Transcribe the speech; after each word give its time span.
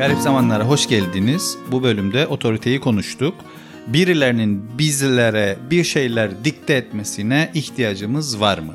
Garip 0.00 0.18
zamanlara 0.18 0.64
hoş 0.64 0.88
geldiniz. 0.88 1.58
Bu 1.72 1.82
bölümde 1.82 2.26
otoriteyi 2.26 2.80
konuştuk. 2.80 3.34
Birilerinin 3.86 4.78
bizlere 4.78 5.56
bir 5.70 5.84
şeyler 5.84 6.44
dikte 6.44 6.74
etmesine 6.74 7.50
ihtiyacımız 7.54 8.40
var 8.40 8.58
mı? 8.58 8.74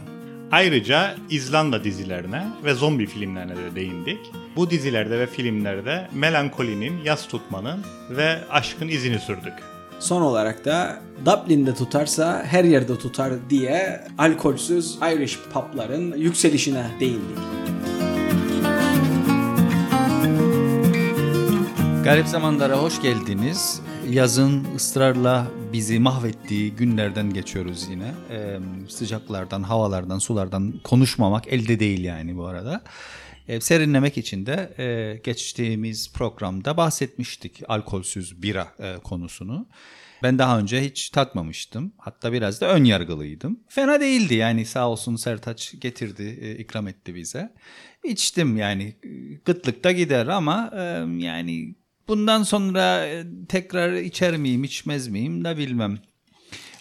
Ayrıca 0.51 1.15
İzlanda 1.29 1.83
dizilerine 1.83 2.47
ve 2.65 2.73
zombi 2.73 3.05
filmlerine 3.05 3.55
de 3.55 3.75
değindik. 3.75 4.19
Bu 4.55 4.69
dizilerde 4.69 5.19
ve 5.19 5.27
filmlerde 5.27 6.09
melankolinin, 6.13 7.03
yas 7.03 7.27
tutmanın 7.27 7.79
ve 8.09 8.37
aşkın 8.49 8.87
izini 8.87 9.19
sürdük. 9.19 9.53
Son 9.99 10.21
olarak 10.21 10.65
da 10.65 11.01
Dublin'de 11.25 11.73
tutarsa 11.73 12.43
her 12.47 12.63
yerde 12.63 12.97
tutar 12.97 13.33
diye 13.49 14.01
alkolsüz 14.17 14.97
Irish 15.15 15.39
pubların 15.53 16.17
yükselişine 16.17 16.85
değindik. 16.99 17.64
Garip 22.05 22.27
zamanlara 22.27 22.81
hoş 22.81 23.01
geldiniz. 23.01 23.81
Yazın 24.09 24.75
ısrarla 24.75 25.47
bizi 25.73 25.99
mahvettiği 25.99 26.71
günlerden 26.71 27.33
geçiyoruz 27.33 27.87
yine. 27.89 28.13
Ee, 28.31 28.59
sıcaklardan, 28.89 29.63
havalardan, 29.63 30.19
sulardan 30.19 30.79
konuşmamak 30.83 31.47
elde 31.47 31.79
değil 31.79 32.03
yani 32.03 32.37
bu 32.37 32.45
arada. 32.45 32.83
Ee, 33.47 33.61
serinlemek 33.61 34.17
için 34.17 34.45
de 34.45 34.73
e, 34.77 35.17
geçtiğimiz 35.23 36.13
programda 36.13 36.77
bahsetmiştik 36.77 37.61
alkolsüz 37.67 38.41
bira 38.41 38.67
e, 38.79 38.95
konusunu. 39.03 39.67
Ben 40.23 40.39
daha 40.39 40.59
önce 40.59 40.81
hiç 40.83 41.09
tatmamıştım. 41.09 41.93
Hatta 41.97 42.33
biraz 42.33 42.61
da 42.61 42.67
ön 42.67 42.83
yargılıydım. 42.83 43.59
Fena 43.69 43.99
değildi 43.99 44.35
yani 44.35 44.65
sağ 44.65 44.89
olsun 44.89 45.15
Sertaç 45.15 45.75
getirdi, 45.79 46.39
e, 46.41 46.55
ikram 46.55 46.87
etti 46.87 47.15
bize. 47.15 47.53
İçtim 48.03 48.57
yani 48.57 48.95
gıtlıkta 49.45 49.91
gider 49.91 50.27
ama 50.27 50.71
e, 50.75 50.81
yani 51.17 51.75
bundan 52.07 52.43
sonra 52.43 53.05
e, 53.05 53.25
tekrar 53.49 53.93
içer 53.93 54.37
miyim, 54.37 54.63
içmez 54.63 55.07
miyim 55.07 55.43
de 55.45 55.57
bilmem. 55.57 55.97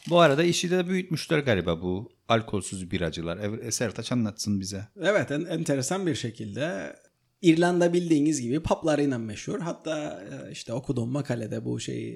Bu 0.08 0.20
arada 0.20 0.42
işi 0.42 0.70
de 0.70 0.88
büyütmüşler 0.88 1.38
galiba 1.38 1.82
bu 1.82 2.12
alkolsüz 2.28 2.90
biracılar. 2.90 3.36
Ev- 3.38 3.70
Sertaç 3.70 4.12
anlatsın 4.12 4.60
bize. 4.60 4.84
Evet 5.02 5.30
en, 5.30 5.44
enteresan 5.44 6.06
bir 6.06 6.14
şekilde 6.14 6.96
İrlanda 7.42 7.92
bildiğiniz 7.92 8.40
gibi 8.40 8.62
publarıyla 8.62 9.18
meşhur. 9.18 9.60
Hatta 9.60 10.24
e, 10.48 10.52
işte 10.52 10.72
okuduğum 10.72 11.10
makalede 11.10 11.64
bu 11.64 11.80
şeyi 11.80 12.14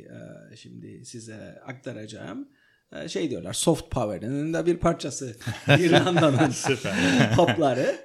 e, 0.52 0.56
şimdi 0.56 1.04
size 1.04 1.60
aktaracağım. 1.66 2.48
E, 2.92 3.08
Şey 3.08 3.30
diyorlar 3.30 3.52
soft 3.52 3.90
power'ın 3.90 4.52
da 4.52 4.66
bir 4.66 4.76
parçası 4.76 5.36
İrlanda'nın 5.78 6.52
pubları. 7.36 7.96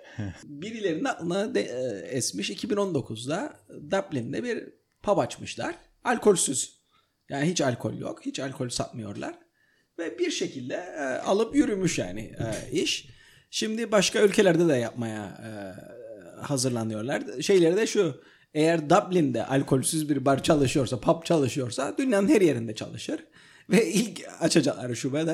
Birilerinin 0.44 1.06
aklına 1.06 1.56
de, 1.56 1.62
e, 1.62 2.08
esmiş 2.18 2.50
2019'da 2.50 3.54
Dublin'de 3.92 4.44
bir 4.44 4.64
pub 5.04 5.18
açmışlar. 5.18 5.76
Alkolsüz. 6.04 6.84
Yani 7.30 7.50
hiç 7.50 7.62
alkol 7.62 7.94
yok. 7.94 8.26
Hiç 8.26 8.40
alkol 8.40 8.70
satmıyorlar. 8.70 9.36
Ve 10.00 10.20
bir 10.20 10.32
şekilde 10.32 10.74
e, 10.74 11.02
alıp 11.04 11.56
yürümüş 11.56 12.00
yani 12.00 12.22
e, 12.22 12.72
iş. 12.72 13.10
Şimdi 13.50 13.92
başka 13.92 14.22
ülkelerde 14.22 14.68
de 14.68 14.74
yapmaya 14.74 15.24
e, 15.24 15.50
hazırlanıyorlar. 16.42 17.24
Şeyleri 17.42 17.76
de 17.76 17.88
şu. 17.88 18.22
Eğer 18.54 18.90
Dublin'de 18.90 19.46
alkolsüz 19.46 20.10
bir 20.10 20.26
bar 20.26 20.44
çalışıyorsa, 20.44 21.00
pub 21.00 21.24
çalışıyorsa 21.24 21.98
dünyanın 21.98 22.28
her 22.28 22.42
yerinde 22.42 22.76
çalışır. 22.76 23.20
Ve 23.70 23.92
ilk 23.92 24.22
açacakları 24.40 24.96
şube 24.96 25.28
de 25.28 25.32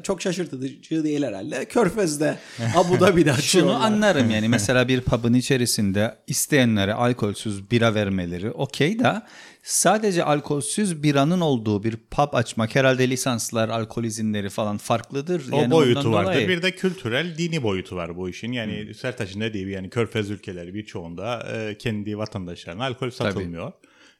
e, 0.00 0.02
çok 0.02 0.22
şaşırtıcı 0.22 1.04
değil 1.04 1.22
herhalde. 1.22 1.64
Körfez'de, 1.64 2.38
Abu 2.76 3.00
Dhabi'de 3.00 3.32
açıyorlar. 3.38 3.72
Şunu 3.74 3.84
anlarım 3.84 4.30
yani 4.30 4.48
mesela 4.58 4.88
bir 4.88 5.00
pub'ın 5.00 5.34
içerisinde 5.34 6.14
isteyenlere 6.26 6.94
alkolsüz 6.94 7.70
bira 7.70 7.94
vermeleri 7.94 8.50
okey 8.50 8.98
da 8.98 9.26
sadece 9.62 10.24
alkolsüz 10.24 11.02
biranın 11.02 11.40
olduğu 11.40 11.84
bir 11.84 11.96
pub 11.96 12.32
açmak 12.34 12.74
herhalde 12.74 13.10
lisanslar, 13.10 13.68
alkol 13.68 14.04
izinleri 14.04 14.48
falan 14.50 14.78
farklıdır. 14.78 15.42
O 15.52 15.56
Yani 15.60 15.70
boyutu 15.70 16.12
vardır. 16.12 16.32
dolayı- 16.32 16.48
Bir 16.48 16.62
de 16.62 16.70
kültürel, 16.70 17.38
dini 17.38 17.62
boyutu 17.62 17.96
var 17.96 18.16
bu 18.16 18.28
işin. 18.28 18.52
Yani 18.52 18.94
Sertaç'ın 18.94 19.40
dediği 19.40 19.58
gibi 19.58 19.72
yani 19.72 19.90
Körfez 19.90 20.30
ülkeleri 20.30 20.74
birçoğunda 20.74 21.48
e, 21.52 21.78
kendi 21.78 22.18
vatandaşlarına 22.18 22.84
alkol 22.84 23.10
satılmıyor. 23.10 23.72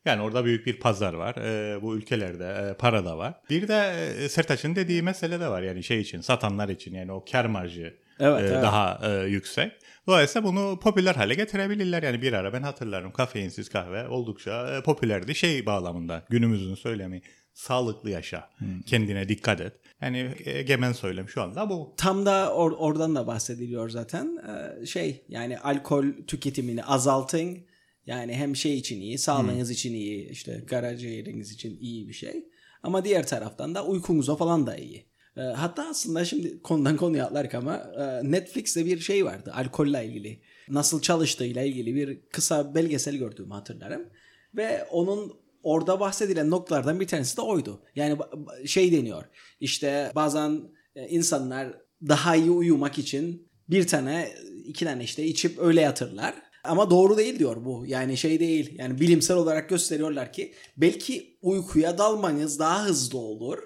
Yani 0.04 0.22
orada 0.22 0.44
büyük 0.44 0.66
bir 0.66 0.80
pazar 0.80 1.14
var. 1.14 1.36
E, 1.36 1.82
bu 1.82 1.96
ülkelerde 1.96 2.70
e, 2.70 2.76
para 2.76 3.04
da 3.04 3.18
var. 3.18 3.34
Bir 3.50 3.68
de 3.68 3.92
e, 4.24 4.28
Sertaç'ın 4.28 4.76
dediği 4.76 5.02
mesele 5.02 5.40
de 5.40 5.48
var. 5.48 5.62
Yani 5.62 5.82
şey 5.82 6.00
için, 6.00 6.20
satanlar 6.20 6.68
için 6.68 6.94
yani 6.94 7.12
o 7.12 7.24
kar 7.32 7.44
marjı 7.44 7.94
Evet, 8.20 8.42
e, 8.42 8.46
evet. 8.46 8.62
daha 8.62 9.00
e, 9.02 9.26
yüksek. 9.26 9.72
Dolayısıyla 10.06 10.48
bunu 10.48 10.78
popüler 10.82 11.14
hale 11.14 11.34
getirebilirler. 11.34 12.02
Yani 12.02 12.22
bir 12.22 12.32
ara 12.32 12.52
ben 12.52 12.62
hatırlarım 12.62 13.12
kafeinsiz 13.12 13.68
kahve 13.68 14.08
oldukça 14.08 14.76
e, 14.76 14.82
popülerdi. 14.82 15.34
Şey 15.34 15.66
bağlamında 15.66 16.24
günümüzün 16.30 16.74
söylemi 16.74 17.22
sağlıklı 17.54 18.10
yaşa, 18.10 18.48
kendine 18.86 19.28
dikkat 19.28 19.60
et. 19.60 19.72
Yani 20.02 20.34
egemen 20.44 20.92
söylem 20.92 21.28
şu 21.28 21.42
anda 21.42 21.70
bu. 21.70 21.94
Tam 21.96 22.26
da 22.26 22.44
or- 22.46 22.76
oradan 22.76 23.14
da 23.14 23.26
bahsediliyor 23.26 23.88
zaten. 23.88 24.38
Ee, 24.82 24.86
şey 24.86 25.24
yani 25.28 25.58
alkol 25.58 26.04
tüketimini 26.26 26.84
azaltın. 26.84 27.58
Yani 28.06 28.32
hem 28.32 28.56
şey 28.56 28.78
için 28.78 29.00
iyi, 29.00 29.18
sağlığınız 29.18 29.70
için 29.70 29.94
iyi, 29.94 30.28
işte 30.28 30.66
karaciğeriniz 30.66 31.52
için 31.52 31.78
iyi 31.80 32.08
bir 32.08 32.12
şey. 32.12 32.44
Ama 32.82 33.04
diğer 33.04 33.26
taraftan 33.26 33.74
da 33.74 33.86
uykunuza 33.86 34.36
falan 34.36 34.66
da 34.66 34.76
iyi. 34.76 35.06
Ee, 35.36 35.40
hatta 35.40 35.88
aslında 35.88 36.24
şimdi 36.24 36.62
konudan 36.62 36.96
konuya 36.96 37.26
atlarken 37.26 37.60
ama 37.60 37.76
e, 37.76 38.30
Netflix'te 38.30 38.86
bir 38.86 38.98
şey 38.98 39.24
vardı 39.24 39.52
alkolle 39.54 40.06
ilgili. 40.06 40.40
Nasıl 40.68 41.02
çalıştığıyla 41.02 41.62
ilgili 41.62 41.94
bir 41.94 42.20
kısa 42.32 42.74
belgesel 42.74 43.16
gördüğümü 43.16 43.54
hatırlarım. 43.54 44.08
Ve 44.56 44.84
onun 44.84 45.32
orada 45.62 46.00
bahsedilen 46.00 46.50
noktalardan 46.50 47.00
bir 47.00 47.06
tanesi 47.06 47.36
de 47.36 47.40
oydu. 47.40 47.82
Yani 47.96 48.18
şey 48.66 48.92
deniyor. 48.92 49.24
İşte 49.60 50.12
bazen 50.14 50.60
e, 50.96 51.08
insanlar 51.08 51.68
daha 52.08 52.36
iyi 52.36 52.50
uyumak 52.50 52.98
için 52.98 53.48
bir 53.70 53.86
tane 53.86 54.32
iki 54.64 54.84
tane 54.84 55.04
işte 55.04 55.24
içip 55.24 55.58
öyle 55.58 55.80
yatırlar. 55.80 56.34
Ama 56.64 56.90
doğru 56.90 57.16
değil 57.16 57.38
diyor 57.38 57.64
bu. 57.64 57.84
Yani 57.86 58.16
şey 58.16 58.40
değil. 58.40 58.78
Yani 58.78 59.00
bilimsel 59.00 59.36
olarak 59.36 59.68
gösteriyorlar 59.68 60.32
ki 60.32 60.54
belki 60.76 61.36
uykuya 61.42 61.98
dalmanız 61.98 62.58
daha 62.58 62.84
hızlı 62.84 63.18
olur. 63.18 63.58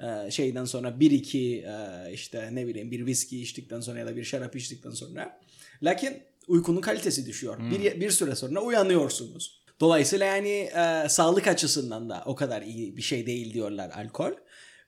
Ee, 0.00 0.30
şeyden 0.30 0.64
sonra 0.64 1.00
bir 1.00 1.10
iki 1.10 1.58
e, 1.58 2.12
işte 2.12 2.48
ne 2.52 2.66
bileyim 2.66 2.90
bir 2.90 3.06
viski 3.06 3.42
içtikten 3.42 3.80
sonra 3.80 3.98
ya 3.98 4.06
da 4.06 4.16
bir 4.16 4.24
şarap 4.24 4.56
içtikten 4.56 4.90
sonra. 4.90 5.40
Lakin 5.82 6.22
uykunun 6.48 6.80
kalitesi 6.80 7.26
düşüyor. 7.26 7.58
Bir, 7.70 8.00
bir 8.00 8.10
süre 8.10 8.34
sonra 8.34 8.60
uyanıyorsunuz. 8.60 9.64
Dolayısıyla 9.80 10.26
yani 10.26 10.48
e, 10.48 11.08
sağlık 11.08 11.46
açısından 11.46 12.10
da 12.10 12.22
o 12.26 12.34
kadar 12.34 12.62
iyi 12.62 12.96
bir 12.96 13.02
şey 13.02 13.26
değil 13.26 13.54
diyorlar 13.54 13.90
alkol. 13.90 14.32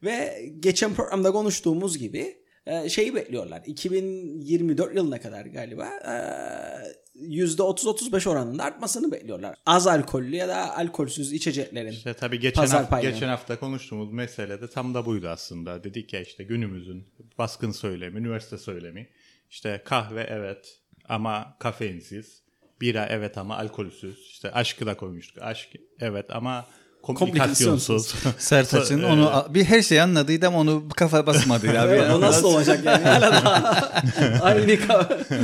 Ve 0.02 0.46
geçen 0.60 0.94
programda 0.94 1.32
konuştuğumuz 1.32 1.98
gibi 1.98 2.45
e, 2.66 2.88
şeyi 2.88 3.14
bekliyorlar. 3.14 3.62
2024 3.66 4.96
yılına 4.96 5.20
kadar 5.20 5.46
galiba 5.46 5.86
e, 5.86 6.14
%30-35 7.16 8.28
oranında 8.28 8.64
artmasını 8.64 9.12
bekliyorlar. 9.12 9.56
Az 9.66 9.86
alkollü 9.86 10.36
ya 10.36 10.48
da 10.48 10.76
alkolsüz 10.76 11.32
içeceklerin. 11.32 11.92
İşte 11.92 12.14
tabii 12.14 12.40
geçen 12.40 12.66
hafta, 12.66 13.00
geçen 13.00 13.28
hafta 13.28 13.60
konuştuğumuz 13.60 14.12
mesele 14.12 14.60
de 14.60 14.68
tam 14.70 14.94
da 14.94 15.06
buydu 15.06 15.28
aslında. 15.28 15.84
Dedik 15.84 16.12
ya 16.12 16.20
işte 16.20 16.44
günümüzün 16.44 17.08
baskın 17.38 17.70
söylemi, 17.70 18.18
üniversite 18.18 18.58
söylemi. 18.58 19.08
İşte 19.50 19.82
kahve 19.84 20.26
evet 20.30 20.80
ama 21.08 21.56
kafeinsiz. 21.58 22.42
Bira 22.80 23.06
evet 23.10 23.38
ama 23.38 23.56
alkolsüz. 23.56 24.18
İşte 24.18 24.52
aşkı 24.52 24.86
da 24.86 24.96
koymuştuk. 24.96 25.42
Aşk 25.42 25.68
evet 26.00 26.26
ama 26.28 26.66
komplikasyonsuz. 27.14 28.14
Sertaç'ın 28.38 29.02
onu 29.02 29.46
bir 29.50 29.64
her 29.64 29.82
şeyi 29.82 30.02
anladıydı 30.02 30.46
ama 30.46 30.58
onu 30.58 30.88
kafa 30.96 31.26
basmadı 31.26 31.68
abi. 31.68 31.76
Evet, 31.96 32.10
o 32.10 32.20
nasıl 32.20 32.48
olacak 32.48 32.84
yani? 32.84 33.04
Hala 33.04 33.32
daha 33.32 33.82
aynı 34.42 34.78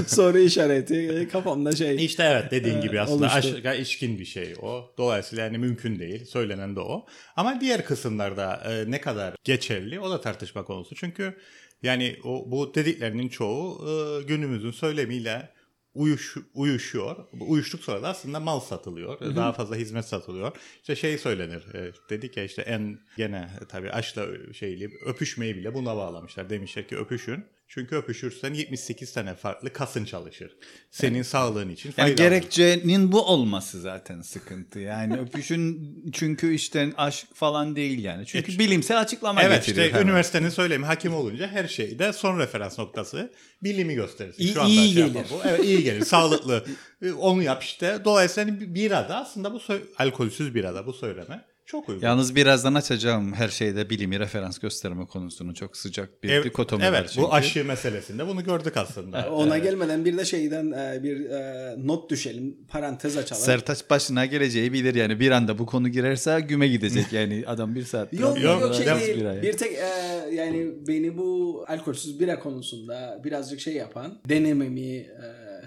soru 0.06 0.38
işareti 0.38 1.28
kafamda 1.32 1.76
şey. 1.76 2.04
İşte 2.04 2.22
evet 2.22 2.50
dediğin 2.50 2.80
gibi 2.80 3.00
aslında 3.00 3.26
oluştu. 3.26 3.54
aşka 3.56 3.74
içkin 3.74 4.18
bir 4.18 4.24
şey 4.24 4.54
o. 4.62 4.94
Dolayısıyla 4.98 5.44
yani 5.44 5.58
mümkün 5.58 5.98
değil. 5.98 6.24
Söylenen 6.24 6.76
de 6.76 6.80
o. 6.80 7.06
Ama 7.36 7.60
diğer 7.60 7.84
kısımlarda 7.84 8.62
e, 8.64 8.90
ne 8.90 9.00
kadar 9.00 9.34
geçerli 9.44 10.00
o 10.00 10.10
da 10.10 10.20
tartışma 10.20 10.64
konusu. 10.64 10.94
Çünkü 10.94 11.36
yani 11.82 12.16
o 12.24 12.50
bu 12.50 12.74
dediklerinin 12.74 13.28
çoğu 13.28 13.88
e, 13.88 14.22
günümüzün 14.22 14.70
söylemiyle 14.70 15.48
uyuş, 15.94 16.36
uyuşuyor. 16.54 17.16
Bu 17.32 17.50
uyuştuk 17.50 17.84
sonra 17.84 18.02
da 18.02 18.08
aslında 18.08 18.40
mal 18.40 18.60
satılıyor. 18.60 19.20
Daha 19.36 19.52
fazla 19.52 19.76
hizmet 19.76 20.04
satılıyor. 20.04 20.56
İşte 20.80 20.96
şey 20.96 21.18
söylenir. 21.18 21.74
e, 21.74 21.92
dedik 22.10 22.36
ya 22.36 22.44
işte 22.44 22.62
en 22.62 22.98
gene 23.16 23.50
e, 23.62 23.64
tabii 23.68 23.90
aşkla 23.90 24.26
şeyli 24.52 24.90
öpüşmeyi 25.06 25.56
bile 25.56 25.74
buna 25.74 25.96
bağlamışlar. 25.96 26.50
Demişler 26.50 26.88
ki 26.88 26.96
öpüşün. 26.96 27.44
Çünkü 27.74 27.96
öpüşürsen 27.96 28.54
78 28.54 29.12
tane 29.12 29.34
farklı 29.34 29.72
kasın 29.72 30.04
çalışır. 30.04 30.56
Senin 30.90 31.22
sağlığın 31.22 31.68
için 31.68 31.94
Yani 31.96 32.08
faydalı. 32.08 32.28
gerekçenin 32.28 33.12
bu 33.12 33.22
olması 33.26 33.80
zaten 33.80 34.20
sıkıntı. 34.22 34.78
Yani 34.78 35.20
öpüşün 35.20 35.94
çünkü 36.12 36.54
işte 36.54 36.92
aşk 36.96 37.26
falan 37.34 37.76
değil 37.76 38.04
yani. 38.04 38.26
Çünkü 38.26 38.58
bilimsel 38.58 39.00
açıklama 39.00 39.42
Evet 39.42 39.56
getiriyor. 39.66 39.86
işte 39.86 39.96
hemen. 39.98 40.06
üniversitenin 40.08 40.48
söylemi 40.48 40.86
hakim 40.86 41.14
olunca 41.14 41.48
her 41.48 41.68
şeyde 41.68 42.12
son 42.12 42.38
referans 42.38 42.78
noktası 42.78 43.32
bilimi 43.62 43.94
gösterirsin. 43.94 44.42
İyi- 44.42 44.52
Şu 44.54 44.62
anda 44.62 44.70
iyi 44.72 44.94
şey 44.94 45.04
gelir. 45.04 45.24
bu. 45.30 45.40
Evet 45.48 45.64
iyi 45.64 45.82
gelir. 45.84 46.04
Sağlıklı. 46.04 46.64
E, 47.02 47.12
Onu 47.12 47.42
yap 47.42 47.62
işte. 47.62 47.98
Dolayısıyla 48.04 48.50
hani 48.52 48.74
birada 48.74 49.16
aslında 49.16 49.52
bu 49.52 49.60
alkolsüz 49.98 50.54
birada 50.54 50.86
bu 50.86 50.92
söyleme 50.92 51.44
çok 51.66 51.88
uygun. 51.88 52.06
Yalnız 52.06 52.36
birazdan 52.36 52.74
açacağım 52.74 53.32
her 53.32 53.48
şeyde 53.48 53.90
bilimi 53.90 54.18
referans 54.18 54.58
gösterme 54.58 55.06
konusunu 55.06 55.54
çok 55.54 55.76
sıcak 55.76 56.22
bir 56.22 56.28
Ev- 56.28 56.44
dikotomi 56.44 56.84
evet 56.84 57.00
var 57.02 57.06
çünkü. 57.08 57.26
bu 57.26 57.34
aşı 57.34 57.64
meselesinde 57.64 58.26
bunu 58.26 58.44
gördük 58.44 58.76
aslında. 58.76 59.30
Ona 59.34 59.58
gelmeden 59.58 60.04
bir 60.04 60.18
de 60.18 60.24
şeyden 60.24 60.70
e, 60.72 61.02
bir 61.02 61.30
e, 61.30 61.74
not 61.78 62.10
düşelim. 62.10 62.56
Parantez 62.68 63.16
açalım. 63.16 63.42
Sertaç 63.42 63.90
başına 63.90 64.26
geleceği 64.26 64.72
bilir 64.72 64.94
yani 64.94 65.20
bir 65.20 65.30
anda 65.30 65.58
bu 65.58 65.66
konu 65.66 65.88
girerse 65.88 66.40
güme 66.48 66.68
gidecek 66.68 67.06
yani 67.12 67.44
adam 67.46 67.74
bir 67.74 67.84
saat. 67.84 68.12
Yok 68.12 68.42
yok, 68.42 68.60
Yok, 68.62 68.74
şey 68.74 68.86
değil. 68.86 69.16
bira 69.20 69.42
Bir 69.42 69.56
tek 69.56 69.72
e, 69.72 69.86
yani 70.34 70.72
beni 70.88 71.18
bu 71.18 71.64
alkolsüz 71.68 72.20
bira 72.20 72.38
konusunda 72.40 73.20
birazcık 73.24 73.60
şey 73.60 73.74
yapan, 73.74 74.18
denememi 74.28 75.06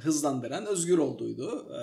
hızlandıran 0.03 0.65
Özgür 0.65 0.97
olduydu. 0.97 1.67
E, 1.71 1.81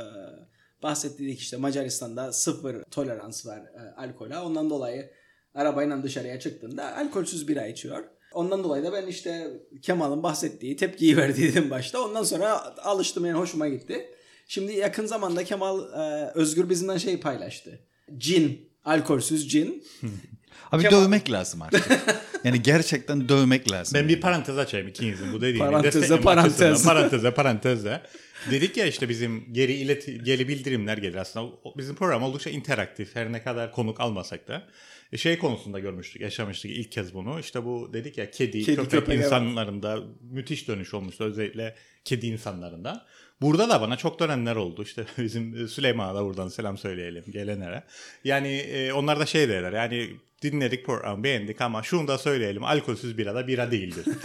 bahsettik 0.83 1.41
işte 1.41 1.57
Macaristan'da 1.57 2.33
sıfır 2.33 2.83
tolerans 2.91 3.47
var 3.47 3.59
e, 3.59 4.01
alkola. 4.01 4.45
Ondan 4.45 4.71
dolayı 4.71 5.11
arabayla 5.55 6.03
dışarıya 6.03 6.41
çıktığında 6.41 6.97
alkolsüz 6.97 7.49
bira 7.49 7.67
içiyor. 7.67 8.05
Ondan 8.33 8.65
dolayı 8.65 8.85
da 8.85 8.93
ben 8.93 9.07
işte 9.07 9.51
Kemal'ın 9.83 10.23
bahsettiği 10.23 10.77
tepkiyi 10.77 11.17
verdiydim 11.23 11.71
başta. 11.71 12.01
Ondan 12.05 12.23
sonra 12.23 12.77
alıştım 12.77 13.25
yani 13.27 13.39
hoşuma 13.39 13.69
gitti. 13.69 14.09
Şimdi 14.49 14.73
yakın 14.73 15.07
zamanda 15.07 15.45
Kemal 15.45 15.81
e, 15.81 16.31
Özgür 16.35 16.69
bizimle 16.69 16.99
şey 16.99 17.21
paylaştı. 17.21 17.81
Cin, 18.19 18.69
alkolsüz 18.85 19.51
cin. 19.51 19.85
Abi 20.73 20.83
Kemal- 20.83 20.93
dövmek 21.05 21.31
lazım 21.31 21.63
artık. 21.63 21.89
yani 22.45 22.63
gerçekten 22.63 23.29
dövmek 23.29 23.73
lazım. 23.73 23.95
Ben 23.95 24.09
bir 24.09 24.21
parantez 24.21 24.59
açayım 24.59 24.89
ikinizin 24.89 25.33
bu 25.33 25.41
dediğini. 25.41 25.59
Paranteze 25.59 26.01
destekleme 26.01 26.23
parantez. 26.23 26.63
açısından. 26.63 26.95
Paranteze 26.95 27.35
parantezle. 27.35 28.03
Dedik 28.51 28.77
ya 28.77 28.87
işte 28.87 29.09
bizim 29.09 29.53
geri 29.53 29.73
ileti, 29.73 30.23
geri 30.23 30.49
bildirimler 30.49 30.99
gelir 30.99 31.15
aslında. 31.15 31.53
Bizim 31.77 31.95
program 31.95 32.23
oldukça 32.23 32.51
interaktif. 32.51 33.17
Her 33.17 33.33
ne 33.33 33.43
kadar 33.43 33.73
konuk 33.73 34.01
almasak 34.01 34.49
da. 34.49 34.69
E, 35.13 35.17
Şey 35.17 35.39
konusunda 35.39 35.79
görmüştük, 35.79 36.23
yaşamıştık 36.23 36.71
ilk 36.71 36.93
kez 36.93 37.15
bunu. 37.15 37.41
İşte 37.41 37.65
bu 37.65 37.91
dedik 37.93 38.19
ya 38.19 38.31
kedi, 38.31 38.63
Kedi, 38.63 38.77
köpek, 38.77 38.91
köpek, 38.91 39.15
evet. 39.15 39.25
insanlarında 39.25 40.03
müthiş 40.21 40.69
dönüş 40.69 40.95
olmuştu. 40.95 41.25
Özellikle 41.25 41.75
kedi 42.05 42.27
insanlarında. 42.27 43.07
Burada 43.41 43.69
da 43.69 43.81
bana 43.81 43.97
çok 43.97 44.21
dönenler 44.21 44.57
oldu. 44.57 44.83
İşte 44.83 45.05
bizim 45.19 45.69
Süleyman'a 45.69 46.15
da 46.15 46.25
buradan 46.25 46.49
selam 46.49 46.79
söyleyelim 46.79 47.25
gelenlere. 47.31 47.85
Yani 48.25 48.57
e, 48.57 48.93
onlar 48.93 49.21
da 49.21 49.27
şey 49.27 49.49
derler 49.49 49.73
yani 49.73 50.11
dinledik 50.43 50.87
program 50.87 51.25
beğendik 51.25 51.61
ama 51.61 51.83
şunu 51.83 52.09
da 52.09 52.19
söyleyelim 52.19 52.65
alkolsüz 52.65 53.19
bira 53.19 53.35
da 53.35 53.47
bira 53.47 53.71
değildir. 53.71 54.07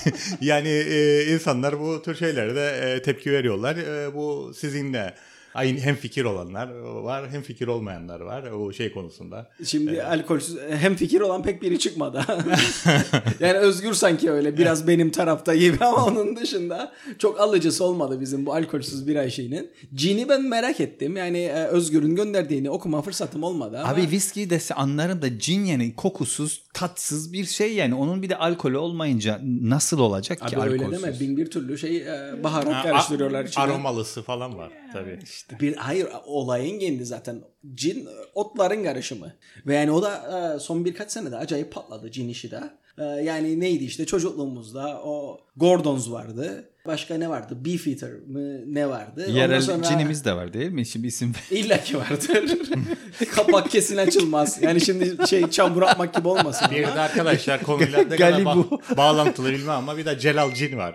yani 0.40 0.68
e, 0.68 1.24
insanlar 1.34 1.80
bu 1.80 2.02
tür 2.02 2.14
şeylere 2.14 2.54
de 2.54 2.92
e, 2.94 3.02
tepki 3.02 3.32
veriyorlar. 3.32 3.76
E, 3.76 4.14
bu 4.14 4.52
sizinle 4.54 5.14
aynı 5.56 5.80
hem 5.80 5.94
fikir 5.96 6.24
olanlar 6.24 6.68
var 6.84 7.30
hem 7.30 7.42
fikir 7.42 7.66
olmayanlar 7.66 8.20
var 8.20 8.42
o 8.42 8.72
şey 8.72 8.92
konusunda. 8.92 9.50
Şimdi 9.64 10.02
alkolsüz 10.02 10.58
hem 10.70 10.94
fikir 10.96 11.20
olan 11.20 11.42
pek 11.42 11.62
biri 11.62 11.78
çıkmadı. 11.78 12.24
yani 13.40 13.58
Özgür 13.58 13.94
sanki 13.94 14.30
öyle 14.30 14.58
biraz 14.58 14.88
benim 14.88 15.10
tarafta 15.10 15.54
gibi 15.54 15.76
ama 15.84 16.04
onun 16.06 16.36
dışında 16.36 16.92
çok 17.18 17.40
alıcısı 17.40 17.84
olmadı 17.84 18.20
bizim 18.20 18.46
bu 18.46 18.54
alkolsüz 18.54 19.06
bira 19.06 19.30
şeyinin. 19.30 19.70
Cini 19.94 20.28
ben 20.28 20.42
merak 20.42 20.80
ettim. 20.80 21.16
Yani 21.16 21.38
e, 21.38 21.64
Özgür'ün 21.64 22.16
gönderdiğini 22.16 22.70
okuma 22.70 23.02
fırsatım 23.02 23.42
olmadı 23.42 23.78
ama 23.78 23.92
Abi 23.92 24.10
viski 24.10 24.50
dese 24.50 24.74
anlarım 24.74 25.22
da 25.22 25.38
cin 25.38 25.64
yani 25.64 25.94
kokusuz, 25.94 26.62
tatsız 26.74 27.32
bir 27.32 27.44
şey 27.44 27.74
yani. 27.74 27.94
Onun 27.94 28.22
bir 28.22 28.28
de 28.28 28.36
alkolü 28.36 28.76
olmayınca 28.76 29.40
nasıl 29.62 29.98
olacak 29.98 30.48
ki 30.48 30.56
Abi 30.56 30.70
öyle 30.70 30.84
alkolsüz? 30.84 31.02
deme. 31.02 31.20
Bin 31.20 31.36
bir 31.36 31.50
türlü 31.50 31.78
şey 31.78 31.96
e, 31.96 32.44
baharat 32.44 32.74
Ha, 32.74 32.82
karıştırıyorlar 32.82 33.44
içine. 33.44 33.64
Aromalısı 33.64 34.22
falan 34.22 34.58
var 34.58 34.72
tabii. 34.92 35.18
Bir 35.60 35.76
hayır 35.76 36.08
olayın 36.26 36.78
kendi 36.78 37.04
zaten 37.04 37.42
cin 37.74 38.08
otların 38.34 38.84
karışımı. 38.84 39.32
Ve 39.66 39.74
yani 39.74 39.90
o 39.90 40.02
da 40.02 40.54
e, 40.54 40.58
son 40.58 40.84
birkaç 40.84 41.12
senede 41.12 41.36
acayip 41.36 41.72
patladı 41.72 42.10
cin 42.10 42.28
işi 42.28 42.50
de. 42.50 42.60
E, 42.98 43.04
Yani 43.04 43.60
neydi 43.60 43.84
işte 43.84 44.06
çocukluğumuzda 44.06 45.00
o 45.04 45.40
Gordons 45.56 46.10
vardı. 46.10 46.70
Başka 46.86 47.14
ne 47.14 47.28
vardı? 47.28 47.56
Beefeater 47.64 48.10
mı 48.10 48.74
ne 48.74 48.88
vardı? 48.88 49.24
Ondan 49.28 49.38
Yerel 49.40 49.60
sonra- 49.60 49.82
cinimiz 49.82 50.24
de 50.24 50.32
var 50.32 50.52
değil 50.52 50.70
mi? 50.70 50.86
Şimdi 50.86 51.06
isim 51.06 51.32
İlla 51.50 51.80
ki 51.80 51.98
vardır. 51.98 52.58
Kapak 53.34 53.70
kesin 53.70 53.96
açılmaz. 53.96 54.62
Yani 54.62 54.80
şimdi 54.80 55.28
şey 55.28 55.50
çamur 55.50 55.82
atmak 55.82 56.14
gibi 56.14 56.28
olmasın. 56.28 56.68
Bir 56.70 56.82
de 56.82 57.00
arkadaşlar 57.00 57.62
konuyla 57.62 57.98
ne 58.02 58.16
kadar 58.16 58.40
ba- 58.40 58.96
bağlantılı 58.96 59.48
bilmem 59.52 59.70
ama 59.70 59.96
bir 59.96 60.04
de 60.06 60.18
Celal 60.18 60.54
Cin 60.54 60.76
var. 60.76 60.94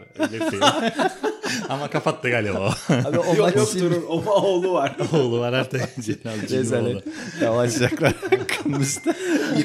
Film. 0.50 0.62
ama 1.70 1.90
kapattı 1.90 2.30
galiba 2.30 2.60
o. 2.60 2.94
Abi 2.94 3.20
o 3.20 3.36
Yok 3.36 3.56
yoktur. 3.56 3.92
O 4.10 4.22
oğlu 4.42 4.74
var. 4.74 4.98
Oğlu 5.14 5.40
var 5.40 5.54
artık. 5.54 5.82
Celal 6.02 6.48
Cin 6.48 6.74
oğlu. 6.76 7.02
Yavaşacaklar 7.42 8.14
hakkımızda. 8.30 9.14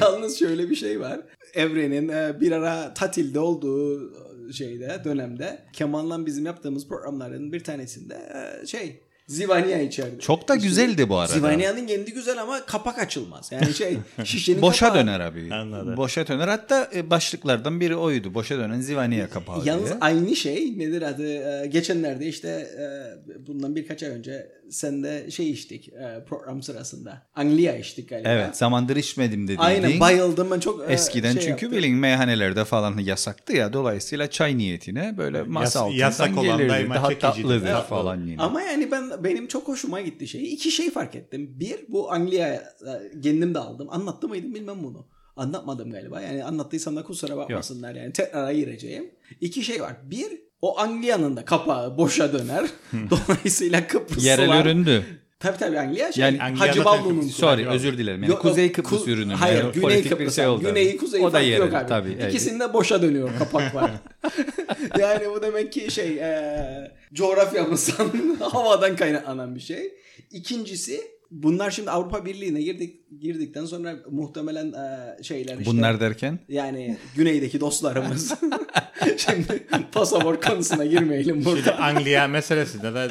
Yalnız 0.00 0.38
şöyle 0.38 0.70
bir 0.70 0.76
şey 0.76 1.00
var. 1.00 1.20
Evrenin 1.56 2.08
e, 2.08 2.40
bir 2.40 2.52
ara 2.52 2.94
tatilde 2.94 3.40
olduğu 3.40 4.12
şeyde 4.52 5.00
dönemde 5.04 5.58
Kemal'la 5.72 6.26
bizim 6.26 6.46
yaptığımız 6.46 6.88
programların 6.88 7.52
bir 7.52 7.64
tanesinde 7.64 8.14
e, 8.62 8.66
şey 8.66 9.00
Zivania 9.28 9.78
içerdi. 9.78 10.18
Çok 10.20 10.48
da 10.48 10.54
güzeldi 10.54 11.08
bu 11.08 11.16
arada. 11.18 11.32
Zivania'nın 11.32 11.86
kendi 11.86 12.12
güzel 12.12 12.42
ama 12.42 12.66
kapak 12.66 12.98
açılmaz. 12.98 13.52
Yani 13.52 13.74
şey 13.74 13.98
şişenin 14.24 14.62
Boşa 14.62 14.86
kapağı- 14.86 15.02
döner 15.02 15.20
abi. 15.20 15.48
Anladım. 15.54 15.96
Boşa 15.96 16.26
döner. 16.26 16.48
Hatta 16.48 16.90
e, 16.94 17.10
başlıklardan 17.10 17.80
biri 17.80 17.96
oydu. 17.96 18.34
Boşa 18.34 18.58
dönen 18.58 18.80
Zivaniye 18.80 19.28
kapağı 19.28 19.64
Yalnız 19.64 19.84
diye. 19.88 19.98
aynı 20.00 20.36
şey 20.36 20.78
nedir 20.78 21.02
adı? 21.02 21.26
E, 21.62 21.66
geçenlerde 21.66 22.26
işte 22.26 22.48
e, 22.48 22.86
bundan 23.46 23.76
birkaç 23.76 24.02
ay 24.02 24.08
önce 24.10 24.48
sen 24.70 25.02
de 25.04 25.30
şey 25.30 25.50
içtik 25.50 25.88
e, 25.88 26.24
program 26.28 26.62
sırasında. 26.62 27.26
Anglia 27.34 27.76
içtik 27.76 28.08
galiba. 28.08 28.28
Evet 28.28 28.56
zamandır 28.56 28.96
içmedim 28.96 29.44
dediğin. 29.44 29.58
Aynen 29.58 30.00
bayıldım 30.00 30.50
ben 30.50 30.60
çok. 30.60 30.90
e, 30.90 30.92
Eskiden 30.92 31.32
şey 31.32 31.42
çünkü 31.42 31.64
yaptım. 31.64 31.72
bilin 31.72 31.96
meyhanelerde 31.96 32.64
falan 32.64 32.98
yasaktı 32.98 33.52
ya. 33.52 33.72
Dolayısıyla 33.72 34.30
çay 34.30 34.58
niyetine 34.58 35.14
böyle 35.18 35.42
masa 35.42 35.78
Yas- 35.78 35.82
altından 35.86 35.98
yasak 35.98 36.38
olan 36.38 36.58
gelirdi. 36.58 36.90
Daha 36.94 37.18
tatlıdır 37.18 37.62
Evet. 37.66 37.84
falan 37.88 38.26
yine. 38.26 38.42
Ama 38.42 38.62
yani 38.62 38.90
ben 38.90 39.24
benim 39.24 39.46
çok 39.46 39.68
hoşuma 39.68 40.00
gitti 40.00 40.28
şey. 40.28 40.52
İki 40.54 40.70
şey 40.70 40.90
fark 40.90 41.14
ettim. 41.14 41.60
Bir 41.60 41.76
bu 41.88 42.12
Anglia 42.12 42.48
e, 42.48 42.62
kendim 43.22 43.54
de 43.54 43.58
aldım. 43.58 43.88
Anlattı 43.90 44.28
mıydım 44.28 44.54
bilmem 44.54 44.82
bunu. 44.82 45.06
Anlatmadım 45.36 45.90
galiba. 45.90 46.20
Yani 46.20 46.44
anlattıysam 46.44 46.96
da 46.96 47.02
kusura 47.02 47.36
bakmasınlar 47.36 47.94
yani. 47.94 48.12
Tekrar 48.12 48.52
gireceğim. 48.52 49.10
İki 49.40 49.62
şey 49.62 49.80
var. 49.80 49.96
Bir 50.04 50.45
o 50.62 50.78
Anglia'nın 50.78 51.36
da 51.36 51.44
kapağı 51.44 51.98
boşa 51.98 52.32
döner. 52.32 52.66
Dolayısıyla 53.10 53.86
Kıbrıslılar. 53.86 54.24
Yerel 54.24 54.60
üründü. 54.64 55.04
Tabii 55.40 55.58
tabii 55.58 55.78
Anglia 55.78 56.12
şey. 56.12 56.24
Yani 56.24 56.42
Anglia 56.42 56.68
Hacı 56.68 56.84
Ballu'nun. 56.84 57.20
Sorry 57.22 57.68
özür 57.68 57.98
dilerim. 57.98 58.22
Yani 58.22 58.30
Yok, 58.30 58.42
Kuzey 58.42 58.72
Kıbrıs 58.72 58.92
Ku- 58.92 59.10
ürünü. 59.10 59.32
Hayır, 59.34 59.62
Yani 59.62 59.72
Güney 59.72 60.02
Kıbrıs. 60.08 60.36
şey 60.36 60.46
oldu. 60.46 60.64
Güneyi 60.64 60.96
kuzey 60.96 61.20
o 61.20 61.24
da 61.26 61.30
farkı 61.30 61.46
yok 61.48 61.60
yerel 61.72 61.80
abi. 61.80 61.88
tabii. 61.88 62.16
evet. 62.20 62.30
İkisinde 62.34 62.72
boşa 62.72 63.02
dönüyor 63.02 63.30
kapaklar. 63.38 63.90
yani 64.98 65.30
bu 65.34 65.42
demek 65.42 65.72
ki 65.72 65.90
şey 65.90 66.18
e, 66.18 66.92
coğrafyamızdan 67.14 68.10
havadan 68.40 68.96
kaynaklanan 68.96 69.54
bir 69.54 69.60
şey. 69.60 69.92
İkincisi 70.30 71.00
bunlar 71.30 71.70
şimdi 71.70 71.90
Avrupa 71.90 72.24
Birliği'ne 72.24 72.62
girdik 72.62 73.00
girdikten 73.20 73.64
sonra 73.64 73.96
muhtemelen 74.10 74.72
e, 74.72 75.22
şeyler 75.22 75.58
işte 75.58 75.70
Bunlar 75.70 76.00
derken 76.00 76.38
yani 76.48 76.96
güneydeki 77.16 77.60
dostlarımız 77.60 78.34
şimdi 79.16 79.66
pasaport 79.92 80.46
konusuna 80.46 80.84
girmeyelim 80.84 81.42
Şimdi 81.42 81.44
burada. 81.44 81.78
Anglia 81.78 82.28
meselesinde 82.28 82.94
de 82.94 83.08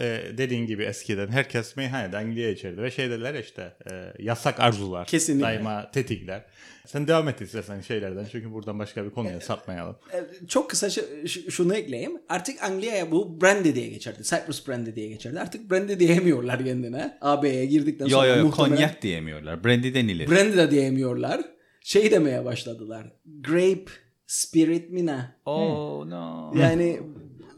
e, 0.00 0.38
dediğin 0.38 0.66
gibi 0.66 0.84
eskiden 0.84 1.28
herkes 1.28 1.76
meyhanede 1.76 2.16
Anglia 2.16 2.48
içerdi 2.48 2.82
ve 2.82 2.90
şey 2.90 3.10
dediler 3.10 3.34
işte 3.34 3.72
e, 3.90 4.12
yasak 4.18 4.60
arzular 4.60 5.06
Kesinlikle. 5.06 5.46
daima 5.46 5.90
tetikler. 5.90 6.44
Sen 6.86 7.06
devam 7.08 7.28
et 7.28 7.40
istersen 7.40 7.80
şeylerden 7.80 8.26
çünkü 8.32 8.52
buradan 8.52 8.78
başka 8.78 9.04
bir 9.04 9.10
konuya 9.10 9.40
sapmayalım. 9.40 9.96
E, 10.12 10.46
Çok 10.48 10.70
kısa 10.70 10.90
şunu 11.50 11.74
ekleyeyim. 11.74 12.12
Artık 12.28 12.62
Anglia'ya 12.62 13.10
bu 13.10 13.40
brandy 13.40 13.74
diye 13.74 13.88
geçerdi. 13.88 14.22
Cyprus 14.22 14.68
brandy 14.68 14.94
diye 14.94 15.08
geçerdi. 15.08 15.40
Artık 15.40 15.70
brandy 15.70 15.98
diyemiyorlar 15.98 16.64
kendine. 16.64 17.18
AB'ye 17.20 17.66
girdikten 17.66 18.08
sonra 18.08 18.26
yo 18.26 18.36
yo 18.36 18.44
muhtemelen 18.46 18.76
konyak 18.76 19.02
diyemiyorlar. 19.02 19.64
Brandy 19.64 19.94
denilir. 19.94 20.30
brandy 20.30 20.56
de 20.56 20.70
diyemiyorlar. 20.70 21.40
Şey 21.80 22.10
demeye 22.10 22.44
başladılar. 22.44 23.12
Grape 23.40 23.84
spirit 24.26 24.90
mi 24.90 25.06
ne? 25.06 25.18
oh 25.46 26.06
no. 26.06 26.52
Yani 26.56 27.00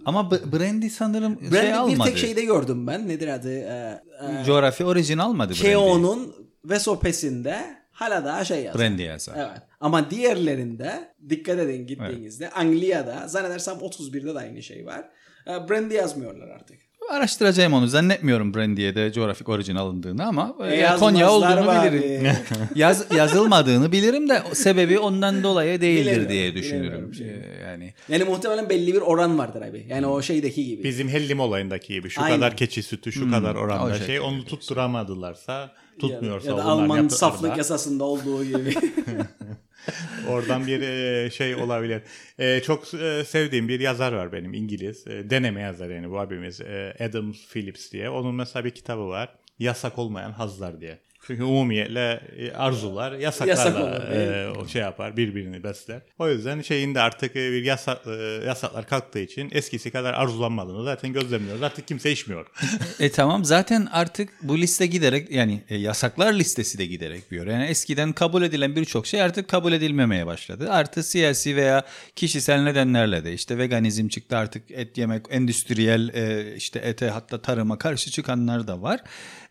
Ama 0.04 0.31
b- 0.31 0.52
brandy 0.52 0.88
sanırım 0.88 1.40
şey 1.40 1.50
brandy 1.52 1.66
bir 1.66 1.73
almadı. 1.73 2.09
tek 2.09 2.19
şeyde 2.19 2.45
gördüm 2.45 2.87
ben. 2.87 3.09
Nedir 3.09 3.28
adı? 3.28 3.52
Ee, 3.52 4.00
e, 4.40 4.45
Coğrafya 4.47 4.87
orijin 4.87 5.19
almadı 5.19 5.52
brandy. 5.52 5.62
Keo'nun 5.62 6.35
Vesopes'inde 6.64 7.84
hala 7.94 8.24
daha 8.24 8.44
şey 8.44 8.64
yazar. 8.64 8.80
Brandy 8.82 9.02
yazar. 9.02 9.34
Evet. 9.36 9.62
Ama 9.80 10.10
diğerlerinde 10.10 11.14
dikkat 11.28 11.58
edin 11.58 11.86
gittiğinizde 11.86 12.50
Anglia'da 12.50 13.28
zannedersem 13.28 13.74
31'de 13.74 14.34
de 14.34 14.38
aynı 14.38 14.62
şey 14.62 14.86
var. 14.86 15.04
E, 15.46 15.68
Brandy 15.68 15.94
yazmıyorlar 15.94 16.48
artık. 16.48 16.78
Araştıracağım 17.11 17.73
onu. 17.73 17.87
Zannetmiyorum 17.87 18.54
Brandy'ye 18.54 18.94
de 18.94 19.12
coğrafik 19.12 19.49
orijin 19.49 19.76
alındığını 19.76 20.26
ama 20.26 20.54
E, 20.64 20.75
e, 20.75 20.96
Konya 20.99 21.30
olduğunu 21.30 21.66
bari. 21.66 21.92
bilirim. 21.92 22.32
Yaz, 22.75 23.06
yazılmadığını 23.16 23.92
bilirim 23.92 24.28
de 24.28 24.42
sebebi 24.52 24.99
ondan 24.99 25.42
dolayı 25.42 25.80
değildir 25.80 26.02
Bilemiyorum, 26.04 26.28
diye 26.28 26.54
düşünürüm. 26.54 27.14
şey. 27.14 27.26
Yani 27.64 27.94
Yani 28.08 28.25
muhtemelen 28.25 28.68
belli 28.70 28.94
bir 28.94 29.00
oran 29.00 29.38
vardır 29.38 29.62
abi. 29.62 29.87
Yani 29.88 30.06
o 30.06 30.23
şeydeki 30.23 30.66
gibi. 30.66 30.84
Bizim 30.84 31.08
hellim 31.08 31.40
olayındaki 31.40 31.92
gibi 31.92 32.11
şu 32.11 32.23
Aynen. 32.23 32.37
kadar 32.37 32.56
keçi 32.56 32.82
sütü 32.82 33.12
şu 33.12 33.30
kadar 33.30 33.54
o 33.54 33.58
oranda 33.58 33.88
şekilde 33.94 34.06
şey 34.06 34.20
onu 34.20 34.44
tutturamadılarsa 34.44 35.70
tutmuyorsa 36.00 36.50
ya 36.50 36.56
da 36.56 36.61
onlar 36.62 36.70
Alman 36.82 37.08
saflık 37.08 37.52
da 37.52 37.56
yasasında 37.56 38.04
olduğu 38.04 38.44
gibi. 38.44 38.75
oradan 40.28 40.66
bir 40.66 40.81
e, 40.81 41.31
şey 41.31 41.54
olabilir. 41.54 42.02
E, 42.38 42.61
çok 42.61 42.95
e, 42.95 43.25
sevdiğim 43.25 43.69
bir 43.69 43.81
yazar 43.81 44.12
var 44.12 44.33
benim 44.33 44.54
İngiliz. 44.54 45.07
Deneme 45.07 45.61
yazarı 45.61 45.93
yani 45.93 46.11
bu 46.11 46.19
abimiz 46.19 46.61
Adam 47.00 47.33
Phillips 47.33 47.93
diye. 47.93 48.11
Onun 48.11 48.35
mesela 48.35 48.64
bir 48.64 48.71
kitabı 48.71 49.09
var. 49.09 49.35
Yasak 49.59 49.99
olmayan 49.99 50.33
hazlar 50.33 50.81
diye. 50.81 50.99
Çünkü 51.26 51.43
umumiyetle 51.43 52.21
e, 52.38 52.52
arzular 52.52 53.12
Yasak 53.12 53.49
yasaklarla 53.49 53.87
olur, 53.99 54.11
değil 54.11 54.28
mi? 54.28 54.37
e, 54.37 54.49
o 54.49 54.69
şey 54.69 54.83
yapar 54.83 55.16
birbirini 55.16 55.64
besler. 55.64 56.00
O 56.19 56.28
yüzden 56.28 56.62
şeyinde 56.62 57.00
artık 57.00 57.37
e, 57.37 57.52
bir 57.52 57.64
yasak 57.64 57.99
e, 58.07 58.11
yasaklar 58.47 58.87
kalktığı 58.87 59.19
için 59.19 59.50
eskisi 59.52 59.90
kadar 59.90 60.14
arzulanmadığını 60.14 60.85
zaten 60.85 61.12
gözlemliyoruz. 61.12 61.62
Artık 61.62 61.88
kimse 61.88 62.12
içmiyor. 62.12 62.47
E 63.00 63.11
tamam 63.11 63.45
zaten 63.45 63.88
artık 63.93 64.31
bu 64.43 64.59
liste 64.59 64.87
giderek 64.87 65.31
yani 65.31 65.62
e, 65.69 65.76
yasaklar 65.76 66.33
listesi 66.33 66.78
de 66.78 66.87
giderek 66.87 67.31
büyüyor. 67.31 67.47
Yani 67.47 67.64
eskiden 67.64 68.12
kabul 68.12 68.43
edilen 68.43 68.76
birçok 68.76 69.07
şey 69.07 69.23
artık 69.23 69.49
kabul 69.49 69.73
edilmemeye 69.73 70.26
başladı. 70.26 70.71
Artı 70.71 71.02
siyasi 71.02 71.57
veya 71.57 71.85
kişisel 72.16 72.62
nedenlerle 72.62 73.25
de 73.25 73.33
işte 73.33 73.59
veganizm 73.59 74.09
çıktı 74.09 74.37
artık 74.37 74.71
et 74.71 74.99
yemek 74.99 75.26
endüstriyel 75.31 76.09
e, 76.14 76.54
işte 76.57 76.78
ete 76.85 77.09
hatta 77.09 77.43
tarıma 77.43 77.78
karşı 77.78 78.11
çıkanlar 78.11 78.66
da 78.66 78.83
var. 78.83 79.00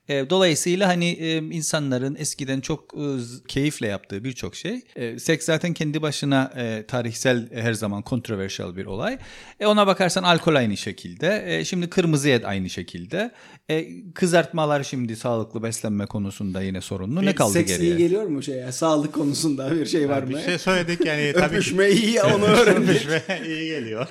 E, 0.10 0.29
Dolayısıyla 0.29 0.88
hani 0.88 1.10
e, 1.10 1.38
insanların 1.38 2.15
eskiden 2.15 2.62
çok 2.62 2.93
e, 2.93 3.03
keyifle 3.48 3.88
yaptığı 3.88 4.24
birçok 4.24 4.55
şey. 4.55 4.81
E, 4.95 5.19
Seks 5.19 5.45
zaten 5.45 5.74
kendi 5.74 6.01
başına 6.01 6.53
e, 6.57 6.86
tarihsel 6.88 7.51
e, 7.51 7.62
her 7.62 7.74
zaman 7.74 8.01
kontroversiyel 8.01 8.75
bir 8.75 8.86
olay. 8.86 9.17
E, 9.60 9.65
Ona 9.65 9.88
bakarsan 9.88 10.24
alkol 10.24 10.55
aynı 10.55 10.77
şekilde. 10.77 11.43
E, 11.48 11.65
Şimdi 11.65 11.89
kırmızı 11.89 12.29
et 12.29 12.45
aynı 12.45 12.69
şekilde. 12.69 13.31
E, 13.69 13.88
Kızartmalar 14.13 14.83
şimdi 14.83 15.15
sağlıklı 15.15 15.63
beslenme 15.63 16.05
konusunda 16.05 16.62
yine 16.62 16.81
sorunlu. 16.81 17.25
Ne 17.25 17.36
kaldı 17.36 17.53
Seks 17.53 17.72
iyi 17.72 17.77
geriye? 17.77 17.95
geliyor 17.98 18.24
mu 18.25 18.43
şeye? 18.43 18.72
Sağlık 18.72 19.13
konusunda 19.13 19.72
bir 19.75 19.86
şey 19.86 20.10
var 20.10 20.24
mı? 20.24 20.29
bir 20.29 20.39
şey 20.39 20.57
söyledik 20.57 21.05
yani 21.05 21.33
tabii 21.38 21.55
Öpüşme 21.55 21.89
iyi 21.89 22.22
onu 22.22 22.45
öğrendik. 22.45 22.89
Öpüşme 22.89 23.22
iyi 23.48 23.67
geliyor. 23.67 24.07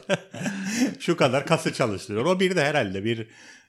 Şu 0.99 1.16
kadar 1.16 1.46
kası 1.46 1.72
çalıştırıyor. 1.72 2.25
O 2.25 2.40
bir 2.40 2.56
de 2.56 2.64
herhalde 2.64 3.04
bir 3.04 3.26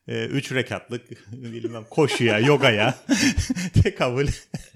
e, 0.08 0.26
üç 0.26 0.52
rekatlık 0.52 1.02
bilmem 1.32 1.84
koşuya, 1.90 2.40
yogaya 2.40 2.96
tekabül 3.84 4.28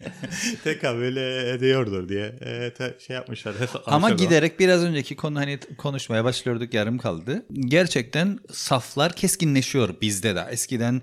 tekabül 0.64 1.16
ediyordur 1.56 2.10
diye 2.10 2.26
e, 2.26 2.74
te- 2.74 2.96
şey 3.08 3.16
yapmışlar. 3.16 3.56
Ama 3.86 4.10
giderek 4.10 4.60
biraz 4.60 4.84
önceki 4.84 5.16
konu 5.16 5.40
hani 5.40 5.60
konuşmaya 5.78 6.24
başlıyorduk 6.24 6.74
yarım 6.74 6.98
kaldı. 6.98 7.46
Gerçekten 7.54 8.40
saflar 8.52 9.14
keskinleşiyor 9.14 10.02
bizde 10.02 10.36
de. 10.36 10.48
Eskiden 10.52 11.02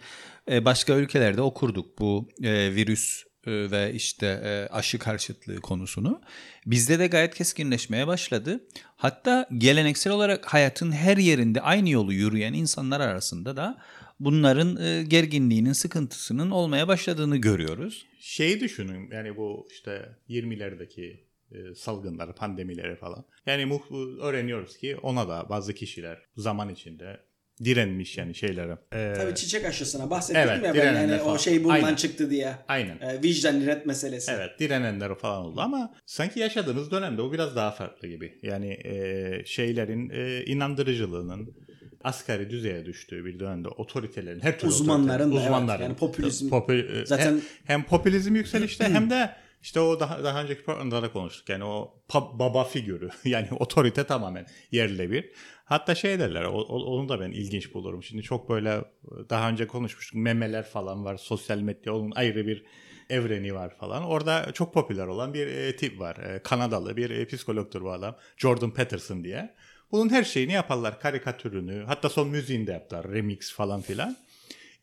e, 0.51 0.65
başka 0.65 0.95
ülkelerde 0.95 1.41
okurduk 1.41 1.99
bu 1.99 2.29
e, 2.43 2.75
virüs 2.75 3.25
e, 3.47 3.71
ve 3.71 3.93
işte 3.95 4.27
e, 4.27 4.75
aşı 4.75 4.99
karşıtlığı 4.99 5.61
konusunu. 5.61 6.21
Bizde 6.67 6.99
de 6.99 7.07
gayet 7.07 7.35
keskinleşmeye 7.35 8.07
başladı. 8.07 8.61
Hatta 8.97 9.49
geleneksel 9.59 10.13
olarak 10.13 10.47
hayatın 10.47 10.93
her 10.93 11.17
yerinde 11.17 11.61
aynı 11.61 11.91
yolu 11.91 12.13
yürüyen 12.13 12.53
insanlar 12.53 13.01
arasında 13.01 13.57
da 13.57 13.79
bunların 14.21 14.77
e, 14.77 15.03
gerginliğinin, 15.03 15.73
sıkıntısının 15.73 16.51
olmaya 16.51 16.89
başladığını 16.89 17.37
görüyoruz. 17.37 18.07
Şeyi 18.21 18.61
düşünün 18.61 19.11
yani 19.11 19.37
bu 19.37 19.69
işte 19.71 20.09
20'lerdeki 20.29 21.25
e, 21.53 21.75
salgınlar, 21.75 22.37
pandemileri 22.37 22.97
falan. 22.97 23.25
Yani 23.47 23.81
öğreniyoruz 24.23 24.77
ki 24.77 24.97
ona 24.97 25.29
da 25.29 25.47
bazı 25.49 25.75
kişiler 25.75 26.19
zaman 26.37 26.69
içinde 26.69 27.21
direnmiş 27.65 28.19
yani 28.19 28.35
şeylere. 28.35 28.79
E, 28.93 29.13
Tabii 29.17 29.35
çiçek 29.35 29.65
aşısına 29.65 30.11
bahsettik 30.11 30.43
Evet, 30.47 30.65
ya 30.65 30.75
ben 30.75 30.95
yani 30.95 31.23
o 31.23 31.25
falan. 31.25 31.37
şey 31.37 31.65
bundan 31.65 31.75
Aynen. 31.75 31.95
çıktı 31.95 32.31
diye. 32.31 32.55
Aynen. 32.69 32.99
E, 33.01 33.23
vicdan 33.23 33.67
ret 33.67 33.87
meselesi. 33.87 34.33
Evet 34.33 34.51
direnenler 34.61 35.15
falan 35.15 35.45
oldu 35.45 35.61
ama 35.61 35.95
sanki 36.07 36.41
yaşadığımız 36.41 36.91
dönemde 36.91 37.23
o 37.23 37.33
biraz 37.33 37.57
daha 37.57 37.71
farklı 37.71 38.09
gibi. 38.09 38.39
Yani 38.43 38.79
e, 38.85 39.43
şeylerin 39.47 40.11
e, 40.11 40.45
inandırıcılığının 40.45 41.57
asgari 42.05 42.51
düzeye 42.51 42.85
düştüğü 42.87 43.25
bir 43.25 43.41
dönemde 43.41 43.69
otoritelerin 43.69 44.41
her 44.41 44.59
türlü 44.59 44.71
Uzmanların 44.71 45.19
da, 45.31 45.35
otorite- 45.35 45.39
evet, 45.39 45.47
uzmanların 45.47 45.83
yani 45.83 45.95
popülizm- 45.95 46.49
popü- 46.49 47.03
e, 47.03 47.07
Zaten- 47.07 47.27
hem, 47.33 47.41
hem 47.65 47.85
popülizm 47.85 48.35
yükselişte 48.35 48.85
hem 48.89 49.11
de 49.11 49.31
işte 49.63 49.81
o 49.81 50.01
daha, 50.01 50.25
daha 50.25 50.43
önceki 50.43 50.63
programda 50.65 51.03
da 51.03 51.13
konuştuk. 51.13 51.49
Yani 51.49 51.65
o 51.65 51.95
baba 52.15 52.65
figürü 52.65 53.09
yani 53.25 53.49
otorite 53.59 54.05
tamamen 54.05 54.47
yerle 54.71 55.11
bir. 55.11 55.31
Hatta 55.65 55.95
şey 55.95 56.19
derler 56.19 56.45
o- 56.45 56.63
onu 56.63 57.09
da 57.09 57.21
ben 57.21 57.31
ilginç 57.31 57.75
bulurum. 57.75 58.03
Şimdi 58.03 58.23
çok 58.23 58.49
böyle 58.49 58.85
daha 59.31 59.49
önce 59.51 59.67
konuşmuştuk 59.67 60.15
memeler 60.17 60.63
falan 60.65 61.05
var 61.05 61.17
sosyal 61.17 61.59
medya 61.59 61.95
onun 61.95 62.11
ayrı 62.11 62.47
bir 62.47 62.65
evreni 63.11 63.55
var 63.55 63.77
falan. 63.77 64.05
Orada 64.05 64.53
çok 64.53 64.75
popüler 64.75 65.07
olan 65.07 65.35
bir 65.35 65.47
e, 65.47 65.77
tip 65.77 66.01
var. 66.01 66.17
E, 66.17 66.39
Kanadalı 66.43 66.97
bir 66.97 67.11
e, 67.11 67.27
psikologtur 67.27 67.83
bu 67.83 67.93
adam. 67.93 68.17
Jordan 68.37 68.71
Peterson 68.75 69.25
diye. 69.25 69.55
Bunun 69.95 70.11
her 70.11 70.25
şeyini 70.25 70.53
yaparlar. 70.53 71.01
Karikatürünü 71.01 71.85
hatta 71.87 72.09
son 72.09 72.29
müziğini 72.29 72.67
de 72.67 72.73
yaptılar. 72.73 73.13
Remix 73.13 73.53
falan 73.53 73.81
filan. 73.81 74.17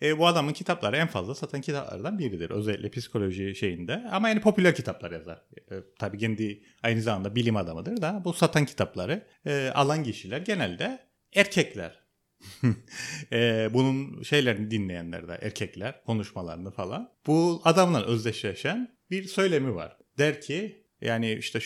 E, 0.01 0.17
bu 0.17 0.27
adamın 0.27 0.53
kitapları 0.53 0.97
en 0.97 1.07
fazla 1.07 1.35
satan 1.35 1.61
kitaplardan 1.61 2.19
biridir. 2.19 2.49
Özellikle 2.49 2.89
psikoloji 2.89 3.55
şeyinde. 3.55 4.03
Ama 4.11 4.29
yani 4.29 4.41
popüler 4.41 4.75
kitaplar 4.75 5.11
yazar. 5.11 5.41
E, 5.71 5.75
tabii 5.99 6.17
kendi 6.17 6.63
aynı 6.83 7.01
zamanda 7.01 7.35
bilim 7.35 7.55
adamıdır 7.55 8.01
da 8.01 8.21
bu 8.25 8.33
satan 8.33 8.65
kitapları 8.65 9.27
e, 9.45 9.71
alan 9.75 10.03
kişiler 10.03 10.41
genelde 10.41 10.99
erkekler. 11.35 11.99
e, 13.31 13.69
bunun 13.73 14.23
şeylerini 14.23 14.71
dinleyenler 14.71 15.27
de 15.27 15.39
erkekler 15.41 16.03
konuşmalarını 16.03 16.71
falan. 16.71 17.11
Bu 17.27 17.61
adamla 17.63 18.05
özdeşleşen 18.05 18.97
bir 19.09 19.23
söylemi 19.23 19.75
var. 19.75 19.97
Der 20.17 20.41
ki 20.41 20.85
yani 21.01 21.33
işte 21.33 21.59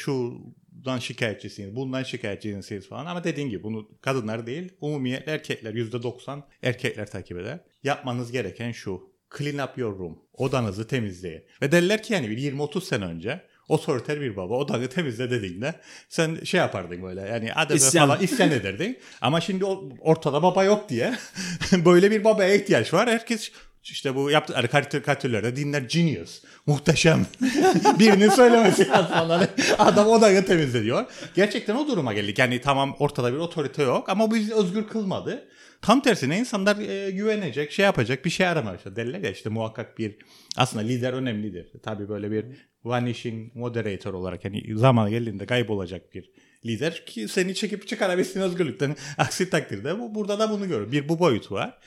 şuradan 0.86 1.00
şikayetçisiniz, 1.00 1.76
bundan 1.76 2.04
şikayetçisiniz 2.04 2.88
falan 2.90 3.06
ama 3.06 3.24
dediğin 3.24 3.50
gibi 3.50 3.64
bunu 3.64 3.90
kadınlar 4.02 4.48
değil, 4.48 4.74
umumiyetle 4.82 5.32
erkekler 5.32 5.74
%90 5.74 6.42
erkekler 6.64 7.12
takip 7.12 7.38
eder. 7.38 7.60
Yapmanız 7.84 8.32
gereken 8.32 8.72
şu. 8.72 9.16
Clean 9.38 9.68
up 9.68 9.78
your 9.78 10.00
room. 10.00 10.20
Odanızı 10.34 10.88
temizleyin. 10.88 11.44
Ve 11.62 11.72
derler 11.72 12.04
ki 12.04 12.14
yani 12.14 12.30
bir 12.30 12.38
20-30 12.38 12.82
sene 12.82 13.06
önce 13.06 13.42
otoriter 13.70 14.22
bir 14.22 14.36
baba 14.36 14.58
odanı 14.58 14.90
temizle 14.90 15.32
dediğinde 15.32 15.76
sen 16.10 16.44
şey 16.44 16.60
yapardın 16.60 17.04
böyle 17.04 17.22
yani 17.22 17.52
İsyan. 17.74 18.08
falan 18.08 18.24
isyan 18.24 18.52
ederdin. 18.52 18.98
Ama 19.22 19.42
şimdi 19.42 19.66
ortada 20.00 20.44
baba 20.44 20.64
yok 20.64 20.90
diye 20.90 21.16
böyle 21.86 22.12
bir 22.12 22.24
babaya 22.24 22.56
ihtiyaç 22.56 22.94
var. 22.94 23.10
Herkes 23.10 23.52
işte 23.92 24.16
bu 24.16 24.32
yaptıkları 24.32 24.68
karikatürlerde 24.68 25.56
dinler 25.56 25.82
genius. 25.82 26.42
Muhteşem. 26.66 27.26
Birinin 28.00 28.30
söylemesi 28.30 28.88
lazım. 28.88 29.48
Adam 29.78 30.08
odayı 30.08 30.46
temizle 30.46 30.84
diyor. 30.84 31.06
Gerçekten 31.36 31.76
o 31.76 31.88
duruma 31.88 32.14
geldik. 32.14 32.40
Yani 32.40 32.62
tamam 32.62 32.96
ortada 33.00 33.34
bir 33.34 33.38
otorite 33.38 33.84
yok 33.84 34.10
ama 34.10 34.32
bu 34.32 34.36
bizi 34.36 34.54
özgür 34.56 34.88
kılmadı. 34.88 35.48
Tam 35.82 36.02
tersine 36.02 36.40
insanlar 36.40 36.80
e, 36.80 37.12
güvenecek, 37.12 37.72
şey 37.72 37.86
yapacak 37.86 38.26
bir 38.26 38.30
şey 38.30 38.48
aramaya 38.48 38.76
başladı. 38.76 38.96
Derler 38.96 39.20
ya 39.20 39.32
işte 39.32 39.50
muhakkak 39.50 39.98
bir 39.98 40.16
aslında 40.58 40.84
lider 40.84 41.14
önemlidir. 41.14 41.72
Tabii 41.84 42.10
böyle 42.10 42.32
bir 42.32 42.46
vanishing 42.84 43.56
moderator 43.56 44.14
olarak 44.14 44.46
yani 44.46 44.78
zaman 44.78 45.10
geldiğinde 45.10 45.46
kaybolacak 45.46 46.14
bir 46.14 46.32
lider 46.66 47.06
ki 47.06 47.28
seni 47.28 47.56
çekip 47.56 47.88
çıkarabilsin 47.88 48.42
özgürlükten. 48.42 48.96
Aksi 49.18 49.50
takdirde 49.50 50.00
bu, 50.00 50.16
burada 50.16 50.40
da 50.40 50.50
bunu 50.50 50.68
görüyoruz. 50.68 50.92
Bir 50.92 51.10
bu 51.10 51.20
boyut 51.20 51.52
var. 51.52 51.80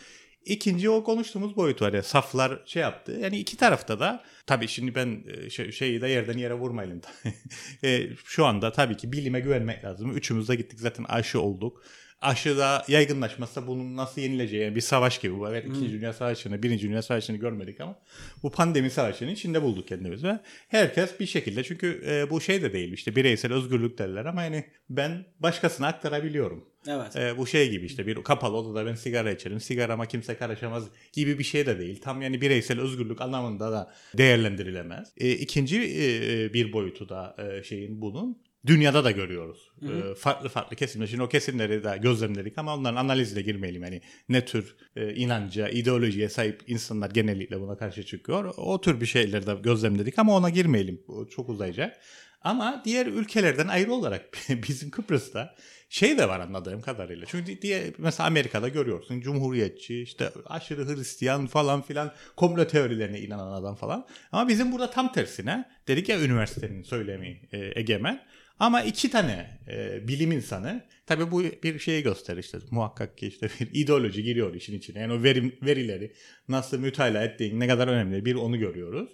İkinci 0.45 0.91
o 0.91 1.05
konuştuğumuz 1.05 1.57
boyut 1.57 1.83
var 1.83 1.93
ya 1.93 2.03
saflar 2.03 2.61
şey 2.67 2.83
yaptı. 2.83 3.13
Yani 3.13 3.39
iki 3.39 3.57
tarafta 3.57 4.01
da 4.01 4.25
tabii 4.47 4.69
şimdi 4.69 4.95
ben 4.95 5.25
e, 5.29 5.51
şey, 5.51 5.73
şeyi 5.73 6.01
de 6.01 6.09
yerden 6.09 6.39
yere 6.39 6.55
vurmayalım. 6.55 7.01
e, 7.85 8.09
şu 8.25 8.47
anda 8.47 8.73
tabii 8.73 8.97
ki 8.97 9.13
bilime 9.13 9.41
güvenmek 9.41 9.85
lazım. 9.85 10.17
Üçümüz 10.17 10.49
de 10.49 10.55
gittik 10.55 10.81
zaten 10.81 11.05
aşı 11.05 11.41
olduk. 11.41 11.83
aşıda 12.21 12.85
yaygınlaşmazsa 12.89 13.67
bunun 13.67 13.97
nasıl 13.97 14.21
yenileceği 14.21 14.63
yani 14.63 14.77
bir 14.77 14.81
savaş 14.81 15.19
gibi. 15.21 15.39
Bu 15.39 15.49
evet 15.49 15.65
ikinci 15.65 15.93
Dünya 15.93 16.13
Savaşı'nı, 16.13 16.63
birinci 16.63 16.89
Dünya 16.89 17.03
Savaşı'nı 17.03 17.37
görmedik 17.37 17.81
ama 17.81 17.99
bu 18.43 18.51
pandemi 18.51 18.91
savaşının 18.91 19.31
içinde 19.31 19.63
bulduk 19.63 19.89
kendimizi 19.89 20.27
ve 20.27 20.39
herkes 20.69 21.21
bir 21.21 21.27
şekilde 21.27 21.65
çünkü 21.65 22.03
e, 22.07 22.31
bu 22.31 22.41
şey 22.41 22.63
de 22.63 22.73
değil 22.73 22.93
işte 22.93 23.17
bireysel 23.17 23.53
özgürlük 23.53 23.99
derler 23.99 24.25
ama 24.25 24.43
yani 24.43 24.65
ben 24.91 25.25
başkasına 25.41 25.87
aktarabiliyorum. 25.87 26.68
Evet. 26.87 27.17
E, 27.17 27.39
bu 27.39 27.47
şey 27.47 27.71
gibi 27.71 27.87
işte 27.87 28.07
bir 28.07 28.15
kapalı 28.15 28.57
odada 28.57 28.87
ben 28.87 28.95
sigara 28.95 29.31
içerim, 29.31 29.61
sigarama 29.61 30.07
kimse 30.07 30.37
karışamaz 30.37 30.85
gibi 31.13 31.39
bir 31.39 31.45
şey 31.45 31.67
de 31.67 31.79
değil. 31.79 32.01
Tam 32.01 32.23
yani 32.23 32.41
bireysel 32.41 32.81
özgürlük 32.81 33.21
anlamında 33.21 33.73
da 33.73 33.93
değerlendirilemez. 34.19 35.13
E, 35.17 35.31
ikinci 35.31 35.77
e, 35.77 36.53
bir 36.53 36.73
boyutu 36.73 37.09
da 37.09 37.37
e, 37.39 37.63
şeyin 37.63 38.01
bunun 38.01 38.39
dünyada 38.67 39.05
da 39.05 39.11
görüyoruz. 39.11 39.71
E, 39.83 40.15
farklı 40.15 40.49
farklı 40.49 40.77
kesimler. 40.77 41.07
Şimdi 41.07 41.23
o 41.23 41.29
kesimleri 41.29 41.85
de 41.85 41.99
gözlemledik 42.03 42.59
ama 42.59 42.75
onların 42.75 42.97
analizine 42.97 43.43
girmeyelim. 43.43 43.83
Yani 43.83 44.01
ne 44.29 44.45
tür 44.45 44.77
e, 44.97 45.15
inanca, 45.15 45.69
ideolojiye 45.69 46.29
sahip 46.29 46.63
insanlar 46.67 47.11
genellikle 47.11 47.61
buna 47.61 47.77
karşı 47.77 48.03
çıkıyor. 48.03 48.55
O 48.57 48.81
tür 48.81 49.01
bir 49.01 49.07
şeyleri 49.07 49.47
de 49.47 49.55
gözlemledik 49.55 50.19
ama 50.19 50.37
ona 50.37 50.51
girmeyelim. 50.51 51.03
O 51.09 51.27
çok 51.27 51.49
uzayacak. 51.49 51.97
Ama 52.43 52.83
diğer 52.85 53.07
ülkelerden 53.07 53.69
ayrı 53.69 53.93
olarak 53.93 54.39
bizim 54.69 54.91
Kıbrıs'ta 54.91 55.55
şey 55.89 56.19
de 56.19 56.29
var 56.29 56.41
anladığım 56.41 56.81
kadarıyla. 56.81 57.27
Çünkü 57.27 57.63
diye 57.63 57.93
mesela 57.99 58.27
Amerika'da 58.27 58.69
görüyorsun 58.69 59.21
cumhuriyetçi 59.21 60.03
işte 60.03 60.31
aşırı 60.47 60.89
Hristiyan 60.89 61.47
falan 61.47 61.83
filan 61.83 62.13
komplo 62.37 62.67
teorilerine 62.67 63.21
inanan 63.21 63.53
adam 63.53 63.75
falan. 63.75 64.07
Ama 64.33 64.49
bizim 64.49 64.73
burada 64.73 64.91
tam 64.91 65.13
tersine 65.13 65.65
dedik 65.89 66.09
ya 66.09 66.21
üniversitenin 66.21 66.83
söylemi 66.83 67.41
e, 67.53 67.81
egemen. 67.81 68.23
Ama 68.61 68.83
iki 68.83 69.11
tane 69.11 69.59
e, 69.69 70.09
bilim 70.09 70.33
insanı 70.33 70.85
tabii 71.07 71.31
bu 71.31 71.43
bir 71.43 71.79
şeyi 71.79 72.03
gösterir 72.03 72.39
işte 72.41 72.59
muhakkak 72.71 73.19
ki 73.19 73.27
işte 73.27 73.49
bir 73.61 73.69
ideoloji 73.73 74.23
giriyor 74.23 74.55
işin 74.55 74.79
içine. 74.79 75.01
Yani 75.01 75.13
o 75.13 75.23
verim, 75.23 75.57
verileri 75.63 76.13
nasıl 76.49 76.79
mütalaa 76.79 77.25
ettiğin 77.25 77.61
ne 77.61 77.69
kadar 77.69 77.89
önemli 77.89 78.25
bir 78.25 78.35
onu 78.35 78.59
görüyoruz. 78.59 79.11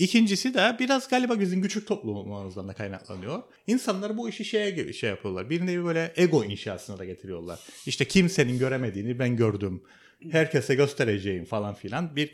İkincisi 0.00 0.54
de 0.54 0.76
biraz 0.78 1.08
galiba 1.08 1.40
bizim 1.40 1.62
küçük 1.62 1.86
toplumumuzdan 1.86 2.68
da 2.68 2.72
kaynaklanıyor. 2.72 3.42
İnsanlar 3.66 4.16
bu 4.16 4.28
işi 4.28 4.44
şeye 4.44 4.70
gibi 4.70 4.94
şey 4.94 5.10
yapıyorlar. 5.10 5.50
Bir 5.50 5.66
nevi 5.66 5.84
böyle 5.84 6.12
ego 6.16 6.44
inşasına 6.44 6.98
da 6.98 7.04
getiriyorlar. 7.04 7.60
İşte 7.86 8.04
kimsenin 8.04 8.58
göremediğini 8.58 9.18
ben 9.18 9.36
gördüm. 9.36 9.82
Herkese 10.30 10.74
göstereceğim 10.74 11.44
falan 11.44 11.74
filan. 11.74 12.16
Bir 12.16 12.32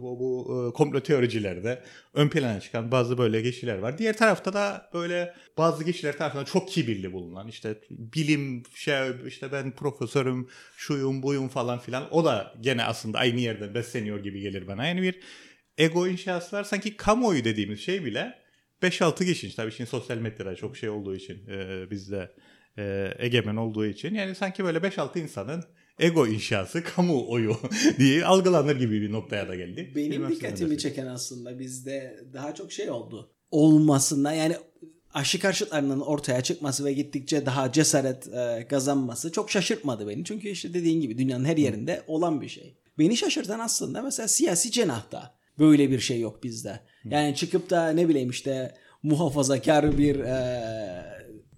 bu, 0.00 0.20
bu 0.20 0.72
komplo 0.74 1.00
teoricilerde 1.00 1.82
ön 2.14 2.28
plana 2.28 2.60
çıkan 2.60 2.92
bazı 2.92 3.18
böyle 3.18 3.42
kişiler 3.42 3.78
var. 3.78 3.98
Diğer 3.98 4.16
tarafta 4.16 4.52
da 4.52 4.90
böyle 4.94 5.34
bazı 5.58 5.84
kişiler 5.84 6.18
tarafından 6.18 6.44
çok 6.44 6.68
kibirli 6.68 7.12
bulunan 7.12 7.48
işte 7.48 7.80
bilim 7.90 8.62
şey 8.74 9.10
işte 9.26 9.52
ben 9.52 9.70
profesörüm 9.70 10.48
şuyum 10.76 11.22
buyum 11.22 11.48
falan 11.48 11.78
filan. 11.78 12.14
O 12.14 12.24
da 12.24 12.54
gene 12.60 12.84
aslında 12.84 13.18
aynı 13.18 13.40
yerden 13.40 13.74
besleniyor 13.74 14.18
gibi 14.24 14.40
gelir 14.40 14.66
bana. 14.66 14.86
Yani 14.86 15.02
bir 15.02 15.14
ego 15.78 16.08
inşası 16.08 16.56
var. 16.56 16.64
Sanki 16.64 16.96
kamuoyu 16.96 17.44
dediğimiz 17.44 17.80
şey 17.80 18.04
bile 18.04 18.34
5-6 18.82 19.24
kişi. 19.24 19.56
Tabii 19.56 19.72
şimdi 19.72 19.90
sosyal 19.90 20.16
medyada 20.16 20.56
çok 20.56 20.76
şey 20.76 20.88
olduğu 20.88 21.16
için 21.16 21.46
e, 21.48 21.90
bizde 21.90 22.30
e, 22.78 23.14
egemen 23.18 23.56
olduğu 23.56 23.86
için. 23.86 24.14
Yani 24.14 24.34
sanki 24.34 24.64
böyle 24.64 24.78
5-6 24.78 25.20
insanın 25.22 25.64
ego 25.98 26.26
inşası 26.26 26.84
kamuoyu 26.96 27.56
diye 27.98 28.24
algılanır 28.24 28.76
gibi 28.76 29.02
bir 29.02 29.12
noktaya 29.12 29.48
da 29.48 29.54
geldi. 29.54 29.92
Benim 29.96 30.10
Bilmem 30.10 30.30
dikkatimi 30.30 30.78
çeken 30.78 31.06
aslında 31.06 31.58
bizde 31.58 32.20
daha 32.32 32.54
çok 32.54 32.72
şey 32.72 32.90
oldu. 32.90 33.32
Olmasında 33.50 34.32
yani 34.32 34.56
aşı 35.14 35.40
karşıtlarının 35.40 36.00
ortaya 36.00 36.42
çıkması 36.42 36.84
ve 36.84 36.92
gittikçe 36.92 37.46
daha 37.46 37.72
cesaret 37.72 38.28
e, 38.28 38.66
kazanması 38.70 39.32
çok 39.32 39.50
şaşırtmadı 39.50 40.08
beni. 40.08 40.24
Çünkü 40.24 40.48
işte 40.48 40.74
dediğin 40.74 41.00
gibi 41.00 41.18
dünyanın 41.18 41.44
her 41.44 41.56
yerinde 41.56 42.02
olan 42.06 42.40
bir 42.40 42.48
şey. 42.48 42.78
Beni 42.98 43.16
şaşırtan 43.16 43.58
aslında 43.58 44.02
mesela 44.02 44.28
siyasi 44.28 44.70
cenahta 44.70 45.34
böyle 45.58 45.90
bir 45.90 46.00
şey 46.00 46.20
yok 46.20 46.42
bizde. 46.42 46.80
Yani 47.04 47.34
çıkıp 47.34 47.70
da 47.70 47.88
ne 47.92 48.08
bileyim 48.08 48.30
işte 48.30 48.74
muhafazakar 49.02 49.98
bir 49.98 50.16
e, 50.20 50.62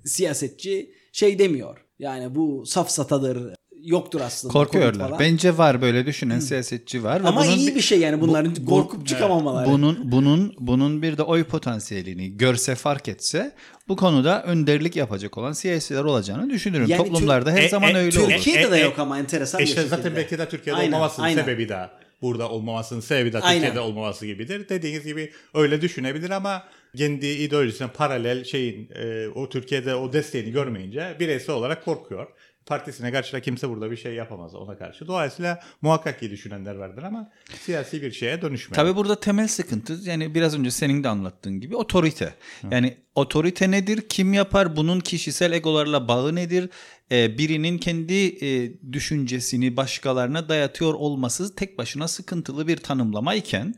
siyasetçi 0.05 0.91
şey 1.13 1.39
demiyor. 1.39 1.85
Yani 1.99 2.35
bu 2.35 2.67
safsatadır 2.67 3.55
yoktur 3.83 4.21
aslında. 4.21 4.53
Korkuyorlar. 4.53 5.07
Falan. 5.09 5.21
Bence 5.21 5.59
var 5.59 5.83
böyle 5.83 6.07
düşünen 6.07 6.39
siyasetçi 6.39 7.05
var. 7.05 7.21
Ama 7.25 7.45
bunun 7.45 7.57
iyi 7.57 7.75
bir 7.75 7.81
şey 7.81 7.99
yani 8.01 8.21
bunların 8.21 8.55
bu- 8.61 8.67
korkup 8.71 9.07
çıkamamaları. 9.07 9.71
Bunun 9.71 10.13
bunun 10.13 10.55
bunun 10.61 11.03
bir 11.03 11.17
de 11.19 11.23
oy 11.23 11.45
potansiyelini 11.45 12.37
görse 12.37 12.75
fark 12.75 13.09
etse 13.09 13.53
bu 13.89 13.97
konuda 13.97 14.43
önderlik 14.43 14.97
yapacak 14.97 15.39
olan 15.39 15.53
siyasiler 15.53 16.05
olacağını 16.05 16.51
düşünürüm. 16.51 16.87
Yani 16.89 17.05
Toplumlarda 17.05 17.51
her 17.51 17.63
Tür- 17.63 17.69
zaman 17.69 17.95
e- 17.95 17.99
e- 17.99 18.03
öyle 18.03 18.21
olur. 18.21 18.29
Türkiye'de 18.31 18.71
de 18.71 18.77
E- 18.77 18.81
e- 18.81 18.85
yok 18.85 18.99
ama 18.99 19.19
enteresan 19.19 19.59
bir 19.59 19.65
İşte 19.65 19.77
şekilde. 19.81 19.97
zaten 19.97 20.17
belki 20.17 20.39
de 20.39 20.49
Türkiye'de 20.49 20.79
Aynen, 20.81 20.93
olmamasının 20.93 21.27
aynen. 21.27 21.43
sebebi 21.43 21.69
de 21.69 21.79
burada 22.25 22.49
olmamasının 22.49 23.01
sebebi 23.01 23.33
de 23.33 23.41
Aynen. 23.41 23.61
Türkiye'de 23.61 23.81
olmaması 23.81 24.27
gibidir. 24.27 24.69
Dediğiniz 24.69 25.05
gibi 25.05 25.33
öyle 25.55 25.81
düşünebilir 25.81 26.31
ama 26.31 26.65
kendi 26.97 27.27
ideolojisine 27.27 27.89
paralel 27.89 28.45
şeyin 28.45 28.89
e, 28.95 29.29
o 29.29 29.49
Türkiye'de 29.49 29.95
o 29.95 30.13
desteğini 30.13 30.51
görmeyince 30.51 31.17
bireysel 31.21 31.55
olarak 31.55 31.85
korkuyor. 31.85 32.27
Partisine 32.67 33.13
karşı 33.13 33.33
da 33.33 33.41
kimse 33.41 33.69
burada 33.69 33.91
bir 33.91 33.97
şey 33.97 34.15
yapamaz 34.15 34.55
ona 34.55 34.79
karşı. 34.79 35.07
Dolayısıyla 35.07 35.61
muhakkak 35.83 36.21
ki 36.21 36.31
düşünenler 36.31 36.75
vardır 36.75 37.03
ama 37.03 37.31
siyasi 37.61 38.03
bir 38.03 38.13
şeye 38.13 38.43
dönüşmüyor. 38.43 38.77
Tabii 38.77 38.97
burada 38.97 39.21
temel 39.21 39.49
sıkıntı 39.49 39.99
yani 40.05 40.35
biraz 40.35 40.59
önce 40.59 40.71
senin 40.71 41.05
de 41.05 41.09
anlattığın 41.09 41.61
gibi 41.61 41.77
otorite. 41.77 42.35
Yani 42.71 42.97
otorite 43.15 43.71
nedir? 43.71 44.01
Kim 44.09 44.33
yapar? 44.33 44.77
Bunun 44.77 45.01
kişisel 45.01 45.53
egolarla 45.53 46.09
bağı 46.09 46.35
nedir? 46.35 46.71
Ee, 47.13 47.39
birinin 47.39 47.79
kendi 47.79 48.45
e, 48.47 48.73
düşüncesini 48.93 49.77
başkalarına 49.77 50.49
dayatıyor 50.49 50.95
olması 50.95 51.55
tek 51.55 51.79
başına 51.79 52.09
sıkıntılı 52.09 52.69
bir 52.69 52.77
tanımlama 52.77 53.35
iken 53.35 53.75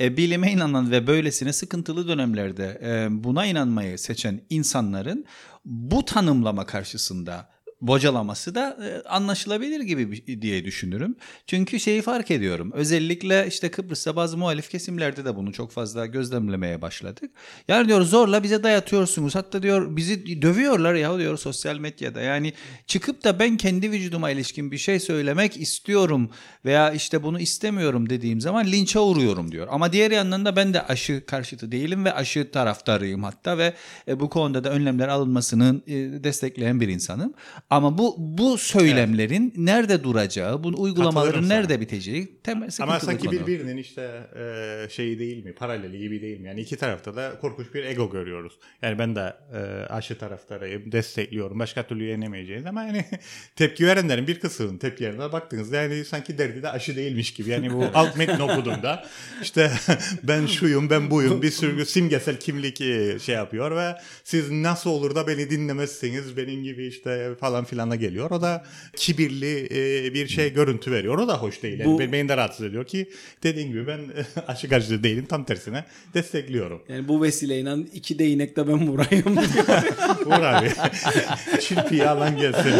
e, 0.00 0.16
bilime 0.16 0.52
inanan 0.52 0.90
ve 0.90 1.06
böylesine 1.06 1.52
sıkıntılı 1.52 2.08
dönemlerde 2.08 2.80
e, 2.84 3.24
buna 3.24 3.46
inanmayı 3.46 3.98
seçen 3.98 4.40
insanların 4.50 5.24
bu 5.64 6.04
tanımlama 6.04 6.66
karşısında 6.66 7.55
bocalaması 7.80 8.54
da 8.54 8.78
e, 8.84 9.08
anlaşılabilir 9.08 9.80
gibi 9.80 10.42
diye 10.42 10.64
düşünürüm. 10.64 11.16
Çünkü 11.46 11.80
şeyi 11.80 12.02
fark 12.02 12.30
ediyorum. 12.30 12.72
Özellikle 12.74 13.46
işte 13.46 13.70
Kıbrıs'ta 13.70 14.16
bazı 14.16 14.36
muhalif 14.36 14.70
kesimlerde 14.70 15.24
de 15.24 15.36
bunu 15.36 15.52
çok 15.52 15.72
fazla 15.72 16.06
gözlemlemeye 16.06 16.82
başladık. 16.82 17.30
Yani 17.68 17.88
diyor 17.88 18.02
zorla 18.02 18.42
bize 18.42 18.62
dayatıyorsunuz. 18.62 19.34
Hatta 19.34 19.62
diyor 19.62 19.96
bizi 19.96 20.42
dövüyorlar 20.42 20.94
ya 20.94 21.18
diyor 21.18 21.38
sosyal 21.38 21.78
medyada. 21.78 22.20
Yani 22.20 22.52
çıkıp 22.86 23.24
da 23.24 23.38
ben 23.38 23.56
kendi 23.56 23.92
vücuduma 23.92 24.30
ilişkin 24.30 24.70
bir 24.70 24.78
şey 24.78 25.00
söylemek 25.00 25.56
istiyorum 25.56 26.30
veya 26.64 26.92
işte 26.92 27.22
bunu 27.22 27.40
istemiyorum 27.40 28.10
dediğim 28.10 28.40
zaman 28.40 28.66
linçe 28.66 28.98
uğruyorum 28.98 29.52
diyor. 29.52 29.68
Ama 29.70 29.92
diğer 29.92 30.10
yandan 30.10 30.44
da 30.44 30.56
ben 30.56 30.74
de 30.74 30.82
aşı 30.82 31.26
karşıtı 31.26 31.72
değilim 31.72 32.04
ve 32.04 32.12
aşı 32.12 32.50
taraftarıyım 32.50 33.22
hatta 33.22 33.58
ve 33.58 33.74
e, 34.08 34.20
bu 34.20 34.30
konuda 34.30 34.64
da 34.64 34.70
önlemler 34.70 35.08
alınmasını 35.08 35.80
e, 35.86 35.94
destekleyen 36.24 36.80
bir 36.80 36.88
insanım. 36.88 37.34
Ama 37.70 37.98
bu 37.98 38.14
bu 38.18 38.58
söylemlerin 38.58 39.52
nerede 39.56 40.04
duracağı, 40.04 40.64
bu 40.64 40.82
uygulamaların 40.82 41.42
sana. 41.42 41.54
nerede 41.54 41.80
biteceği 41.80 42.40
temel 42.42 42.68
Ama 42.80 43.00
sanki 43.00 43.26
konu. 43.26 43.32
birbirinin 43.32 43.76
işte 43.76 44.20
e, 44.36 44.88
şeyi 44.90 45.18
değil 45.18 45.44
mi, 45.44 45.52
paraleli 45.54 45.98
gibi 45.98 46.22
değil 46.22 46.40
mi? 46.40 46.48
Yani 46.48 46.60
iki 46.60 46.76
tarafta 46.76 47.16
da 47.16 47.38
korkunç 47.40 47.74
bir 47.74 47.84
ego 47.84 48.10
görüyoruz. 48.10 48.52
Yani 48.82 48.98
ben 48.98 49.16
de 49.16 49.36
e, 49.54 49.58
aşı 49.86 50.18
taraftarıyım, 50.18 50.92
destekliyorum. 50.92 51.58
Başka 51.58 51.86
türlü 51.86 52.04
yenemeyeceğiz 52.04 52.66
ama 52.66 52.82
yani 52.82 53.04
tepki 53.56 53.86
verenlerin 53.86 54.26
bir 54.26 54.40
kısmının 54.40 54.78
tepkilerine 54.78 55.32
baktığınızda 55.32 55.76
yani 55.76 56.04
sanki 56.04 56.38
derdi 56.38 56.62
de 56.62 56.68
aşı 56.70 56.96
değilmiş 56.96 57.34
gibi. 57.34 57.50
Yani 57.50 57.72
bu 57.72 57.84
alt 57.94 58.16
metni 58.16 58.42
okuduğumda 58.42 59.04
işte 59.42 59.70
ben 60.22 60.46
şuyum, 60.46 60.90
ben 60.90 61.10
buyum 61.10 61.42
bir 61.42 61.50
sürü 61.50 61.86
simgesel 61.86 62.40
kimlik 62.40 62.80
e, 62.80 63.18
şey 63.18 63.34
yapıyor 63.34 63.76
ve 63.76 63.94
siz 64.24 64.50
nasıl 64.50 64.90
olur 64.90 65.14
da 65.14 65.26
beni 65.26 65.50
dinlemezseniz 65.50 66.36
benim 66.36 66.62
gibi 66.62 66.86
işte 66.86 67.34
falan 67.40 67.55
filana 67.64 67.96
geliyor. 67.96 68.30
O 68.30 68.40
da 68.42 68.64
kibirli 68.96 69.64
e, 69.70 70.14
bir 70.14 70.28
şey 70.28 70.52
görüntü 70.52 70.92
veriyor. 70.92 71.18
O 71.18 71.28
da 71.28 71.38
hoş 71.42 71.62
değil. 71.62 71.78
Yani 71.80 71.92
Bu- 71.92 71.98
beni- 71.98 72.12
beni 72.12 72.28
de 72.28 72.36
rahatsız 72.36 72.66
ediyor 72.66 72.84
ki 72.86 73.10
dediğin 73.42 73.68
gibi 73.68 73.86
ben 73.86 74.00
aşı 74.46 74.68
karşıtı 74.68 75.02
değilim. 75.02 75.26
Tam 75.28 75.44
tersine 75.44 75.84
destekliyorum. 76.14 76.82
Yani 76.88 77.08
bu 77.08 77.22
vesileyle 77.22 77.76
iki 77.94 78.18
değnek 78.18 78.56
de 78.56 78.68
ben 78.68 78.88
vurayım. 78.88 79.36
Uğur 80.26 80.42
abi. 80.42 80.70
Çirpiyi 81.60 82.08
alan 82.08 82.36
gelsin. 82.36 82.72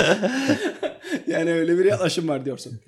yani 1.26 1.52
öyle 1.52 1.78
bir 1.78 1.84
yaklaşım 1.84 2.28
var 2.28 2.44
diyorsun. 2.44 2.80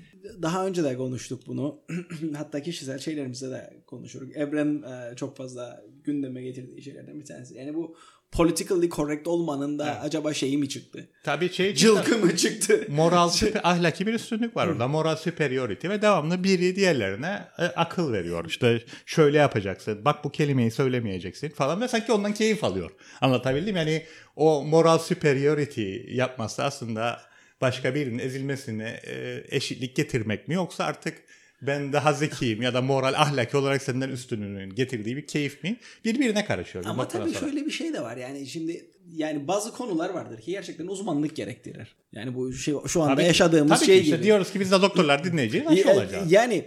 Daha 0.42 0.66
önce 0.66 0.85
de 0.85 0.96
konuştuk 0.96 1.42
bunu. 1.46 1.81
Hatta 2.37 2.62
kişisel 2.62 2.98
şeylerimizde 2.98 3.51
de 3.51 3.70
konuşuruz. 3.87 4.29
Evren 4.35 4.83
e, 4.83 5.16
çok 5.16 5.37
fazla 5.37 5.85
gündeme 6.05 6.42
getirdiği 6.42 6.83
şeylerden 6.83 7.20
bir 7.20 7.24
tanesi. 7.24 7.55
Yani 7.59 7.74
bu 7.74 7.96
politically 8.33 8.91
correct 8.91 9.29
olmanın 9.29 9.79
da 9.79 10.01
acaba 10.01 10.35
şeyi 10.35 10.59
mi 10.59 10.69
çıktı? 10.69 11.09
Tabii 11.25 11.53
şey 11.53 11.75
Cılkı 11.75 12.19
mı 12.19 12.37
çıktı? 12.37 12.87
moral 12.88 13.31
ahlaki 13.62 14.07
bir 14.07 14.14
üstünlük 14.14 14.57
var 14.57 14.67
orada. 14.67 14.88
Moral 14.88 15.17
superiority 15.17 15.88
ve 15.88 16.03
devamlı 16.03 16.45
biri 16.45 16.77
diğerlerine 16.77 17.43
e, 17.59 17.64
akıl 17.64 18.12
veriyor. 18.12 18.45
İşte 18.49 18.83
şöyle 19.07 19.38
yapacaksın. 19.38 20.05
Bak 20.05 20.25
bu 20.25 20.31
kelimeyi 20.31 20.71
söylemeyeceksin 20.71 21.49
falan 21.49 21.81
ve 21.81 21.88
sanki 21.88 22.12
ondan 22.12 22.35
keyif 22.35 22.64
alıyor. 22.64 22.91
Anlatabildim 23.21 23.77
yani 23.77 24.03
o 24.37 24.64
moral 24.64 24.99
superiority 24.99 25.97
yapması 26.09 26.64
aslında 26.64 27.21
başka 27.61 27.95
birinin 27.95 28.19
ezilmesine 28.19 29.01
e, 29.07 29.45
eşitlik 29.49 29.97
getirmek 29.97 30.49
mi 30.49 30.55
yoksa 30.55 30.85
artık 30.85 31.19
ben 31.62 31.92
daha 31.92 32.12
zekiyim 32.12 32.62
ya 32.62 32.75
da 32.75 32.83
moral 32.83 33.14
ahlaki 33.16 33.57
olarak 33.57 33.83
senden 33.83 34.09
üstünlüğün 34.09 34.75
getirdiği 34.75 35.16
bir 35.16 35.27
keyif 35.27 35.64
mi 35.64 35.77
birbirine 36.05 36.44
karışıyor. 36.44 36.85
bir 36.85 36.90
Ama 36.90 37.09
tabii 37.09 37.31
sonra. 37.31 37.40
şöyle 37.40 37.66
bir 37.66 37.71
şey 37.71 37.92
de 37.92 38.01
var. 38.01 38.16
Yani 38.16 38.47
şimdi 38.47 38.90
yani 39.12 39.49
bazı 39.49 39.73
konular 39.73 40.11
vardır 40.11 40.40
ki 40.40 40.51
gerçekten 40.51 40.87
uzmanlık 40.87 41.37
gerektirir. 41.37 41.97
Yani 42.12 42.35
bu 42.35 42.53
şey 42.53 42.75
şu 42.87 43.03
anda 43.03 43.14
Tabii 43.14 43.25
yaşadığımız 43.25 43.79
tabii 43.79 43.87
şey 43.87 43.97
ki 43.99 44.03
işte 44.05 44.16
gibi. 44.16 44.25
diyoruz 44.25 44.53
ki 44.53 44.61
biz 44.61 44.73
de 44.73 44.83
doktorlar 44.83 45.25
dinleyeceğiz. 45.25 45.66
Aşı 45.66 45.90
olacağız. 45.90 46.33
Yani 46.33 46.64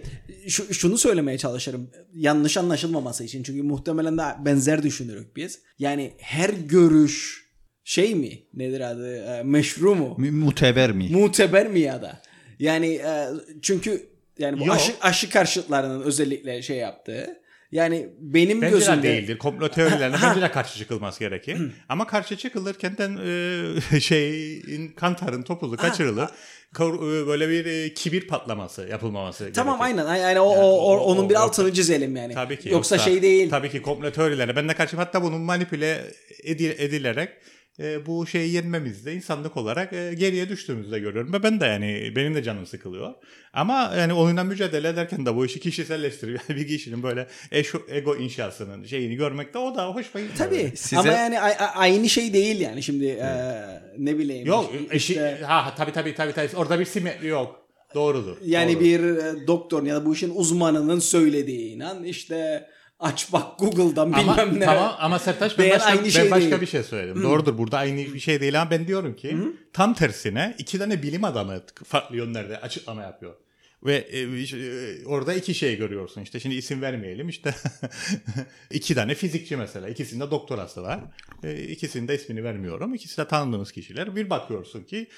şu, 0.48 0.74
şunu 0.74 0.98
söylemeye 0.98 1.38
çalışırım. 1.38 1.90
Yanlış 2.14 2.56
anlaşılmaması 2.56 3.24
için. 3.24 3.42
Çünkü 3.42 3.62
muhtemelen 3.62 4.18
de 4.18 4.22
benzer 4.44 4.82
düşünürük 4.82 5.36
biz. 5.36 5.60
Yani 5.78 6.12
her 6.18 6.50
görüş 6.50 7.42
şey 7.84 8.14
mi? 8.14 8.38
Nedir 8.54 8.80
adı? 8.80 9.16
E, 9.16 9.42
Meşru 9.42 9.94
mu? 9.94 10.14
Mu- 10.18 10.32
Muteber 10.32 10.92
mi? 10.92 11.08
Muteber 11.10 11.68
mi 11.68 11.80
ya 11.80 12.02
da? 12.02 12.22
Yani 12.58 12.86
e, 12.94 13.26
çünkü 13.62 14.11
yani 14.38 14.60
bu 14.60 14.66
Yok. 14.66 14.76
aşı, 14.76 14.92
aşı 15.00 15.30
karşıtlarının 15.30 16.02
özellikle 16.02 16.62
şey 16.62 16.76
yaptığı. 16.76 17.42
Yani 17.72 18.08
benim 18.18 18.62
Bence 18.62 18.72
de 18.74 18.78
gözümde 18.78 19.02
değildir. 19.02 19.38
Komplo 19.38 19.68
teorilerine 19.68 20.16
bence 20.22 20.40
de 20.40 20.50
karşı 20.50 20.78
çıkılması 20.78 21.20
gerekir. 21.20 21.58
Ama 21.88 22.06
karşı 22.06 22.36
çıkılırken 22.36 22.96
de 22.98 23.08
e, 23.96 24.00
şeyin 24.00 24.88
kantarın 24.88 25.42
topuzu 25.42 25.76
kaçırılır. 25.76 26.28
E, 26.80 27.26
böyle 27.26 27.48
bir 27.48 27.66
e, 27.66 27.94
kibir 27.94 28.26
patlaması 28.28 28.88
yapılmaması 28.90 29.52
Tamam 29.52 29.78
gerekir. 29.78 29.98
aynen. 29.98 30.16
Yani 30.16 30.40
o, 30.40 30.50
Yani 30.52 30.60
o, 30.64 30.68
o- 30.68 30.98
onun 31.00 31.24
o- 31.24 31.30
bir 31.30 31.34
altını 31.34 31.72
çizelim 31.72 32.16
yani. 32.16 32.34
Tabii 32.34 32.58
ki. 32.58 32.68
Yoksa, 32.68 32.98
şey 32.98 33.22
değil. 33.22 33.50
Tabii 33.50 33.70
ki 33.70 33.82
komplo 33.82 34.10
teorilerine 34.12 34.56
ben 34.56 34.68
de 34.68 34.74
karşıyım. 34.74 35.04
Hatta 35.04 35.22
bunun 35.22 35.40
manipüle 35.40 36.04
edi- 36.44 36.76
edilerek 36.78 37.28
e, 37.80 38.06
bu 38.06 38.26
şeyi 38.26 38.52
yenmemizde 38.52 39.14
insanlık 39.14 39.56
olarak 39.56 39.92
e, 39.92 40.14
geriye 40.14 40.48
düştüğümüzde 40.48 40.98
görüyorum. 40.98 41.32
Ve 41.32 41.42
ben 41.42 41.60
de 41.60 41.64
yani 41.66 42.12
benim 42.16 42.34
de 42.34 42.42
canım 42.42 42.66
sıkılıyor. 42.66 43.14
Ama 43.52 43.92
yani 43.98 44.12
oyundan 44.12 44.46
mücadele 44.46 44.88
ederken 44.88 45.26
de 45.26 45.36
bu 45.36 45.46
işi 45.46 45.60
kişiselleştirip 45.60 46.40
bir 46.48 46.66
kişinin 46.66 47.02
böyle 47.02 47.26
eşo- 47.52 47.94
ego 47.94 48.16
inşasının 48.16 48.84
şeyini 48.84 49.14
görmek 49.16 49.54
de 49.54 49.58
o 49.58 49.74
da 49.74 49.86
hoşuma 49.88 50.20
gidiyor. 50.24 50.38
Tabii. 50.38 50.72
Size- 50.76 50.96
Ama 51.00 51.12
yani 51.12 51.40
a- 51.40 51.64
a- 51.64 51.74
aynı 51.76 52.08
şey 52.08 52.32
değil 52.32 52.60
yani 52.60 52.82
şimdi 52.82 53.06
e, 53.06 53.26
ne 53.98 54.18
bileyim. 54.18 54.46
Yok 54.46 54.72
işte- 54.92 55.34
eşi, 55.36 55.44
ha 55.44 55.74
tabii 55.76 55.92
tabii 55.92 56.14
tabii 56.14 56.32
tabii 56.32 56.56
orada 56.56 56.80
bir 56.80 56.84
simetri 56.84 57.26
yok. 57.26 57.62
Doğrudur. 57.94 58.36
Yani 58.44 58.74
doğru. 58.74 58.80
bir 58.80 59.00
e, 59.00 59.46
doktor 59.46 59.82
ya 59.82 59.94
da 59.96 60.04
bu 60.06 60.14
işin 60.14 60.32
uzmanının 60.34 60.98
söylediği 60.98 61.74
inan 61.74 62.04
işte 62.04 62.66
aç 63.02 63.32
bak 63.32 63.58
Google'dan 63.58 64.12
ama, 64.12 64.18
bilmem 64.18 64.60
ne. 64.60 64.64
Tamam 64.64 64.96
ama 64.98 65.18
Sertaç 65.18 65.58
ben 65.58 65.64
Beğen 65.64 65.74
başka, 65.74 65.90
aynı 65.90 66.04
ben 66.04 66.08
şey 66.08 66.30
başka 66.30 66.50
değil. 66.50 66.60
bir 66.60 66.66
şey 66.66 66.82
söyledim. 66.82 67.22
Doğrudur 67.22 67.58
burada 67.58 67.78
aynı 67.78 68.14
bir 68.14 68.20
şey 68.20 68.40
değil 68.40 68.62
ama 68.62 68.70
ben 68.70 68.86
diyorum 68.86 69.16
ki 69.16 69.36
tam 69.72 69.94
tersine 69.94 70.54
iki 70.58 70.78
tane 70.78 71.02
bilim 71.02 71.24
adamı 71.24 71.62
farklı 71.84 72.16
yönlerde 72.16 72.60
açıklama 72.60 73.02
yapıyor. 73.02 73.34
Ve 73.84 73.96
e, 73.96 74.20
e, 74.20 75.04
orada 75.06 75.34
iki 75.34 75.54
şey 75.54 75.76
görüyorsun 75.76 76.20
işte 76.20 76.40
şimdi 76.40 76.54
isim 76.54 76.82
vermeyelim 76.82 77.28
işte 77.28 77.54
iki 78.70 78.94
tane 78.94 79.14
fizikçi 79.14 79.56
mesela 79.56 79.88
ikisinde 79.88 80.30
doktorası 80.30 80.82
var 80.82 81.00
e, 81.44 81.62
ikisinin 81.62 82.08
de 82.08 82.14
ismini 82.14 82.44
vermiyorum 82.44 82.94
ikisi 82.94 83.18
de 83.18 83.28
tanıdığımız 83.28 83.72
kişiler 83.72 84.16
bir 84.16 84.30
bakıyorsun 84.30 84.82
ki 84.84 85.08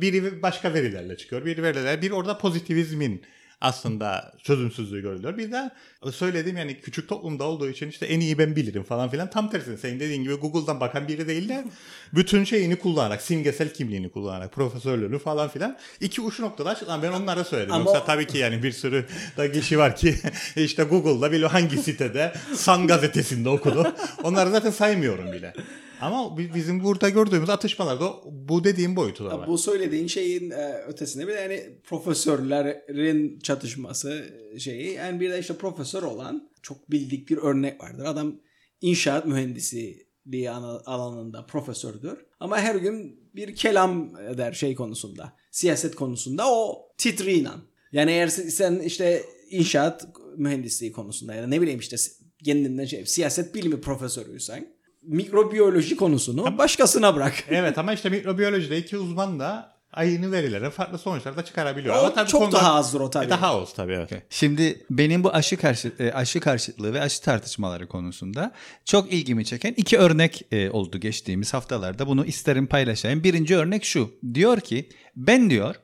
biri 0.00 0.42
başka 0.42 0.74
verilerle 0.74 1.16
çıkıyor 1.16 1.44
biri 1.44 1.62
veriler 1.62 2.02
bir 2.02 2.10
orada 2.10 2.38
pozitivizmin 2.38 3.22
aslında 3.62 4.32
çözümsüzlüğü 4.42 5.02
görülüyor. 5.02 5.38
Bir 5.38 5.52
de 5.52 5.70
söylediğim 6.12 6.56
yani 6.56 6.80
küçük 6.80 7.08
toplumda 7.08 7.44
olduğu 7.44 7.68
için 7.68 7.88
işte 7.88 8.06
en 8.06 8.20
iyi 8.20 8.38
ben 8.38 8.56
bilirim 8.56 8.82
falan 8.82 9.08
filan 9.10 9.30
tam 9.30 9.50
tersine 9.50 9.76
senin 9.76 10.00
dediğin 10.00 10.22
gibi 10.22 10.34
Google'dan 10.34 10.80
bakan 10.80 11.08
biri 11.08 11.28
değil 11.28 11.48
de 11.48 11.64
bütün 12.14 12.44
şeyini 12.44 12.76
kullanarak 12.76 13.22
simgesel 13.22 13.74
kimliğini 13.74 14.08
kullanarak 14.08 14.52
profesörlüğünü 14.52 15.18
falan 15.18 15.48
filan 15.48 15.78
iki 16.00 16.20
uç 16.20 16.40
noktada 16.40 16.70
açıklan 16.70 17.02
ben 17.02 17.12
onlara 17.12 17.44
söyledim. 17.44 17.72
Ama 17.72 17.90
Yoksa 17.90 18.04
tabii 18.04 18.26
ki 18.26 18.38
yani 18.38 18.62
bir 18.62 18.72
sürü 18.72 19.06
da 19.36 19.52
kişi 19.52 19.78
var 19.78 19.96
ki 19.96 20.14
işte 20.56 20.82
Google'da 20.82 21.32
bile 21.32 21.46
hangi 21.46 21.76
sitede 21.76 22.32
San 22.54 22.86
gazetesinde 22.86 23.48
okudu. 23.48 23.94
Onları 24.22 24.50
zaten 24.50 24.70
saymıyorum 24.70 25.32
bile. 25.32 25.54
Ama 26.02 26.38
bi- 26.38 26.54
bizim 26.54 26.84
burada 26.84 27.08
gördüğümüz 27.08 27.50
atışmalarda 27.50 28.12
bu 28.26 28.64
dediğim 28.64 28.96
boyutu 28.96 29.24
da 29.24 29.38
var. 29.38 29.48
Bu 29.48 29.58
söylediğin 29.58 30.06
şeyin 30.06 30.50
e, 30.50 30.74
ötesinde 30.86 31.26
bir 31.28 31.32
yani 31.34 31.78
profesörlerin 31.84 33.38
çatışması 33.38 34.24
şeyi. 34.58 34.92
Yani 34.92 35.20
bir 35.20 35.30
de 35.30 35.38
işte 35.38 35.54
profesör 35.54 36.02
olan 36.02 36.50
çok 36.62 36.90
bildik 36.90 37.28
bir 37.28 37.36
örnek 37.36 37.82
vardır. 37.82 38.04
Adam 38.04 38.40
inşaat 38.80 39.26
mühendisliği 39.26 40.50
alanında 40.86 41.46
profesördür. 41.46 42.18
Ama 42.40 42.58
her 42.58 42.74
gün 42.74 43.20
bir 43.34 43.54
kelam 43.54 44.16
eder 44.16 44.52
şey 44.52 44.74
konusunda. 44.74 45.32
Siyaset 45.50 45.94
konusunda 45.94 46.52
o 46.52 46.88
titriyle. 46.98 47.48
Yani 47.92 48.10
eğer 48.10 48.28
sen 48.28 48.80
işte 48.80 49.22
inşaat 49.50 50.08
mühendisliği 50.36 50.92
konusunda 50.92 51.34
ya 51.34 51.42
da 51.42 51.46
ne 51.46 51.60
bileyim 51.60 51.80
işte 51.80 51.96
kendinden 52.44 52.84
şey 52.84 53.06
siyaset 53.06 53.54
bilimi 53.54 53.80
profesörüysen 53.80 54.74
mikrobiyoloji 55.02 55.96
konusunu 55.96 56.58
başkasına 56.58 57.16
bırak. 57.16 57.34
Evet 57.48 57.78
ama 57.78 57.92
işte 57.92 58.08
mikrobiyolojide 58.08 58.78
iki 58.78 58.98
uzman 58.98 59.40
da 59.40 59.72
aynı 59.92 60.32
verilere 60.32 60.70
farklı 60.70 60.98
sonuçlar 60.98 61.36
da 61.36 61.44
çıkarabiliyor. 61.44 61.94
O 61.94 61.98
ama 61.98 62.14
tabii 62.14 62.28
çok 62.30 62.40
konular- 62.42 62.60
daha 62.62 62.74
azdır 62.74 63.00
o 63.00 63.10
tabii. 63.10 63.26
E, 63.26 63.30
Daha 63.30 63.60
az 63.62 63.72
tabii 63.74 63.92
evet. 63.92 64.10
Şimdi 64.30 64.86
benim 64.90 65.24
bu 65.24 65.30
aşı 65.32 65.56
karşı 65.56 65.92
e, 65.98 66.12
aşı 66.12 66.40
karşıtlığı 66.40 66.94
ve 66.94 67.00
aşı 67.00 67.22
tartışmaları 67.22 67.88
konusunda 67.88 68.52
çok 68.84 69.12
ilgimi 69.12 69.44
çeken 69.44 69.74
iki 69.76 69.98
örnek 69.98 70.42
e, 70.52 70.70
oldu 70.70 70.98
geçtiğimiz 71.00 71.54
haftalarda. 71.54 72.06
Bunu 72.06 72.24
isterim 72.24 72.66
paylaşayım. 72.66 73.24
Birinci 73.24 73.56
örnek 73.56 73.84
şu. 73.84 74.10
Diyor 74.34 74.60
ki 74.60 74.88
ben 75.16 75.50
diyor 75.50 75.74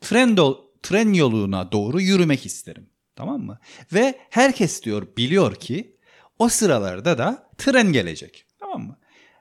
tren, 0.00 0.36
tren 0.82 1.12
yoluna 1.12 1.72
doğru 1.72 2.00
yürümek 2.00 2.46
isterim. 2.46 2.90
Tamam 3.16 3.40
mı? 3.40 3.58
Ve 3.92 4.14
herkes 4.30 4.82
diyor 4.82 5.06
biliyor 5.16 5.54
ki 5.54 5.96
o 6.38 6.48
sıralarda 6.48 7.18
da 7.18 7.48
tren 7.58 7.92
gelecek. 7.92 8.45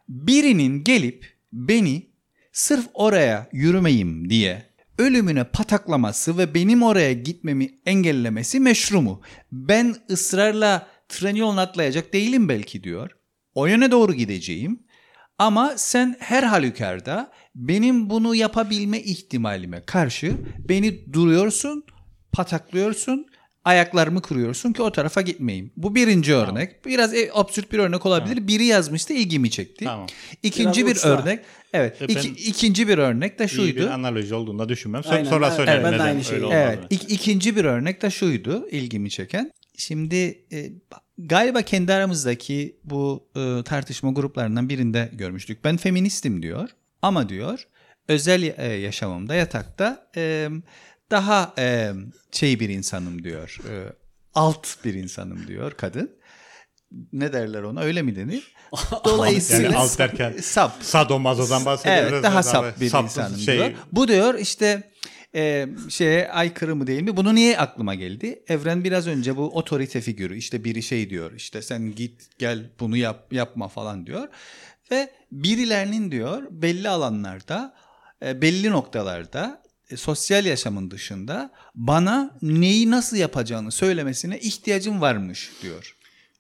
Birinin 0.08 0.84
gelip 0.84 1.38
beni 1.54 2.10
sırf 2.52 2.86
oraya 2.94 3.50
yürümeyim 3.54 4.30
diye 4.30 4.76
ölümüne 4.98 5.44
pataklaması 5.44 6.38
ve 6.38 6.54
benim 6.54 6.84
oraya 6.84 7.13
gitmemi 7.13 7.80
engellemesi 7.86 8.60
meşru 8.60 9.02
mu? 9.02 9.22
Ben 9.52 9.96
ısrarla 10.10 10.88
tren 11.10 11.36
yoluna 11.36 11.62
atlayacak 11.62 12.13
değilim 12.13 12.50
belki 12.50 12.84
diyor. 12.84 13.12
O 13.54 13.65
yöne 13.65 13.91
doğru 13.91 14.13
gideceğim. 14.13 14.80
Ama 15.38 15.74
sen 15.78 16.15
her 16.20 16.44
halükarda 16.44 17.32
benim 17.56 18.10
bunu 18.10 18.36
yapabilme 18.36 19.00
ihtimalime 19.00 19.82
karşı 19.86 20.34
beni 20.70 21.13
duruyorsun, 21.13 21.84
pataklıyorsun, 22.32 23.26
ayaklarımı 23.65 24.21
kırıyorsun 24.21 24.73
ki 24.73 24.82
o 24.82 24.91
tarafa 24.91 25.21
gitmeyeyim. 25.21 25.71
Bu 25.78 25.95
birinci 25.95 26.34
örnek. 26.36 26.86
Biraz 26.86 27.13
e, 27.13 27.30
absürt 27.34 27.71
bir 27.71 27.80
örnek 27.80 28.06
olabilir. 28.06 28.47
Biri 28.47 28.65
yazmıştı 28.65 29.13
ilgimi 29.13 29.51
çekti. 29.51 29.86
Tamam. 29.86 30.08
İkinci 30.43 30.82
Biraz 30.86 30.91
bir 30.91 30.95
uçta. 30.95 31.10
örnek. 31.23 31.39
Evet. 31.73 32.01
E, 32.01 32.06
iki- 32.06 32.30
ben- 32.30 32.36
ikinci 32.36 32.88
bir 32.88 32.97
örnek 32.97 33.39
de 33.39 33.43
İyi 33.43 33.47
bir 33.47 33.49
şuydu. 33.54 33.89
analoji 33.89 34.36
olduğunu 34.36 34.60
da 34.60 34.69
düşünmem. 34.69 35.01
Aynen, 35.10 35.23
Sonra 35.30 35.45
evet, 35.47 35.56
söylerim 35.58 35.84
ben 35.84 35.91
de 35.91 35.95
neden 35.95 36.06
aynı 36.06 36.13
öyle 36.17 36.23
şeyi- 36.23 36.43
olmadığını. 36.43 36.60
Evet. 36.62 36.80
ik- 36.91 37.10
ikinci 37.13 37.56
bir 37.56 37.65
örnek 37.65 38.01
de 38.01 38.10
şuydu 38.10 38.67
ilgimi 38.71 39.10
çeken. 39.10 39.51
Şimdi 39.78 40.45
e, 40.51 40.69
galiba 41.17 41.62
kendi 41.62 41.93
aramızdaki 41.93 42.78
bu 42.84 43.28
e, 43.36 43.63
tartışma 43.63 44.12
gruplarından 44.12 44.69
birinde 44.69 45.10
görmüştük. 45.13 45.63
Ben 45.63 45.78
feministim 45.78 46.41
diyor 46.41 46.69
ama 47.01 47.30
diyor 47.30 47.67
özel 48.08 48.54
e, 48.58 48.65
yaşamımda 48.73 49.36
yatakta 49.36 50.08
e, 50.17 50.49
daha 51.12 51.54
e, 51.58 51.91
şey 52.32 52.60
bir 52.60 52.70
insanım 52.70 53.24
diyor. 53.24 53.58
E, 53.70 53.94
alt 54.34 54.86
bir 54.86 54.94
insanım 54.94 55.48
diyor 55.48 55.72
kadın. 55.72 56.18
Ne 57.13 57.34
derler 57.34 57.62
ona 57.62 57.82
öyle 57.82 58.02
mi 58.02 58.15
denir? 58.15 58.56
Dolayısıyla 59.06 59.63
Yani 59.63 59.76
alt 59.76 60.00
derken 60.00 60.34
sap 60.41 60.72
sadomazodan 60.82 61.65
bahsediyoruz. 61.65 62.12
Evet 62.13 62.24
daha 62.24 62.44
sap 62.44 62.80
bir 62.80 62.89
saplı 62.89 63.06
insanım 63.06 63.38
şey- 63.38 63.58
diyor. 63.58 63.72
Bu 63.91 64.08
diyor 64.08 64.39
işte 64.39 64.91
e, 65.36 65.68
şeye 65.89 66.32
aykırı 66.32 66.76
mı 66.76 66.88
değil 66.88 67.02
mi? 67.02 67.18
Bunu 67.18 67.36
niye 67.36 67.58
aklıma 67.58 67.96
geldi? 67.96 68.44
Evren 68.48 68.84
biraz 68.84 69.08
önce 69.08 69.38
bu 69.38 69.50
otorite 69.50 70.02
figürü 70.02 70.38
işte 70.38 70.63
biri 70.63 70.84
şey 70.84 71.10
diyor 71.10 71.32
işte 71.32 71.62
sen 71.62 71.96
git 71.96 72.39
gel 72.39 72.70
bunu 72.80 72.98
yap 72.98 73.34
yapma 73.34 73.68
falan 73.68 74.08
diyor. 74.08 74.28
Ve 74.91 75.10
birilerinin 75.32 76.12
diyor 76.12 76.44
belli 76.52 76.89
alanlarda 76.89 77.74
belli 78.22 78.72
noktalarda 78.72 79.64
e, 79.89 79.98
sosyal 79.98 80.45
yaşamın 80.45 80.91
dışında 80.91 81.52
bana 81.76 82.38
neyi 82.41 82.91
nasıl 82.91 83.17
yapacağını 83.17 83.71
söylemesine 83.71 84.39
ihtiyacım 84.39 85.02
varmış 85.02 85.52
diyor. 85.62 85.95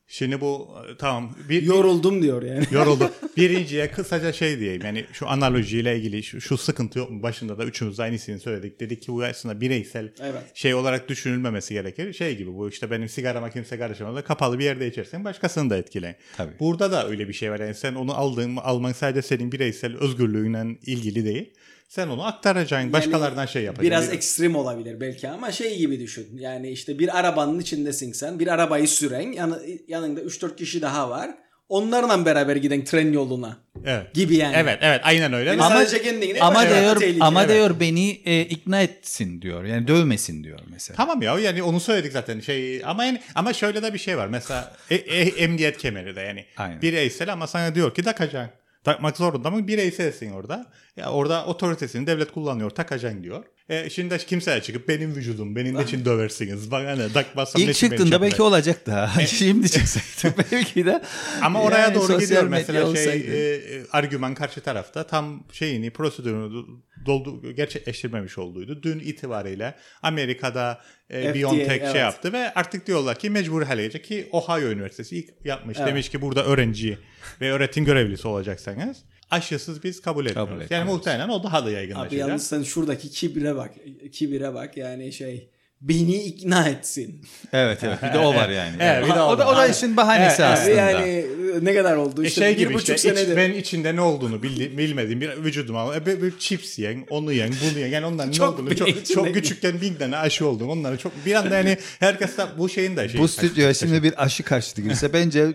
Şimdi 0.07 0.41
bu 0.41 0.75
e, 0.93 0.97
tamam. 0.97 1.35
Bir, 1.49 1.63
Yoruldum 1.63 2.21
diyor 2.21 2.43
yani. 2.43 2.65
Yoruldu. 2.71 3.11
Birinciye 3.37 3.91
kısaca 3.91 4.33
şey 4.33 4.59
diyeyim. 4.59 4.81
Yani 4.85 5.05
şu 5.13 5.29
analojiyle 5.29 5.97
ilgili 5.97 6.23
şu, 6.23 6.41
şu 6.41 6.57
sıkıntı 6.57 6.99
yok 6.99 7.11
mu? 7.11 7.23
Başında 7.23 7.57
da 7.57 7.65
üçümüz 7.65 7.97
de 7.97 8.03
aynısını 8.03 8.39
söyledik. 8.39 8.79
Dedik 8.79 9.01
ki 9.01 9.11
bu 9.11 9.23
aslında 9.23 9.61
bireysel 9.61 10.13
Evet. 10.19 10.41
şey 10.53 10.73
olarak 10.73 11.09
düşünülmemesi 11.09 11.73
gerekir. 11.73 12.13
Şey 12.13 12.37
gibi 12.37 12.53
bu 12.53 12.69
işte 12.69 12.91
benim 12.91 13.09
sigarama 13.09 13.49
kimse 13.49 13.77
karışamaz. 13.77 14.23
Kapalı 14.23 14.59
bir 14.59 14.63
yerde 14.63 14.87
içersen 14.87 15.25
başkasını 15.25 15.69
da 15.69 15.77
etkileyin. 15.77 16.15
Tabii. 16.37 16.59
Burada 16.59 16.91
da 16.91 17.07
öyle 17.07 17.27
bir 17.27 17.33
şey 17.33 17.51
var. 17.51 17.59
Yani 17.59 17.75
sen 17.75 17.95
onu 17.95 18.13
aldığın 18.13 18.55
alman 18.55 18.91
sadece 18.91 19.21
senin 19.21 19.51
bireysel 19.51 19.97
özgürlüğüyle 19.97 20.77
ilgili 20.85 21.25
değil. 21.25 21.53
Sen 21.95 22.07
onu 22.07 22.25
aktaracaksın. 22.25 22.93
Başkalarından 22.93 23.41
Yani 23.41 23.49
şey 23.49 23.63
yapacaksın. 23.63 23.91
Biraz 23.91 24.13
ekstrem 24.13 24.55
olabilir 24.55 24.99
belki 25.01 25.29
ama 25.29 25.51
şey 25.51 25.77
gibi 25.77 25.99
düşün. 25.99 26.37
Yani 26.37 26.69
işte 26.69 26.99
bir 26.99 27.19
arabanın 27.19 27.59
içindesin 27.59 28.11
sen. 28.13 28.39
Bir 28.39 28.47
arabayı 28.47 28.87
süren 28.87 29.31
yanı, 29.31 29.61
yanında 29.87 30.21
3-4 30.21 30.55
kişi 30.55 30.81
daha 30.81 31.09
var. 31.09 31.31
Onlarla 31.69 32.25
beraber 32.25 32.55
giden 32.55 32.83
tren 32.83 33.13
yoluna 33.13 33.57
Evet. 33.85 34.13
gibi 34.13 34.35
yani. 34.35 34.55
Evet 34.57 34.79
evet 34.81 35.01
aynen 35.03 35.33
öyle. 35.33 35.49
Yani 35.49 35.61
Ama- 35.61 35.75
sadece 35.75 36.01
kendini 36.01 36.41
Ama 36.41 36.55
başka 36.55 36.81
diyor 36.81 36.95
tehlikeli. 36.95 37.23
ama 37.23 37.43
evet. 37.43 37.55
diyor 37.55 37.79
beni 37.79 38.21
e, 38.25 38.41
ikna 38.41 38.81
etsin 38.81 39.41
diyor. 39.41 39.63
Yani 39.63 39.87
dövmesin 39.87 40.43
diyor 40.43 40.59
mesela. 40.71 40.97
Tamam 40.97 41.21
ya 41.21 41.39
yani 41.39 41.63
onu 41.63 41.79
söyledik 41.79 42.11
zaten 42.11 42.39
şey 42.39 42.81
ama 42.85 43.05
yani 43.05 43.21
ama 43.35 43.53
şöyle 43.53 43.83
de 43.83 43.93
bir 43.93 43.99
şey 43.99 44.17
var 44.17 44.27
mesela 44.27 44.73
e, 44.89 44.95
e- 44.95 45.43
emniyet 45.43 45.77
kemeri 45.77 46.15
de 46.15 46.21
yani 46.21 46.45
Aynen. 46.57 46.81
bireysel 46.81 47.33
ama 47.33 47.47
sana 47.47 47.75
diyor 47.75 47.93
ki 47.93 48.03
takacaksın. 48.03 48.64
Takmak 48.85 49.17
zorunda 49.17 49.51
mı 49.51 49.67
bireyselsin 49.67 50.31
orada. 50.31 50.71
Ya 50.95 51.11
orada 51.11 51.45
otoritesini 51.45 52.07
devlet 52.07 52.31
kullanıyor 52.31 52.69
takacaksın 52.69 53.23
diyor. 53.23 53.45
E, 53.69 53.89
şimdi 53.89 54.17
kimseye 54.17 54.61
çıkıp 54.61 54.87
benim 54.87 55.15
vücudum 55.15 55.55
benim 55.55 55.79
için 55.79 56.05
döversiniz. 56.05 56.71
Bana 56.71 56.95
ne 56.95 57.11
takmazsam 57.11 57.61
İlk 57.61 57.75
çıktığında 57.75 58.21
belki 58.21 58.41
olacak 58.41 58.85
da. 58.85 59.11
Şimdi 59.27 59.71
çıksaydı 59.71 60.35
belki 60.51 60.85
de. 60.85 61.01
Ama 61.41 61.61
oraya 61.61 61.79
Yani 61.79 61.95
doğru 61.95 62.19
gidiyor 62.19 62.43
mesela 62.43 62.95
şey 62.95 63.13
e, 63.13 63.55
e, 63.55 63.83
argüman 63.91 64.33
karşı 64.33 64.61
tarafta 64.61 65.07
tam 65.07 65.43
şeyini 65.51 65.89
prosedürünü 65.89 66.65
doldu 67.05 67.53
gerçekleştirmemiş 67.53 68.37
olduğuydu. 68.37 68.83
Dün 68.83 68.99
itibariyle 68.99 69.75
Amerika'da 70.01 70.81
e, 71.09 71.21
FDA, 71.21 71.33
BioNTech 71.33 71.69
evet. 71.69 71.91
şey 71.91 72.01
yaptı 72.01 72.33
ve 72.33 72.53
artık 72.53 72.87
diyorlar 72.87 73.19
ki 73.19 73.29
mecbur 73.29 73.63
hale 73.63 73.81
gelecek 73.81 74.03
ki 74.03 74.29
Ohio 74.31 74.69
Üniversitesi 74.69 75.17
ilk 75.17 75.29
yapmış. 75.45 75.77
Evet. 75.77 75.87
Demiş 75.87 76.09
ki 76.09 76.21
burada 76.21 76.45
öğrenci 76.45 76.97
ve 77.41 77.51
öğretim 77.51 77.85
görevlisi 77.85 78.27
olacaksanız 78.27 78.97
aşısız 79.31 79.83
biz 79.83 80.01
kabul 80.01 80.25
etmiyoruz. 80.25 80.51
etmiyoruz. 80.51 80.71
yani 80.71 80.91
muhtemelen 80.91 81.29
o 81.29 81.43
daha 81.43 81.61
da 81.61 81.65
Abi 81.65 81.73
yaygınlaşacak. 81.73 82.13
yalnız 82.19 82.47
sen 82.47 82.63
şuradaki 82.63 83.09
kibire 83.09 83.55
bak. 83.55 83.71
Kibire 84.11 84.53
bak 84.53 84.77
yani 84.77 85.13
şey 85.13 85.49
beni 85.81 86.23
ikna 86.23 86.67
etsin. 86.69 87.25
Evet 87.53 87.83
evet 87.83 87.97
bir 88.03 88.13
de 88.13 88.19
o 88.19 88.35
var 88.35 88.49
yani. 88.49 88.75
Evet, 88.79 89.05
bir 89.05 89.15
de 89.15 89.21
o 89.21 89.25
o, 89.25 89.37
da, 89.37 89.49
o 89.49 89.55
da 89.55 89.67
işin 89.67 89.97
bahanesi 89.97 90.41
Evet, 90.41 90.51
aslında. 90.53 90.71
Abi 90.85 90.93
yani 90.95 91.25
ne 91.61 91.75
kadar 91.75 91.95
oldu 91.95 92.23
E 92.23 92.27
işte 92.27 92.41
şey 92.41 92.57
bir 92.69 92.73
buçuk 92.73 92.95
işte 92.97 93.11
iç, 93.11 93.17
senedir. 93.17 93.37
ben 93.37 93.51
içinde 93.51 93.95
ne 93.95 94.01
olduğunu 94.01 94.43
bildi, 94.43 94.77
bilmediğim 94.77 95.21
bir 95.21 95.29
vücuduma 95.29 95.95
e, 95.95 96.05
bir, 96.05 96.21
bir 96.21 96.33
chips 96.39 96.79
yiyen, 96.79 97.05
onu 97.09 97.31
yiyen, 97.33 97.51
bunu 97.61 97.77
yiyen. 97.79 97.91
Yani 97.91 98.05
onların 98.05 98.33
ne 98.39 98.43
olduğunu 98.43 98.75
çok, 98.75 99.05
çok 99.05 99.33
küçükken 99.33 99.81
bin 99.81 99.95
tane 99.95 100.17
aşı 100.17 100.47
oldum. 100.47 100.69
Onları 100.69 100.97
çok 100.97 101.25
bir 101.25 101.33
anda 101.33 101.55
yani 101.55 101.77
herkes 101.99 102.31
bu 102.57 102.69
şeyin 102.69 102.97
de 102.97 103.09
şey. 103.09 103.21
Bu 103.21 103.27
stüdyoya 103.27 103.73
şimdi 103.73 104.03
bir 104.03 104.23
aşı 104.23 104.43
karşıtı 104.43 104.81
girse 104.81 105.13
bence 105.13 105.53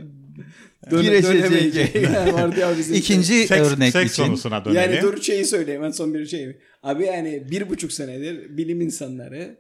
Döne- 0.91 1.03
girecek. 1.03 1.33
dönemeyecek. 1.35 1.95
Yani 2.15 2.33
vardı 2.33 2.61
ya 2.61 2.79
bizim 2.79 2.95
İkinci 2.95 3.47
seks, 3.47 3.69
örnek 3.73 3.93
seks 3.93 4.13
için. 4.13 4.25
konusuna 4.25 4.65
dönelim. 4.65 4.81
Yani 4.81 5.03
dur 5.03 5.23
şeyi 5.23 5.45
söyleyeyim 5.45 5.85
en 5.85 5.91
son 5.91 6.15
bir 6.15 6.27
şey. 6.27 6.57
Abi 6.83 7.05
yani 7.05 7.51
bir 7.51 7.69
buçuk 7.71 7.93
senedir 7.93 8.57
bilim 8.57 8.81
insanları 8.81 9.59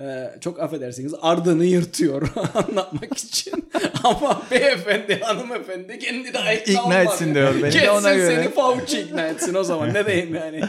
e, 0.00 0.24
çok 0.40 0.60
affedersiniz 0.60 1.14
ardını 1.20 1.64
yırtıyor 1.64 2.28
anlatmak 2.54 3.18
için. 3.18 3.70
Ama 4.04 4.42
beyefendi 4.50 5.20
hanımefendi 5.20 5.98
kendi 5.98 6.24
de 6.34 6.62
ikna, 6.66 6.72
İkna 6.82 7.02
etsin 7.02 7.34
diyor 7.34 7.54
beni 7.54 7.62
de 7.62 7.70
Kesin 7.70 7.88
ona 7.88 8.14
göre. 8.14 8.36
seni 8.36 8.54
Fauci 8.54 9.00
ikna 9.00 9.26
etsin 9.28 9.54
o 9.54 9.64
zaman 9.64 9.94
ne 9.94 10.06
diyeyim 10.06 10.34
yani. 10.34 10.60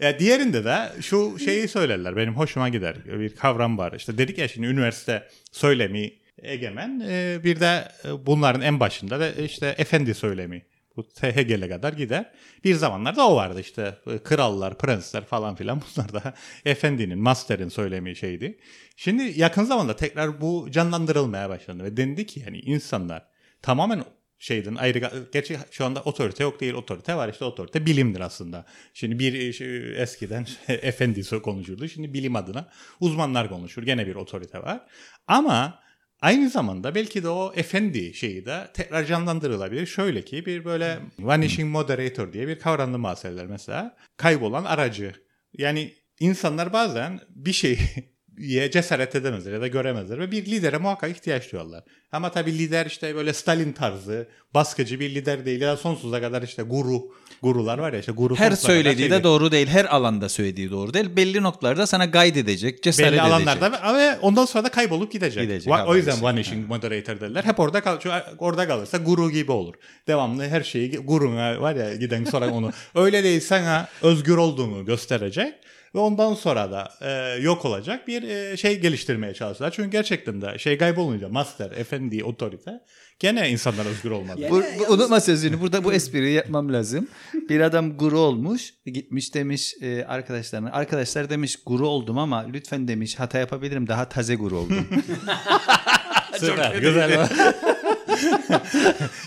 Ya 0.00 0.18
diğerinde 0.18 0.64
de 0.64 0.78
şu 1.00 1.38
şeyi 1.38 1.68
söylerler. 1.68 2.16
Benim 2.16 2.34
hoşuma 2.36 2.68
gider. 2.68 2.96
Bir 3.20 3.36
kavram 3.36 3.78
var. 3.78 3.92
İşte 3.96 4.18
dedik 4.18 4.38
ya 4.38 4.48
şimdi 4.48 4.66
üniversite 4.66 5.22
söylemi 5.52 6.12
egemen. 6.38 7.00
e, 7.08 7.40
Bir 7.44 7.60
de 7.60 7.88
e, 8.04 8.26
bunların 8.26 8.62
en 8.62 8.80
başında 8.80 9.20
da 9.20 9.32
işte 9.32 9.74
efendi 9.78 10.14
söylemi. 10.14 10.66
Bu 10.96 11.04
Hegel'e 11.20 11.68
kadar 11.68 11.92
gider. 11.92 12.32
Bir 12.64 12.74
zamanlarda 12.74 13.28
o 13.28 13.36
vardı 13.36 13.60
işte 13.60 13.98
e, 14.06 14.18
krallar, 14.18 14.78
prensler 14.78 15.24
falan 15.24 15.54
filan 15.54 15.82
bunlar 15.96 16.12
da 16.12 16.34
efendinin, 16.64 17.18
master'in 17.18 17.68
söylemi 17.68 18.16
şeydi. 18.16 18.58
Şimdi 18.96 19.40
yakın 19.40 19.64
zamanda 19.64 19.96
tekrar 19.96 20.40
bu 20.40 20.68
canlandırılmaya 20.70 21.48
başlandı 21.48 21.84
ve 21.84 21.96
dendi 21.96 22.26
ki 22.26 22.40
yani 22.40 22.58
insanlar 22.58 23.26
tamamen 23.62 24.04
şeyden 24.38 24.74
ayrı 24.74 25.28
gerçi 25.32 25.58
şu 25.70 25.84
anda 25.84 26.02
otorite 26.02 26.42
yok 26.42 26.60
değil 26.60 26.74
otorite 26.74 27.14
var 27.14 27.28
işte 27.28 27.44
otorite 27.44 27.86
bilimdir 27.86 28.20
aslında. 28.20 28.64
Şimdi 28.94 29.18
bir 29.18 29.34
e, 29.34 29.52
şey, 29.52 30.02
eskiden 30.02 30.46
efendi 30.68 31.40
konuşurdu 31.42 31.88
şimdi 31.88 32.14
bilim 32.14 32.36
adına 32.36 32.68
uzmanlar 33.00 33.48
konuşur 33.48 33.82
gene 33.82 34.06
bir 34.06 34.14
otorite 34.14 34.58
var. 34.58 34.86
Ama 35.26 35.82
aynı 36.22 36.50
zamanda 36.50 36.94
belki 36.94 37.22
de 37.22 37.28
o 37.28 37.52
efendi 37.56 38.14
şeyi 38.14 38.46
de 38.46 38.70
tekrar 38.74 39.04
canlandırılabilir. 39.04 39.86
Şöyle 39.86 40.22
ki 40.24 40.46
bir 40.46 40.64
böyle 40.64 40.98
vanishing 41.18 41.72
moderator 41.72 42.32
diye 42.32 42.48
bir 42.48 42.58
kavramdan 42.58 43.02
bahsederler 43.02 43.46
mesela. 43.46 43.96
Kaybolan 44.16 44.64
aracı. 44.64 45.12
Yani 45.52 45.92
insanlar 46.20 46.72
bazen 46.72 47.20
bir 47.28 47.52
şey 47.52 47.78
ye 48.38 48.70
cesaret 48.70 49.14
edemezler 49.14 49.52
ya 49.52 49.60
da 49.60 49.66
göremezler 49.66 50.18
ve 50.18 50.30
bir 50.30 50.46
lidere 50.46 50.78
muhakkak 50.78 51.10
ihtiyaç 51.10 51.52
duyuyorlar. 51.52 51.84
Ama 52.12 52.30
tabii 52.30 52.58
lider 52.58 52.86
işte 52.86 53.14
böyle 53.14 53.32
Stalin 53.32 53.72
tarzı 53.72 54.26
baskıcı 54.54 55.00
bir 55.00 55.14
lider 55.14 55.46
değil 55.46 55.60
ya 55.60 55.76
sonsuza 55.76 56.20
kadar 56.20 56.42
işte 56.42 56.62
guru 56.62 57.02
gurular 57.42 57.78
var 57.78 57.92
ya 57.92 57.98
işte 58.00 58.12
guru 58.12 58.36
Her 58.36 58.50
söylediği 58.52 59.10
de 59.10 59.22
doğru 59.24 59.52
değil. 59.52 59.66
Her 59.66 59.84
alanda 59.84 60.28
söylediği 60.28 60.70
doğru 60.70 60.94
değil. 60.94 61.16
Belli 61.16 61.42
noktalarda 61.42 61.86
sana 61.86 62.04
guide 62.04 62.40
edecek, 62.40 62.82
cesaret 62.82 63.12
belli 63.12 63.20
edecek. 63.20 63.32
alanlarda 63.32 63.98
ve- 63.98 64.18
ondan 64.18 64.44
sonra 64.44 64.64
da 64.64 64.68
kaybolup 64.68 65.12
gidecek. 65.12 65.42
Gidecek, 65.42 65.72
o 65.72 65.76
yüzden 65.76 65.86
haberleşecek. 65.86 66.22
vanishing 66.22 66.68
moderator 66.68 67.20
derler. 67.20 67.44
Hep 67.44 67.60
orada 67.60 67.80
kal 67.80 67.98
orada 68.38 68.68
kalırsa 68.68 68.98
guru 68.98 69.30
gibi 69.30 69.52
olur. 69.52 69.74
Devamlı 70.08 70.48
her 70.48 70.62
şeyi 70.62 70.90
guruna 70.90 71.60
var 71.60 71.74
ya 71.76 71.94
giden 71.94 72.24
sonra 72.24 72.50
onu 72.52 72.70
öyle 72.94 73.24
değil 73.24 73.40
sana 73.40 73.88
özgür 74.02 74.36
olduğunu 74.36 74.84
gösterecek 74.84 75.54
ve 75.94 75.98
ondan 75.98 76.34
sonra 76.34 76.70
da 76.70 76.92
e, 77.00 77.42
yok 77.42 77.64
olacak 77.64 78.08
bir 78.08 78.22
e, 78.22 78.56
şey 78.56 78.78
geliştirmeye 78.80 79.34
çalışıyorlar. 79.34 79.76
Çünkü 79.76 79.90
gerçekten 79.90 80.40
de 80.42 80.58
şey 80.58 80.78
kaybolunca 80.78 81.28
master, 81.28 81.70
efendi, 82.02 82.24
otorite 82.24 82.80
gene 83.18 83.50
insanlar 83.50 83.86
özgür 83.86 84.10
olmadı. 84.10 84.40
Yani- 84.40 84.50
Bu, 84.50 84.62
bu- 84.78 84.92
unutma 84.92 85.20
sözünü. 85.20 85.60
Burada 85.60 85.84
bu 85.84 85.92
espriyi 85.92 86.32
yapmam 86.32 86.72
lazım. 86.72 87.08
Bir 87.48 87.60
adam 87.60 87.96
guru 87.96 88.18
olmuş. 88.18 88.74
Gitmiş 88.86 89.34
demiş 89.34 89.74
e, 89.82 90.04
arkadaşlarına. 90.04 90.72
Arkadaşlar 90.72 91.30
demiş 91.30 91.56
guru 91.66 91.88
oldum 91.88 92.18
ama 92.18 92.46
lütfen 92.52 92.88
demiş 92.88 93.18
hata 93.18 93.38
yapabilirim. 93.38 93.88
Daha 93.88 94.08
taze 94.08 94.34
guru 94.34 94.58
oldum. 94.58 94.88
Süper, 96.38 96.74
güzel. 96.74 97.28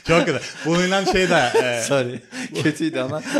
Çok 0.07 0.25
güzel. 0.25 0.41
Bununla 0.65 1.05
şey 1.05 1.29
de 1.29 1.51
e, 1.63 1.81
Sorry. 1.81 2.19
Kötüydü 2.63 2.99
ama. 2.99 3.21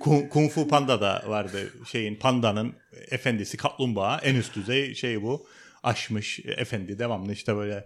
Kung, 0.00 0.30
Kung 0.30 0.50
Fu 0.50 0.68
Panda 0.68 1.00
da 1.00 1.22
vardı 1.26 1.70
şeyin 1.92 2.16
pandanın 2.16 2.72
efendisi 3.10 3.56
kaplumbağa 3.56 4.20
en 4.22 4.34
üst 4.34 4.54
düzey 4.56 4.94
şey 4.94 5.22
bu 5.22 5.46
aşmış 5.86 6.40
efendi 6.44 6.98
devamlı 6.98 7.32
işte 7.32 7.56
böyle 7.56 7.84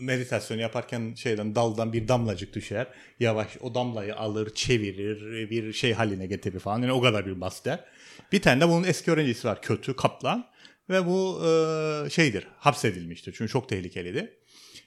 meditasyon 0.00 0.58
yaparken 0.58 1.14
şeyden 1.14 1.54
daldan 1.54 1.92
bir 1.92 2.08
damlacık 2.08 2.54
düşer 2.54 2.86
yavaş 3.20 3.56
o 3.60 3.74
damlayı 3.74 4.16
alır 4.16 4.54
çevirir 4.54 5.50
bir 5.50 5.72
şey 5.72 5.92
haline 5.92 6.26
getirir 6.26 6.58
falan 6.58 6.82
yani 6.82 6.92
o 6.92 7.00
kadar 7.00 7.26
bir 7.26 7.32
master. 7.32 7.84
Bir 8.32 8.42
tane 8.42 8.60
de 8.60 8.68
bunun 8.68 8.84
eski 8.84 9.10
öğrencisi 9.10 9.48
var 9.48 9.62
kötü 9.62 9.96
kaplan 9.96 10.46
ve 10.90 11.06
bu 11.06 11.42
e, 11.46 12.10
şeydir 12.10 12.46
hapsedilmiştir 12.58 13.34
çünkü 13.38 13.52
çok 13.52 13.68
tehlikeliydi. 13.68 14.38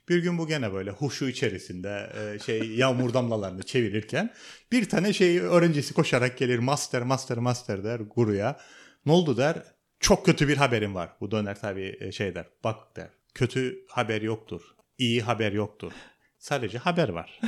Bir 0.10 0.18
gün 0.18 0.38
bu 0.38 0.48
gene 0.48 0.74
böyle 0.74 0.92
huşu 0.92 1.28
içerisinde 1.28 2.10
e, 2.20 2.40
şey 2.40 2.70
yağmur 2.76 3.14
damlalarını 3.14 3.64
çevirirken 3.64 4.34
bir 4.72 4.90
tane 4.90 5.14
şey 5.14 5.40
öğrencisi 5.40 5.94
koşarak 5.94 6.38
gelir 6.38 6.60
master 6.60 7.02
master 7.02 7.38
master 7.38 7.84
der 7.84 8.00
guruya. 8.00 8.60
Ne 9.06 9.12
oldu 9.12 9.38
der? 9.38 9.64
Çok 10.00 10.26
kötü 10.26 10.48
bir 10.48 10.58
haberim 10.58 10.96
var. 10.96 11.10
Bu 11.22 11.32
döner 11.32 11.62
tabii 11.62 11.98
e, 12.00 12.12
şey 12.12 12.36
der. 12.36 12.46
Bak 12.64 12.96
der. 12.96 13.10
Kötü 13.34 13.86
haber 13.88 14.22
yoktur. 14.22 14.62
İyi 14.98 15.22
haber 15.22 15.52
yoktur. 15.52 15.92
Sadece 16.40 16.78
haber 16.78 17.10
var. 17.10 17.40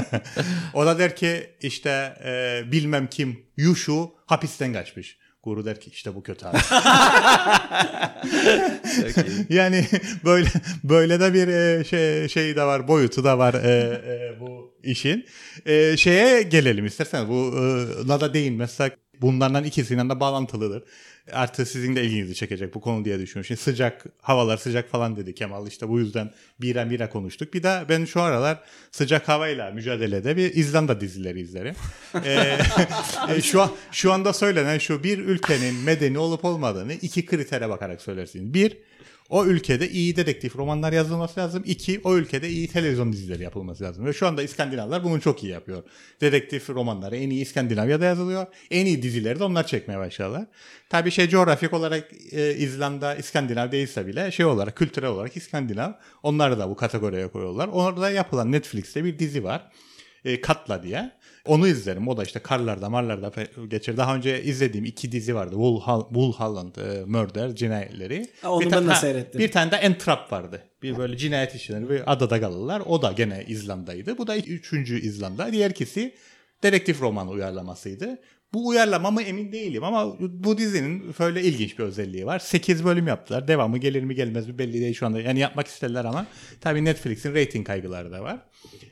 o 0.74 0.86
da 0.86 0.98
der 0.98 1.16
ki 1.16 1.50
işte 1.62 2.14
e, 2.24 2.62
bilmem 2.72 3.06
kim 3.06 3.46
Yushu 3.56 4.14
hapisten 4.26 4.72
kaçmış. 4.72 5.18
Guru 5.42 5.64
der 5.64 5.80
ki 5.80 5.90
işte 5.90 6.14
bu 6.14 6.22
kötü 6.22 6.46
haber. 6.46 6.64
yani 9.48 9.86
böyle 10.24 10.48
böyle 10.84 11.20
de 11.20 11.34
bir 11.34 11.48
e, 11.48 11.84
şey 11.84 12.28
şey 12.28 12.56
de 12.56 12.62
var 12.62 12.88
boyutu 12.88 13.24
da 13.24 13.38
var 13.38 13.54
e, 13.54 14.02
e, 14.06 14.40
bu 14.40 14.74
işin. 14.82 15.26
E, 15.66 15.96
şeye 15.96 16.42
gelelim 16.42 16.86
isterseniz 16.86 17.28
bu 17.28 17.54
e, 17.56 17.62
nada 18.08 18.34
değinmezsek 18.34 18.92
bunlardan 19.20 19.64
ikisinden 19.64 20.10
de 20.10 20.20
bağlantılıdır. 20.20 20.84
Artı 21.32 21.66
sizin 21.66 21.96
de 21.96 22.04
ilginizi 22.04 22.34
çekecek 22.34 22.74
bu 22.74 22.80
konu 22.80 23.04
diye 23.04 23.18
düşünüyorum. 23.18 23.46
Şimdi 23.46 23.60
sıcak 23.60 24.04
havalar 24.20 24.56
sıcak 24.56 24.90
falan 24.90 25.16
dedi 25.16 25.34
Kemal 25.34 25.66
işte 25.66 25.88
bu 25.88 25.98
yüzden 25.98 26.30
bira 26.60 26.90
bira 26.90 27.08
konuştuk. 27.08 27.54
Bir 27.54 27.62
de 27.62 27.82
ben 27.88 28.04
şu 28.04 28.20
aralar 28.20 28.60
sıcak 28.90 29.28
havayla 29.28 29.70
mücadelede 29.70 30.36
bir 30.36 30.54
İzlanda 30.54 31.00
dizileri 31.00 31.40
izlerim. 31.40 31.74
E, 32.24 32.58
e, 33.36 33.42
şu 33.42 33.62
an 33.62 33.70
şu 33.92 34.12
anda 34.12 34.32
söylenen 34.32 34.78
şu 34.78 35.04
bir 35.04 35.18
ülkenin 35.18 35.74
medeni 35.74 36.18
olup 36.18 36.44
olmadığını 36.44 36.92
iki 36.92 37.26
kritere 37.26 37.68
bakarak 37.68 38.02
söylersiniz. 38.02 38.54
Bir 38.54 38.76
o 39.34 39.46
ülkede 39.46 39.90
iyi 39.90 40.16
dedektif 40.16 40.56
romanlar 40.56 40.92
yazılması 40.92 41.40
lazım. 41.40 41.62
İki, 41.66 42.00
o 42.04 42.16
ülkede 42.16 42.48
iyi 42.48 42.68
televizyon 42.68 43.12
dizileri 43.12 43.42
yapılması 43.42 43.84
lazım. 43.84 44.06
Ve 44.06 44.12
şu 44.12 44.26
anda 44.26 44.42
İskandinavlar 44.42 45.04
bunu 45.04 45.20
çok 45.20 45.44
iyi 45.44 45.52
yapıyor. 45.52 45.82
Dedektif 46.20 46.70
romanları 46.70 47.16
en 47.16 47.30
iyi 47.30 47.42
İskandinavya'da 47.42 48.04
yazılıyor. 48.04 48.46
En 48.70 48.86
iyi 48.86 49.02
dizileri 49.02 49.38
de 49.38 49.44
onlar 49.44 49.66
çekmeye 49.66 49.98
başladılar. 49.98 50.46
Tabii 50.88 51.10
şey 51.10 51.28
coğrafik 51.28 51.72
olarak 51.72 52.10
e, 52.32 52.54
İzlanda, 52.54 53.14
İskandinav 53.14 53.72
değilse 53.72 54.06
bile 54.06 54.32
şey 54.32 54.46
olarak, 54.46 54.76
kültürel 54.76 55.08
olarak 55.10 55.36
İskandinav. 55.36 55.92
Onları 56.22 56.58
da 56.58 56.70
bu 56.70 56.76
kategoriye 56.76 57.28
koyuyorlar. 57.28 57.68
Orada 57.72 58.10
yapılan 58.10 58.52
Netflix'te 58.52 59.04
bir 59.04 59.18
dizi 59.18 59.44
var. 59.44 59.70
E, 60.24 60.40
Katla 60.40 60.82
diye. 60.82 61.12
Onu 61.46 61.68
izlerim. 61.68 62.08
O 62.08 62.16
da 62.16 62.22
işte 62.22 62.38
karlarda 62.38 62.90
marlarda 62.90 63.32
geçer. 63.68 63.96
Daha 63.96 64.16
önce 64.16 64.42
izlediğim 64.42 64.84
iki 64.84 65.12
dizi 65.12 65.34
vardı. 65.34 65.56
Mulholland 66.10 66.76
e, 66.76 67.04
Murder 67.04 67.54
cinayetleri. 67.54 68.26
Ha, 68.42 68.52
onu 68.52 68.66
bir 68.66 68.72
ben 68.72 68.88
de 68.88 68.94
seyrettim. 68.94 69.40
Bir 69.40 69.52
tane 69.52 69.70
de 69.70 69.76
Entrap 69.76 70.32
vardı. 70.32 70.62
Bir 70.82 70.96
böyle 70.96 71.16
cinayet 71.16 71.54
işleri 71.54 71.90
bir 71.90 72.12
adada 72.12 72.40
kalırlar. 72.40 72.82
O 72.86 73.02
da 73.02 73.12
gene 73.12 73.44
İzlanda'ydı. 73.48 74.18
Bu 74.18 74.26
da 74.26 74.36
üçüncü 74.36 75.00
İzlanda. 75.00 75.52
Diğer 75.52 75.70
ikisi 75.70 76.14
dedektif 76.62 77.00
roman 77.00 77.28
uyarlamasıydı. 77.28 78.18
Bu 78.52 78.68
uyarlama 78.68 79.10
mı 79.10 79.22
emin 79.22 79.52
değilim 79.52 79.84
ama 79.84 80.16
bu 80.20 80.58
dizinin 80.58 81.14
böyle 81.20 81.42
ilginç 81.42 81.78
bir 81.78 81.84
özelliği 81.84 82.26
var. 82.26 82.38
8 82.38 82.84
bölüm 82.84 83.06
yaptılar. 83.06 83.48
Devamı 83.48 83.78
gelir 83.78 84.02
mi 84.02 84.14
gelmez 84.14 84.48
mi 84.48 84.58
belli 84.58 84.80
değil 84.80 84.94
şu 84.94 85.06
anda. 85.06 85.20
Yani 85.20 85.38
yapmak 85.38 85.66
istediler 85.66 86.04
ama 86.04 86.26
tabii 86.60 86.84
Netflix'in 86.84 87.34
rating 87.34 87.66
kaygıları 87.66 88.12
da 88.12 88.22
var. 88.22 88.38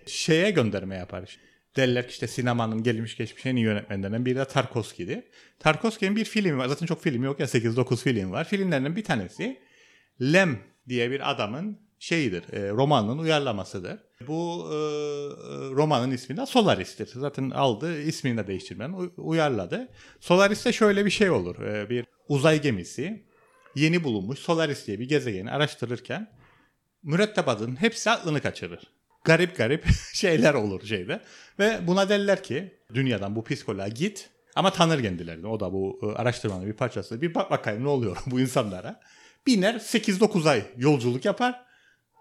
Şeye 0.07 0.51
gönderme 0.51 0.97
yapar. 0.97 1.39
Derler 1.77 2.07
ki 2.07 2.13
işte 2.13 2.27
sinemanın 2.27 2.83
gelmiş 2.83 3.17
geçmiş 3.17 3.47
en 3.47 3.57
iyi 3.57 3.65
yönetmenlerinden 3.65 4.27
biri 4.27 4.37
de 4.37 4.45
Tarkovski'di. 4.45 5.31
Tarkovski'nin 5.59 6.17
bir 6.17 6.25
filmi 6.25 6.59
var. 6.59 6.69
Zaten 6.69 6.87
çok 6.87 7.03
film 7.03 7.25
yok 7.25 7.41
ya 7.41 7.47
8-9 7.47 7.97
film 7.97 8.31
var. 8.33 8.45
Filmlerinden 8.45 8.97
bir 8.97 9.05
tanesi 9.05 9.61
Lem 10.21 10.59
diye 10.89 11.11
bir 11.11 11.31
adamın 11.31 11.79
şeyidir, 11.99 12.53
e, 12.53 12.71
romanın 12.71 13.19
uyarlamasıdır. 13.19 13.99
Bu 14.27 14.69
e, 14.71 14.75
e, 14.75 14.77
romanın 15.71 16.11
ismi 16.11 16.37
de 16.37 16.47
Solaris'tir. 16.47 17.07
Zaten 17.15 17.51
aldı, 17.51 18.03
ismini 18.03 18.37
de 18.37 18.47
değiştirmeden 18.47 19.11
uyarladı. 19.17 19.89
Solaris'te 20.21 20.73
şöyle 20.73 21.05
bir 21.05 21.11
şey 21.11 21.31
olur. 21.31 21.63
E, 21.63 21.91
bir 21.91 22.05
uzay 22.29 22.63
gemisi 22.63 23.27
yeni 23.75 24.05
bulunmuş 24.05 24.39
Solaris 24.39 24.87
diye 24.87 24.99
bir 24.99 25.09
gezegeni 25.09 25.51
araştırırken 25.51 26.33
mürettebatın 27.03 27.77
hepsi 27.77 28.11
aklını 28.11 28.41
kaçırır. 28.41 28.83
Garip 29.25 29.57
garip 29.57 29.87
şeyler 30.13 30.55
olur 30.55 30.87
şeyde. 30.87 31.21
Ve 31.59 31.87
buna 31.87 32.09
derler 32.09 32.43
ki 32.43 32.75
dünyadan 32.95 33.37
bu 33.37 33.45
psikoloğa 33.45 33.89
git 33.89 34.31
ama 34.55 34.73
tanır 34.73 35.03
kendilerini. 35.03 35.47
O 35.47 35.61
da 35.61 35.73
bu 35.73 36.01
e, 36.03 36.19
araştırmanın 36.19 36.67
bir 36.67 36.73
parçası. 36.73 37.23
Bir 37.23 37.35
bak 37.35 37.51
bakayım 37.51 37.85
ne 37.85 37.89
oluyor 37.89 38.17
bu 38.27 38.41
insanlara. 38.41 39.01
Biner 39.47 39.75
8-9 39.75 40.49
ay 40.49 40.63
yolculuk 40.77 41.25
yapar. 41.25 41.65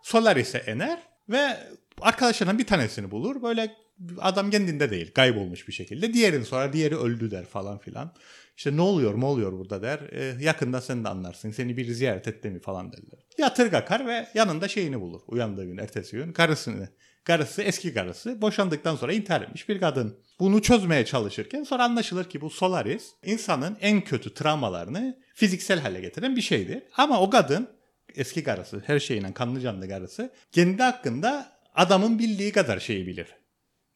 Solaris'e 0.04 0.74
iner 0.74 1.00
ve 1.30 1.58
arkadaşlarından 2.02 2.60
bir 2.60 2.68
tanesini 2.68 3.12
bulur. 3.12 3.42
Böyle 3.42 3.76
adam 4.18 4.52
kendinde 4.52 4.92
değil 4.92 5.14
kaybolmuş 5.14 5.68
bir 5.68 5.74
şekilde. 5.74 6.14
Diğerini 6.14 6.46
sonra 6.46 6.74
diğeri 6.74 6.98
öldü 6.98 7.32
der 7.32 7.46
falan 7.46 7.78
filan. 7.78 8.14
İşte 8.58 8.78
ne 8.78 8.82
oluyor 8.82 9.20
ne 9.20 9.26
oluyor 9.26 9.54
burada 9.54 9.82
der. 9.82 10.00
E, 10.00 10.44
yakında 10.44 10.82
sen 10.82 11.04
de 11.04 11.10
anlarsın. 11.10 11.52
Seni 11.52 11.78
bir 11.78 11.92
ziyaret 11.92 12.28
etti 12.28 12.50
mi 12.50 12.60
falan 12.60 12.92
derler. 12.92 13.20
Yatır 13.38 13.72
kakar 13.72 14.08
ve 14.08 14.28
yanında 14.34 14.68
şeyini 14.68 15.02
bulur. 15.02 15.22
Uyandığı 15.28 15.66
gün 15.66 15.78
ertesi 15.78 16.18
gün 16.18 16.34
karısını. 16.34 16.90
Karısı 17.24 17.62
eski 17.62 17.94
karısı 17.94 18.42
boşandıktan 18.42 18.96
sonra 18.96 19.14
intihar 19.14 19.42
etmiş 19.42 19.70
bir 19.70 19.80
kadın. 19.80 20.20
Bunu 20.40 20.62
çözmeye 20.62 21.06
çalışırken 21.06 21.64
sonra 21.64 21.84
anlaşılır 21.84 22.30
ki 22.30 22.42
bu 22.42 22.50
Solaris 22.50 23.12
insanın 23.26 23.78
en 23.82 24.02
kötü 24.02 24.34
travmalarını 24.34 25.20
fiziksel 25.34 25.80
hale 25.80 26.02
getiren 26.02 26.36
bir 26.36 26.42
şeydi. 26.42 26.88
Ama 26.98 27.22
o 27.22 27.30
kadın 27.30 27.68
eski 28.16 28.44
karısı 28.44 28.82
her 28.86 29.00
şeyinden 29.00 29.34
kanlı 29.34 29.62
canlı 29.62 29.90
karısı 29.90 30.34
kendi 30.52 30.84
hakkında 30.84 31.52
adamın 31.76 32.20
bildiği 32.20 32.52
kadar 32.52 32.80
şeyi 32.80 33.08
bilir. 33.08 33.28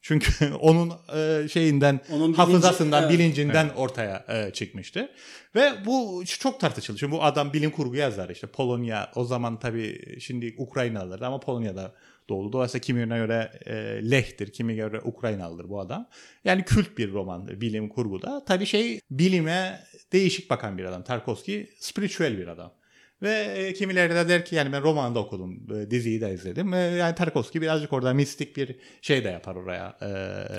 Çünkü 0.08 0.54
onun 0.60 0.92
e, 1.16 1.48
şeyinden 1.48 2.00
Onun 2.12 2.32
bilinci- 2.32 2.36
hafızasından 2.36 3.02
evet. 3.02 3.12
bilincinden 3.12 3.68
ortaya 3.68 4.24
e, 4.28 4.52
çıkmıştı. 4.52 5.08
Ve 5.54 5.72
bu 5.86 6.24
çok 6.26 6.60
tartışıldı. 6.60 6.98
Çünkü 6.98 7.12
bu 7.12 7.24
adam 7.24 7.52
bilim 7.52 7.70
kurgu 7.70 7.96
yazar 7.96 8.30
işte 8.30 8.46
Polonya 8.46 9.10
o 9.14 9.24
zaman 9.24 9.58
tabii 9.58 10.20
şimdi 10.20 10.54
Ukraynalıdır 10.58 11.22
ama 11.22 11.40
Polonya'da 11.40 11.94
doğdu. 12.28 12.52
Dolayısıyla 12.52 12.82
kimine 12.82 13.16
göre 13.18 13.52
e, 13.66 13.74
Leh'tir, 14.10 14.52
kimi 14.52 14.74
göre 14.76 15.00
Ukraynalıdır 15.04 15.68
bu 15.68 15.80
adam. 15.80 16.08
Yani 16.44 16.64
kült 16.64 16.98
bir 16.98 17.12
roman 17.12 17.60
bilim 17.60 17.88
kurguda. 17.88 18.44
Tabii 18.44 18.66
şey 18.66 19.00
bilime 19.10 19.80
değişik 20.12 20.50
bakan 20.50 20.78
bir 20.78 20.84
adam. 20.84 21.02
Tarkovski 21.04 21.70
spiritual 21.78 22.38
bir 22.38 22.46
adam. 22.46 22.72
Ve 23.22 23.30
e, 23.56 23.72
kimileri 23.74 24.14
de 24.14 24.28
der 24.28 24.44
ki 24.44 24.54
yani 24.54 24.72
ben 24.72 24.82
romanında 24.82 25.18
okudum, 25.18 25.66
e, 25.76 25.90
diziyi 25.90 26.20
de 26.20 26.34
izledim. 26.34 26.74
E, 26.74 26.78
yani 26.78 27.14
Tarkovski 27.14 27.62
birazcık 27.62 27.92
orada 27.92 28.14
mistik 28.14 28.56
bir 28.56 28.76
şey 29.02 29.24
de 29.24 29.28
yapar 29.28 29.54
oraya. 29.56 29.98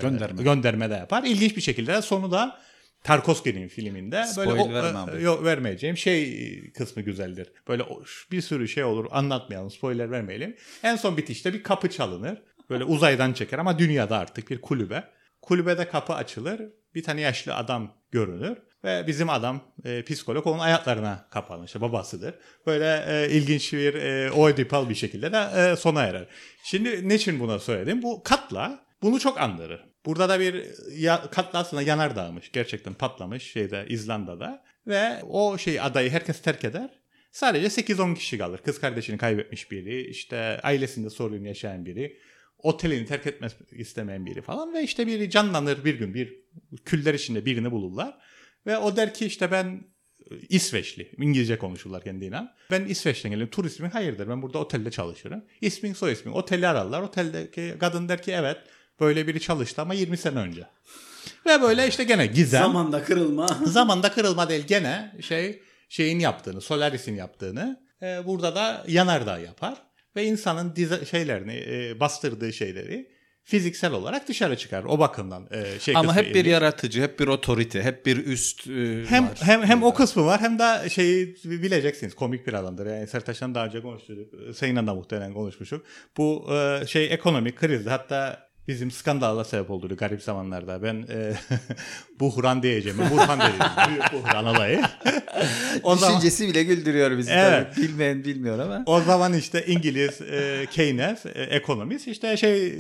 Gönderme. 0.02 0.43
Gönderme 0.43 0.89
de 0.89 0.93
yapar. 0.93 1.24
İlginç 1.24 1.56
bir 1.56 1.62
şekilde 1.62 1.93
de 1.93 2.02
sonu 2.02 2.32
da 2.32 2.60
Tarkovski'nin 3.04 3.67
filminde 3.67 4.15
böyle 4.15 4.28
Spoil 4.28 4.60
o- 4.60 4.74
verme 4.74 5.00
e, 5.00 5.02
abi. 5.02 5.24
Yok 5.24 5.43
vermeyeceğim. 5.43 5.98
Şey 5.98 6.72
kısmı 6.72 7.04
güzeldir. 7.04 7.52
Böyle 7.67 7.84
o- 7.84 8.04
bir 8.32 8.41
sürü 8.41 8.67
şey 8.67 8.84
olur 8.84 9.06
anlatmayalım. 9.12 9.72
Spoiler 9.72 10.12
vermeyelim. 10.12 10.56
En 10.84 10.96
son 10.96 11.17
bitişte 11.17 11.54
bir 11.54 11.63
kapı 11.63 11.89
çalınır. 11.89 12.41
Böyle 12.70 12.84
uzaydan 12.84 13.34
çeker 13.34 13.60
ama 13.60 13.80
dünyada 13.80 14.17
artık 14.17 14.50
bir 14.50 14.62
kulübe. 14.62 15.04
Kulübede 15.41 15.88
kapı 15.89 16.13
açılır. 16.13 16.62
Bir 16.96 17.04
tane 17.04 17.22
yaşlı 17.22 17.56
adam 17.56 17.93
görünür. 18.12 18.58
Ve 18.88 19.08
bizim 19.08 19.30
adam 19.30 19.62
e, 19.86 20.04
psikolog 20.04 20.47
onun 20.47 20.60
ayaklarına 20.60 21.28
kapanır. 21.32 21.65
İşte 21.65 21.82
babasıdır. 21.82 22.36
Böyle 22.65 23.06
e, 23.08 23.30
ilginç 23.32 23.73
bir 23.73 23.93
e, 23.93 24.32
oedipal 24.32 24.89
bir 24.89 24.95
şekilde 24.95 25.32
de 25.32 25.71
e, 25.71 25.76
sona 25.76 26.04
erer. 26.04 26.28
Şimdi 26.63 27.10
niçin 27.10 27.39
buna 27.39 27.60
söyledim? 27.60 28.02
Bu 28.02 28.23
katla 28.23 28.86
bunu 29.02 29.19
çok 29.19 29.41
andırır. 29.41 29.86
Burada 30.06 30.30
da 30.30 30.39
bir 30.39 30.65
ya, 30.97 31.21
katla 31.32 31.60
aslında 31.60 31.82
yanardağmış. 31.82 32.52
Gerçekten 32.52 32.93
patlamış 32.93 33.43
şeyde 33.52 33.86
İzlanda'da. 33.89 34.63
Ve 34.88 35.23
o 35.23 35.58
şey 35.58 35.82
adayı 35.82 36.10
herkes 36.10 36.41
terk 36.41 36.63
eder. 36.63 36.89
Sadece 37.32 37.67
8-10 37.67 38.15
kişi 38.15 38.38
kalır. 38.38 38.60
Kız 38.65 38.80
kardeşini 38.80 39.17
kaybetmiş 39.17 39.71
biri, 39.71 40.02
işte 40.02 40.60
ailesinde 40.63 41.10
sorun 41.10 41.43
yaşayan 41.43 41.86
biri, 41.86 42.17
otelini 42.58 43.06
terk 43.06 43.28
etmek 43.28 43.52
istemeyen 43.71 44.26
biri 44.26 44.41
falan 44.41 44.73
ve 44.73 44.84
işte 44.84 45.08
biri 45.08 45.30
canlanır 45.30 45.86
bir 45.86 46.00
gün 46.00 46.13
bir 46.13 46.36
küller 46.86 47.13
içinde 47.13 47.45
birini 47.45 47.71
bulurlar. 47.71 48.17
Ve 48.67 48.77
o 48.77 48.95
der 48.95 49.13
ki 49.13 49.25
işte 49.25 49.51
ben 49.51 49.82
İsveçli. 50.49 51.12
İngilizce 51.17 51.58
konuşurlar 51.58 52.03
kendiyle. 52.03 52.41
Ben 52.71 52.86
İsveç'ten 52.86 53.32
geliyorum. 53.32 53.51
Turistim 53.51 53.89
hayırdır 53.89 54.30
ben 54.30 54.41
burada 54.41 54.58
otelde 54.58 54.91
çalışırım. 54.91 55.45
İsmin 55.62 55.93
soy 55.93 56.13
ismin. 56.13 56.32
Oteli 56.32 56.67
ararlar. 56.67 57.01
Oteldeki 57.01 57.75
kadın 57.80 58.10
der 58.10 58.21
ki 58.21 58.32
evet 58.32 58.58
böyle 58.99 59.27
biri 59.27 59.39
çalıştı 59.39 59.82
ama 59.82 59.93
20 59.93 60.17
sene 60.17 60.39
önce. 60.39 60.67
Ve 61.45 61.62
böyle 61.62 61.88
işte 61.88 62.03
gene 62.03 62.25
gizem. 62.25 62.62
Zamanda 62.62 63.03
kırılma. 63.03 63.47
Zamanda 63.65 64.12
kırılma 64.12 64.49
değil 64.49 64.67
gene 64.67 65.15
şey 65.21 65.62
şeyin 65.89 66.19
yaptığını, 66.19 66.62
Solaris'in 66.62 67.15
yaptığını 67.15 67.82
e, 68.01 68.25
burada 68.25 68.56
da 68.56 68.84
yanardağ 68.88 69.39
yapar 69.39 69.77
ve 70.15 70.25
insanın 70.25 70.75
dize, 70.75 71.06
şeylerini 71.06 71.53
e, 71.67 71.99
bastırdığı 71.99 72.53
şeyleri 72.53 73.16
fiziksel 73.48 73.92
olarak 73.92 74.28
dışarı 74.28 74.58
çıkar. 74.58 74.84
O 74.84 75.00
bakımdan 75.00 75.48
e, 75.52 75.80
şey 75.80 75.94
Ama 75.98 76.16
hep 76.16 76.26
bir 76.26 76.30
ilginç. 76.30 76.48
yaratıcı, 76.48 77.02
hep 77.02 77.20
bir 77.20 77.28
otorite, 77.28 77.84
hep 77.84 78.06
bir 78.06 78.26
üst 78.26 78.68
e, 78.68 79.06
hem 79.10 79.24
var. 79.24 79.40
hem 79.42 79.64
hem 79.64 79.84
o 79.84 79.94
kısmı 79.94 80.26
var 80.26 80.42
hem 80.42 80.60
de 80.60 80.90
şeyi 80.90 81.36
bileceksiniz 81.46 82.16
komik 82.16 82.48
bir 82.48 82.54
adamdır. 82.54 82.86
Yani 82.86 83.08
Sertaç'tan 83.08 83.56
daha 83.56 83.66
önce 83.66 83.82
konuştuk. 83.82 84.18
Seninle 84.56 84.88
de 84.88 84.92
muhtemelen 84.92 85.34
konuşmuştuk. 85.34 85.86
Bu 86.18 86.48
e, 86.54 86.88
şey 86.88 87.14
ekonomik 87.14 87.58
krizde 87.58 87.90
hatta 87.90 88.47
bizim 88.67 88.91
skandala 88.91 89.43
sebep 89.43 89.71
olduğu 89.71 89.95
garip 89.95 90.21
zamanlarda 90.21 90.84
ben 90.84 91.06
e, 91.10 91.34
buhran 92.19 92.63
diyeceğim. 92.63 92.97
Burhan 93.12 93.39
diyeceğim. 93.39 94.01
Buhran 94.13 94.45
olayı. 94.45 94.82
o 95.84 95.95
zaman 95.95 96.15
Düşüncesi 96.15 96.47
bile 96.47 96.63
güldürüyor 96.63 97.17
bizi. 97.17 97.32
Evet. 97.32 97.67
tabii. 97.75 97.86
Bilmeyen 97.86 98.23
bilmiyor 98.23 98.60
ama. 98.60 98.84
o 98.86 99.01
zaman 99.01 99.34
işte 99.34 99.65
İngiliz 99.65 100.21
e, 100.21 100.65
Keynes 100.71 101.25
e, 101.25 101.30
ekonomist 101.30 102.08
işte 102.08 102.38
şey 102.38 102.67
e, 102.67 102.73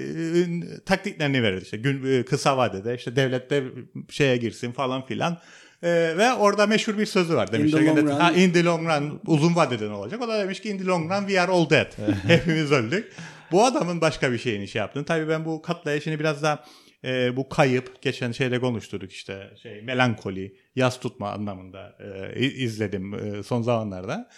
taktiklerini 0.85 1.43
verir 1.43 1.61
işte 1.61 1.77
gün 1.77 2.19
e, 2.19 2.25
kısa 2.25 2.57
vadede 2.57 2.95
işte 2.95 3.15
devlette 3.15 3.63
şeye 4.09 4.37
girsin 4.37 4.71
falan 4.71 5.05
filan. 5.05 5.37
E, 5.83 5.89
ve 6.17 6.33
orada 6.33 6.67
meşhur 6.67 6.97
bir 6.97 7.05
sözü 7.05 7.35
var 7.35 7.51
demiş. 7.51 7.73
In 7.73 7.77
the 7.77 7.85
long 7.85 7.97
run. 7.97 8.07
Ha, 8.07 8.31
in 8.31 8.51
the 8.51 8.63
long 8.63 8.87
run 8.87 9.21
uzun 9.27 9.55
vadede 9.55 9.89
ne 9.89 9.93
olacak? 9.93 10.21
O 10.21 10.27
da 10.27 10.39
demiş 10.39 10.61
ki 10.61 10.69
in 10.69 10.77
the 10.77 10.85
long 10.85 11.11
run 11.11 11.27
we 11.27 11.41
are 11.41 11.51
all 11.51 11.69
dead. 11.69 11.87
Hepimiz 12.27 12.71
öldük. 12.71 13.13
Bu 13.51 13.65
adamın 13.65 14.01
başka 14.01 14.31
bir 14.31 14.37
şeyini 14.37 14.67
şey 14.67 14.79
yaptığını. 14.79 15.05
Tabii 15.05 15.29
ben 15.29 15.45
bu 15.45 15.61
katlaya 15.61 16.01
şimdi 16.01 16.19
biraz 16.19 16.43
daha 16.43 16.65
e, 17.03 17.35
bu 17.37 17.49
kayıp 17.49 18.01
geçen 18.01 18.31
şeyde 18.31 18.59
konuşturduk 18.59 19.11
işte 19.11 19.53
şey 19.63 19.81
melankoli 19.81 20.55
yas 20.75 20.99
tutma 20.99 21.31
anlamında 21.31 21.97
e, 22.35 22.39
izledim 22.45 23.13
e, 23.13 23.43
son 23.43 23.61
zamanlarda. 23.61 24.29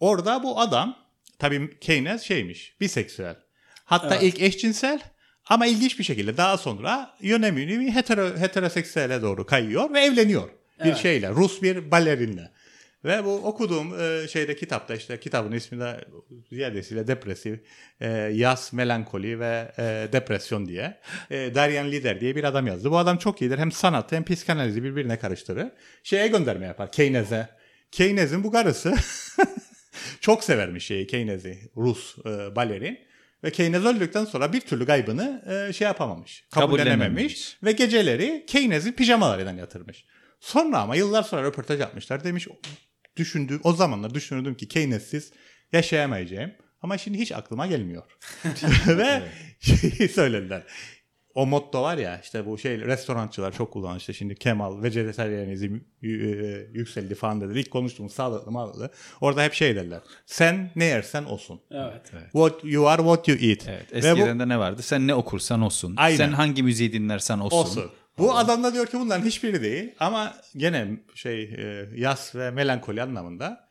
Orada 0.00 0.42
bu 0.42 0.60
adam 0.60 0.96
tabii 1.38 1.78
Keynes 1.80 2.22
şeymiş 2.22 2.76
biseksüel. 2.80 3.36
Hatta 3.84 4.14
Evet. 4.14 4.22
ilk 4.22 4.42
eşcinsel 4.42 5.00
ama 5.48 5.66
ilginç 5.66 5.98
bir 5.98 6.04
şekilde 6.04 6.36
daha 6.36 6.58
sonra 6.58 7.14
yönemini 7.20 7.94
hetero, 7.94 8.36
heteroseksüele 8.36 9.22
doğru 9.22 9.46
kayıyor 9.46 9.92
ve 9.94 10.00
evleniyor 10.00 10.48
bir 10.80 10.84
Evet. 10.84 10.96
şeyle 10.96 11.30
Rus 11.30 11.62
bir 11.62 11.90
balerinle. 11.90 12.50
Ve 13.04 13.24
bu 13.24 13.34
okuduğum 13.34 14.00
e, 14.00 14.28
şeyde 14.28 14.56
kitapta 14.56 14.94
işte 14.94 15.20
kitabın 15.20 15.52
ismi 15.52 15.80
de 15.80 16.04
ziyadesiyle 16.50 17.06
depresif, 17.06 17.60
e, 18.00 18.08
yaz, 18.10 18.72
melankoli 18.72 19.40
ve 19.40 19.72
e, 19.78 20.08
depresyon 20.12 20.66
diye. 20.66 21.00
E, 21.30 21.54
Darian 21.54 21.90
Lider 21.90 22.20
diye 22.20 22.36
bir 22.36 22.44
adam 22.44 22.66
yazdı. 22.66 22.90
Bu 22.90 22.98
adam 22.98 23.18
çok 23.18 23.42
iyidir. 23.42 23.58
Hem 23.58 23.72
sanatı 23.72 24.16
hem 24.16 24.24
psikanalizi 24.24 24.84
birbirine 24.84 25.18
karıştırır. 25.18 25.68
Şeye 26.02 26.28
gönderme 26.28 26.66
yapar. 26.66 26.92
Keynes'e. 26.92 27.48
Keynes'in 27.92 28.44
bu 28.44 28.52
karısı 28.52 28.94
çok 30.20 30.44
severmiş 30.44 30.86
şeyi 30.86 31.06
Keynes'i. 31.06 31.58
Rus 31.76 32.16
e, 32.18 32.56
balerin. 32.56 32.98
Ve 33.44 33.50
Keynes 33.50 33.84
öldükten 33.84 34.24
sonra 34.24 34.52
bir 34.52 34.60
türlü 34.60 34.86
gaybını 34.86 35.42
e, 35.68 35.72
şey 35.72 35.86
yapamamış. 35.86 36.44
Kabullenememiş. 36.50 37.58
Ve 37.62 37.72
geceleri 37.72 38.44
Keynes'in 38.46 38.92
pijamalarıyla 38.92 39.52
yatırmış. 39.52 40.04
Sonra 40.40 40.78
ama 40.78 40.96
yıllar 40.96 41.22
sonra 41.22 41.42
röportaj 41.42 41.80
yapmışlar. 41.80 42.24
Demiş 42.24 42.48
düşündüğüm 43.16 43.60
o 43.64 43.72
zamanlar 43.72 44.14
düşünürdüm 44.14 44.54
ki 44.54 44.68
Keynes'siz 44.68 45.32
yaşayamayacağım. 45.72 46.50
Ama 46.82 46.98
şimdi 46.98 47.18
hiç 47.18 47.32
aklıma 47.32 47.66
gelmiyor. 47.66 48.02
Ve 48.86 49.22
şeyi 49.60 50.08
söylediler. 50.08 50.62
O 51.34 51.46
motto 51.46 51.82
var 51.82 51.98
ya 51.98 52.20
işte 52.22 52.46
bu 52.46 52.58
şey 52.58 52.80
restorançılar 52.80 53.52
çok 53.52 53.72
kullanıyor 53.72 54.00
işte 54.00 54.12
şimdi 54.12 54.34
Kemal 54.34 54.82
vejetaryenizm 54.82 55.78
y- 56.02 56.68
yükseldi 56.72 57.14
falan 57.14 57.40
dedi. 57.40 57.58
İlk 57.58 57.70
konuştuğumuz 57.70 58.12
sağlıklı 58.12 58.52
mağlıklı. 58.52 58.90
Orada 59.20 59.42
hep 59.44 59.52
şey 59.54 59.76
derler. 59.76 60.00
Sen 60.26 60.70
ne 60.76 60.84
yersen 60.84 61.24
olsun. 61.24 61.60
Evet. 61.70 62.10
What 62.32 62.64
you 62.64 62.88
are 62.88 63.02
what 63.02 63.28
you 63.28 63.38
eat. 63.38 63.68
Evet, 63.68 63.92
Ve 63.92 64.02
bu- 64.02 64.18
eskiden 64.18 64.40
de 64.40 64.48
ne 64.48 64.58
vardı? 64.58 64.82
Sen 64.82 65.06
ne 65.06 65.14
okursan 65.14 65.62
olsun. 65.62 65.94
Aynen. 65.96 66.16
Sen 66.16 66.32
hangi 66.32 66.62
müziği 66.62 66.92
dinlersen 66.92 67.38
olsun. 67.38 67.56
Olsun. 67.56 67.90
Bu 68.18 68.36
adam 68.36 68.64
da 68.64 68.74
diyor 68.74 68.86
ki 68.86 68.98
bunların 69.00 69.24
hiçbiri 69.24 69.62
değil 69.62 69.94
ama 70.00 70.36
gene 70.56 71.00
şey 71.14 71.42
e, 71.42 71.88
yas 71.94 72.34
ve 72.34 72.50
melankoli 72.50 73.02
anlamında 73.02 73.68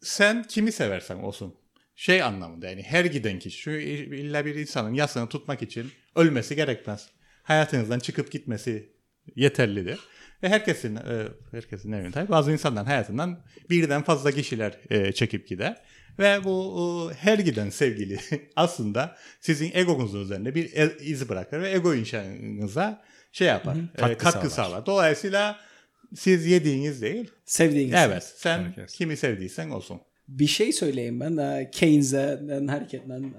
sen 0.00 0.42
kimi 0.42 0.72
seversen 0.72 1.16
olsun. 1.16 1.54
Şey 1.94 2.22
anlamında 2.22 2.68
yani 2.68 2.82
her 2.82 3.04
giden 3.04 3.38
kişi 3.38 3.58
şu 3.58 3.70
illa 3.70 4.44
bir 4.44 4.54
insanın 4.54 4.94
yasını 4.94 5.28
tutmak 5.28 5.62
için 5.62 5.92
ölmesi 6.14 6.56
gerekmez. 6.56 7.08
Hayatınızdan 7.42 7.98
çıkıp 7.98 8.32
gitmesi 8.32 8.92
yeterlidir. 9.36 10.00
Ve 10.42 10.48
herkesin 10.48 10.96
e, 10.96 11.28
herkesin 11.50 11.92
ne 11.92 12.10
tabii 12.10 12.28
bazı 12.28 12.52
insanların 12.52 12.86
hayatından 12.86 13.44
birden 13.70 14.02
fazla 14.02 14.32
kişiler 14.32 14.78
e, 14.90 15.12
çekip 15.12 15.48
gider. 15.48 15.82
Ve 16.18 16.44
bu 16.44 17.10
e, 17.12 17.14
her 17.14 17.38
giden 17.38 17.70
sevgili 17.70 18.18
aslında 18.56 19.16
sizin 19.40 19.70
egonuzun 19.74 20.20
üzerinde 20.22 20.54
bir 20.54 20.72
e- 20.72 20.96
iz 21.04 21.28
bırakır 21.28 21.60
ve 21.60 21.72
ego 21.72 21.94
inşanıza 21.94 23.02
şey 23.32 23.48
yapar, 23.48 23.76
e, 23.76 23.96
Katkı 23.96 24.18
katkı, 24.24 24.50
sağlar. 24.50 24.68
sağlar. 24.68 24.86
Dolayısıyla 24.86 25.56
siz 26.14 26.46
yediğiniz 26.46 27.02
değil, 27.02 27.30
Sevdiğin 27.44 27.92
evet 27.92 28.34
sen 28.36 28.58
Herkes. 28.58 28.94
kimi 28.94 29.16
sevdiysen 29.16 29.70
olsun. 29.70 30.00
Bir 30.28 30.46
şey 30.46 30.72
söyleyeyim 30.72 31.20
ben. 31.20 31.70
Keynes'den 31.70 32.66
hareketten, 32.68 33.32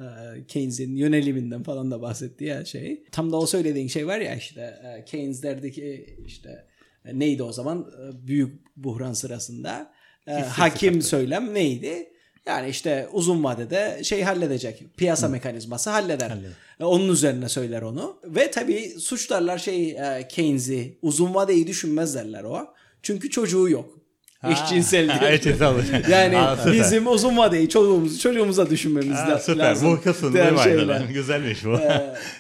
Keynes'in 0.48 0.96
yöneliminden 0.96 1.64
falan 1.64 1.92
da 1.92 2.02
bahsetti 2.02 2.46
ya 2.46 2.66
şey. 2.66 3.04
Tam 3.12 3.32
da 3.32 3.38
o 3.38 3.46
söylediğin 3.46 3.88
şey 3.88 4.08
var 4.08 4.20
ya 4.20 4.36
işte 4.36 4.74
Keynes 5.06 5.44
derdi 5.44 5.72
ki 5.72 6.16
işte 6.26 6.66
neydi 7.14 7.44
o 7.44 7.52
zaman 7.52 7.92
büyük 8.28 8.78
buhran 8.78 9.14
sırasında 9.14 9.94
e, 10.28 10.32
hakim 10.32 11.02
söylem 11.02 11.54
neydi? 11.54 12.10
Yani 12.48 12.70
işte 12.70 13.08
uzun 13.12 13.44
vadede 13.44 14.04
şey 14.04 14.22
halledecek. 14.24 14.84
Piyasa 14.98 15.28
mekanizması 15.28 15.90
halleder. 15.90 16.32
E, 16.80 16.84
Onun 16.86 17.10
üzerine 17.10 17.50
söyler 17.50 17.82
onu. 17.82 18.18
Ve 18.24 18.52
tabii 18.52 18.90
suçlarlar 19.00 19.58
şey 19.58 19.90
e, 19.92 20.28
Keynes'i 20.30 20.98
uzun 21.02 21.34
vadeyi 21.34 21.68
düşünmezlerler 21.68 22.44
o. 22.44 22.68
Çünkü 23.04 23.30
çocuğu 23.30 23.70
yok. 23.70 23.98
Eşcinsel 24.44 25.20
diye. 25.20 25.34
Eşcinsel. 25.34 25.74
Yani 26.10 26.38
Aa, 26.38 26.72
bizim 26.72 27.08
uzun 27.08 27.38
vadeyi 27.38 27.70
çocuğumuzu 27.70 28.20
çocuğumuza 28.20 28.70
düşünmemiz 28.70 29.18
Aa, 29.18 29.40
süper. 29.40 29.58
lazım. 29.66 30.00
Bu 30.24 30.34
diğer 30.34 30.48
duymaydım. 30.48 30.80
şeyler. 30.80 31.02
Güzelmiş 31.14 31.66
bu. 31.66 31.80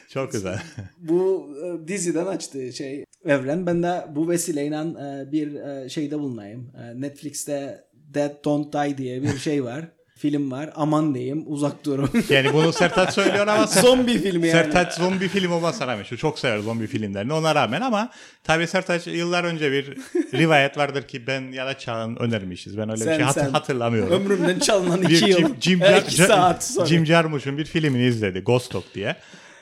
Çok 0.09 0.31
güzel. 0.31 0.59
Bu 0.97 1.49
e, 1.65 1.87
diziden 1.87 2.25
açtığı 2.25 2.73
şey 2.73 3.03
Evren. 3.25 3.65
Ben 3.65 3.83
de 3.83 4.05
bu 4.15 4.29
vesileyle 4.29 4.75
e, 4.75 5.31
bir 5.31 5.49
şeyde 5.89 6.19
bulunayım. 6.19 6.71
Netflix'te 6.95 7.83
Dead 8.13 8.45
Don't 8.45 8.73
Die 8.73 8.97
diye 8.97 9.23
bir 9.23 9.37
şey 9.37 9.63
var. 9.63 9.85
Film 10.17 10.51
var. 10.51 10.69
Aman 10.75 11.15
diyeyim 11.15 11.43
uzak 11.47 11.85
durun. 11.85 12.09
Yani 12.29 12.53
bunu 12.53 12.73
Sertaç 12.73 13.13
söylüyor 13.13 13.47
ama 13.47 13.67
Zombi 13.67 14.19
filmi 14.19 14.47
yani. 14.47 14.51
Sertaç 14.63 14.93
zombi 14.93 15.27
film 15.27 15.51
olmasına 15.51 15.87
rağmen 15.87 16.03
şu 16.03 16.17
çok 16.17 16.39
sever 16.39 16.59
zombi 16.59 16.87
filmlerini 16.87 17.33
ona 17.33 17.55
rağmen 17.55 17.81
ama 17.81 18.09
tabii 18.43 18.67
Sertaç 18.67 19.07
yıllar 19.07 19.43
önce 19.43 19.71
bir 19.71 19.97
rivayet 20.33 20.77
vardır 20.77 21.03
ki 21.07 21.27
ben 21.27 21.51
ya 21.51 21.65
da 21.67 21.77
Çağan 21.77 22.21
önermişiz. 22.21 22.77
Ben 22.77 22.89
öyle 22.89 22.99
bir 23.01 23.05
Sen- 23.05 23.15
şey 23.15 23.25
hat- 23.25 23.33
sen. 23.33 23.49
hatırlamıyorum. 23.49 24.13
Ömrümden 24.13 24.59
çalınan 24.59 25.01
bir 25.01 25.09
iki 25.21 25.29
yıl. 25.29 25.37
Jim, 25.39 25.55
Jim, 25.61 25.81
iki 26.01 26.15
saat 26.15 26.63
sonra. 26.63 26.85
Jim 26.85 27.05
Jarmusch'un 27.05 27.57
bir 27.57 27.65
filmini 27.65 28.05
izledi 28.05 28.39
Ghost 28.39 28.73
Dog 28.73 28.83
diye. 28.95 29.15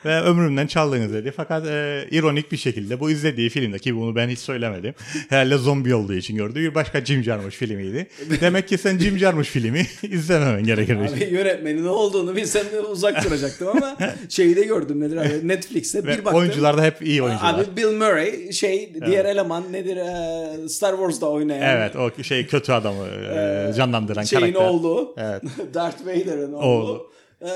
Ve 0.06 0.20
ömrümden 0.20 0.66
çaldığını 0.66 1.12
dedi. 1.12 1.32
Fakat 1.36 1.66
e, 1.66 2.06
ironik 2.10 2.52
bir 2.52 2.56
şekilde 2.56 3.00
bu 3.00 3.10
izlediği 3.10 3.48
filmde 3.48 3.78
ki 3.78 3.96
bunu 3.96 4.16
ben 4.16 4.28
hiç 4.28 4.38
söylemedim. 4.38 4.94
Herhalde 5.28 5.56
zombi 5.56 5.94
olduğu 5.94 6.14
için 6.14 6.36
gördüğü 6.36 6.60
bir 6.60 6.74
başka 6.74 7.04
Jim 7.04 7.22
Jarmusch 7.22 7.56
filmiydi. 7.56 8.06
Demek 8.40 8.68
ki 8.68 8.78
sen 8.78 8.98
Jim 8.98 9.18
Jarmusch 9.18 9.50
filmi 9.50 9.86
izlememen 10.02 10.64
gerekirmiş. 10.64 11.12
Abi 11.12 11.24
yönetmenin 11.24 11.84
ne 11.84 11.88
olduğunu 11.88 12.36
bilsem 12.36 12.64
de 12.72 12.80
uzak 12.80 13.24
duracaktım 13.24 13.68
ama 13.68 13.96
şeyi 14.28 14.56
de 14.56 14.62
gördüm 14.62 15.00
nedir 15.00 15.16
abi 15.16 15.48
Netflix'te 15.48 16.04
bir 16.04 16.24
baktım. 16.24 16.34
oyuncular 16.34 16.78
da 16.78 16.82
hep 16.82 17.02
iyi 17.02 17.22
oyuncular. 17.22 17.54
Abi 17.54 17.76
Bill 17.76 17.92
Murray 17.92 18.52
şey 18.52 18.92
diğer 19.06 19.24
eleman 19.24 19.72
nedir 19.72 19.96
e, 19.96 20.68
Star 20.68 20.92
Wars'da 20.92 21.30
oynayan 21.30 21.76
Evet 21.76 21.96
o 21.96 22.22
şey 22.22 22.46
kötü 22.46 22.72
adamı 22.72 23.06
e, 23.06 23.72
canlandıran 23.76 24.22
şeyin 24.22 24.42
karakter. 24.52 24.68
oğlu 24.70 25.14
Evet. 25.16 25.42
Darth 25.74 26.06
Vader'ın 26.06 26.52
oğlu. 26.52 26.64
Oğlu. 26.66 27.15
E, 27.42 27.48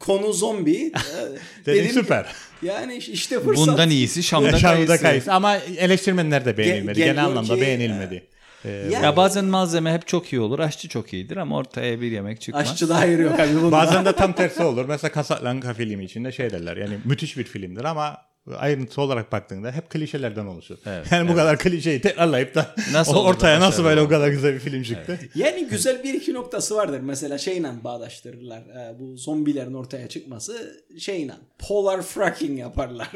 konu 0.00 0.32
zombi. 0.32 0.76
E, 0.86 0.92
Dedim 1.66 1.86
ki, 1.86 1.92
süper. 1.92 2.26
yani 2.62 2.96
işte 2.96 3.40
fırsat. 3.40 3.66
Bundan 3.66 3.90
iyisi 3.90 4.22
Şam'da 4.22 4.58
Şam'da 4.58 4.86
kayısı. 4.86 5.02
kayısı. 5.02 5.32
Ama 5.32 5.56
eleştirmenler 5.56 6.44
de 6.44 6.56
beğenilmedi. 6.58 7.00
Ge- 7.00 7.04
Genel 7.04 7.24
anlamda 7.24 7.54
ki, 7.54 7.60
beğenilmedi. 7.60 8.26
E, 8.64 8.70
Yani 8.70 9.04
Ya 9.04 9.16
bazen 9.16 9.44
malzeme 9.44 9.92
hep 9.92 10.06
çok 10.06 10.32
iyi 10.32 10.40
olur. 10.40 10.58
Aşçı 10.58 10.88
çok 10.88 11.12
iyidir 11.12 11.36
ama 11.36 11.56
ortaya 11.56 12.00
bir 12.00 12.10
yemek 12.12 12.40
çıkmaz. 12.40 12.70
aşçı 12.70 12.88
da 12.88 12.98
hayır 12.98 13.18
yok. 13.18 13.38
Bazen 13.72 14.04
de 14.04 14.12
tam 14.12 14.32
tersi 14.32 14.62
olur. 14.62 14.84
Mesela 14.88 15.14
Casablanca 15.14 15.74
filmi 15.74 16.04
içinde 16.04 16.32
şey 16.32 16.50
derler. 16.50 16.76
Yani 16.76 16.98
müthiş 17.04 17.36
bir 17.38 17.44
filmdir 17.44 17.84
ama 17.84 18.16
ayrıntı 18.56 19.00
olarak 19.02 19.32
baktığında 19.32 19.72
hep 19.72 19.90
klişelerden 19.90 20.46
oluşur. 20.46 20.76
Evet, 20.86 21.06
yani 21.12 21.28
bu 21.28 21.34
kadar 21.34 21.58
klişeyi 21.58 22.00
tekrarlayıp 22.00 22.54
da 22.54 22.74
Nasıl 22.92 23.14
o- 23.14 23.24
ortaya 23.24 23.60
nasıl 23.60 23.84
böyle 23.84 24.00
o 24.00 24.08
kadar 24.08 24.28
güzel 24.28 24.54
bir 24.54 24.58
film 24.60 24.82
çıktı. 24.82 25.18
Yani 25.34 25.66
güzel 25.66 26.02
bir 26.04 26.14
iki 26.14 26.34
noktası 26.34 26.74
vardır. 26.76 27.00
Mesela 27.00 27.38
şeyle 27.38 27.68
bağdaştırırlar. 27.84 28.58
E, 28.60 28.98
bu 28.98 29.16
zombilerin 29.16 29.74
ortaya 29.74 30.08
çıkması 30.08 30.82
şeyle. 30.98 31.32
Polar 31.68 32.02
fracking 32.02 32.58
yaparlar. 32.60 33.08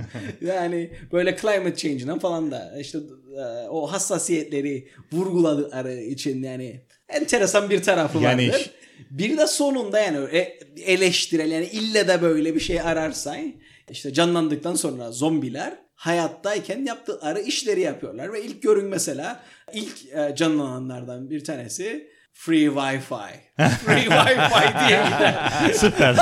yani 0.40 0.90
böyle 1.12 1.36
climate 1.36 1.76
change'den 1.76 2.18
falan 2.18 2.50
da 2.50 2.74
işte 2.80 2.98
e, 3.38 3.68
o 3.68 3.92
hassasiyetleri 3.92 4.88
vurguladıkları 5.12 5.94
için 5.94 6.42
yani 6.42 6.80
enteresan 7.08 7.70
bir 7.70 7.82
tarafı 7.82 8.18
Yani 8.18 8.48
vardır. 8.48 8.60
iş- 8.60 8.70
Bir 9.10 9.38
de 9.38 9.46
sonunda 9.46 9.98
yani 10.00 10.36
e- 10.36 10.58
eleştirel 10.86 11.50
yani 11.50 11.66
ille 11.66 12.08
de 12.08 12.22
böyle 12.22 12.54
bir 12.54 12.60
şey 12.60 12.80
ararsan 12.80 13.52
işte 13.90 14.12
canlandıktan 14.12 14.74
sonra 14.74 15.12
zombiler 15.12 15.78
hayattayken 15.94 16.84
yaptıkları 16.84 17.40
işleri 17.40 17.80
yapıyorlar 17.80 18.32
ve 18.32 18.42
ilk 18.42 18.62
görün 18.62 18.86
mesela 18.86 19.44
ilk 19.72 20.06
e, 20.12 20.34
canlananlardan 20.36 21.30
bir 21.30 21.44
tanesi 21.44 22.10
Free 22.38 22.68
Wi-Fi. 22.68 23.30
Free 23.84 24.04
Wi-Fi 24.08 24.88
diye 24.88 24.98
gider. 25.04 25.34
Süper. 25.74 26.16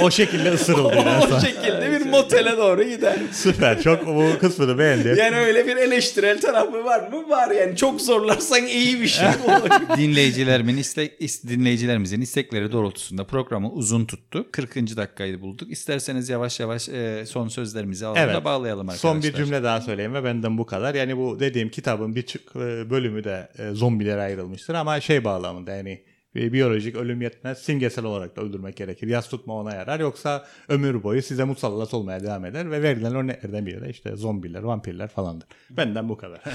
o 0.00 0.10
şekilde 0.10 0.50
ısırıldı. 0.52 0.96
o 1.22 1.26
son. 1.26 1.38
şekilde 1.38 1.90
bir 2.00 2.06
motele 2.10 2.56
doğru 2.56 2.82
gider. 2.82 3.16
Süper. 3.32 3.82
Çok 3.82 4.06
bu 4.06 4.24
kısmını 4.40 4.78
beğendim. 4.78 5.16
Yani 5.16 5.36
öyle 5.36 5.66
bir 5.66 5.76
eleştirel 5.76 6.40
tarafı 6.40 6.84
var 6.84 7.08
mı? 7.08 7.28
Var 7.28 7.50
yani 7.50 7.76
çok 7.76 8.00
zorlarsan 8.00 8.66
iyi 8.66 9.00
bir 9.00 9.06
şey 9.08 9.26
olur. 9.28 9.70
Dinleyicilerimin 9.96 10.76
istek, 10.76 11.20
is- 11.20 11.48
dinleyicilerimizin 11.48 12.20
istekleri 12.20 12.72
doğrultusunda 12.72 13.24
programı 13.24 13.70
uzun 13.70 14.04
tuttu. 14.04 14.46
40. 14.52 14.74
dakikayı 14.96 15.40
bulduk. 15.40 15.70
İsterseniz 15.70 16.28
yavaş 16.28 16.60
yavaş 16.60 16.88
e, 16.88 17.24
son 17.26 17.48
sözlerimizi 17.48 18.06
alalım 18.06 18.22
Evet. 18.22 18.34
da 18.34 18.44
bağlayalım 18.44 18.88
arkadaşlar. 18.88 19.10
Son 19.10 19.22
bir 19.22 19.32
cümle 19.34 19.62
daha 19.62 19.80
söyleyeyim 19.80 20.14
ve 20.14 20.24
benden 20.24 20.58
bu 20.58 20.66
kadar. 20.66 20.94
Yani 20.94 21.16
bu 21.16 21.40
dediğim 21.40 21.68
kitabın 21.68 22.14
bir 22.16 22.22
çık- 22.22 22.56
e, 22.56 22.90
bölümü 22.90 23.24
de 23.24 23.48
e, 23.58 23.70
zombilere 23.70 24.20
ayrılmıştır 24.22 24.74
ama 24.74 24.97
şey 25.00 25.24
bağlamında 25.24 25.70
yani 25.72 26.04
biyolojik 26.34 26.96
ölüm 26.96 27.22
yetmez 27.22 27.58
simgesel 27.58 28.04
olarak 28.04 28.36
da 28.36 28.40
öldürmek 28.40 28.76
gerekir. 28.76 29.06
Yas 29.08 29.28
tutma 29.28 29.54
ona 29.54 29.74
yarar 29.74 30.00
yoksa 30.00 30.46
ömür 30.68 31.02
boyu 31.02 31.22
size 31.22 31.44
musallat 31.44 31.94
olmaya 31.94 32.20
devam 32.22 32.44
eder 32.44 32.70
ve 32.70 32.82
verilen 32.82 33.14
örneklerden 33.14 33.66
biri 33.66 33.80
de 33.80 33.90
işte 33.90 34.16
zombiler, 34.16 34.62
vampirler 34.62 35.08
falandır. 35.08 35.48
Benden 35.70 36.08
bu 36.08 36.16
kadar. 36.16 36.40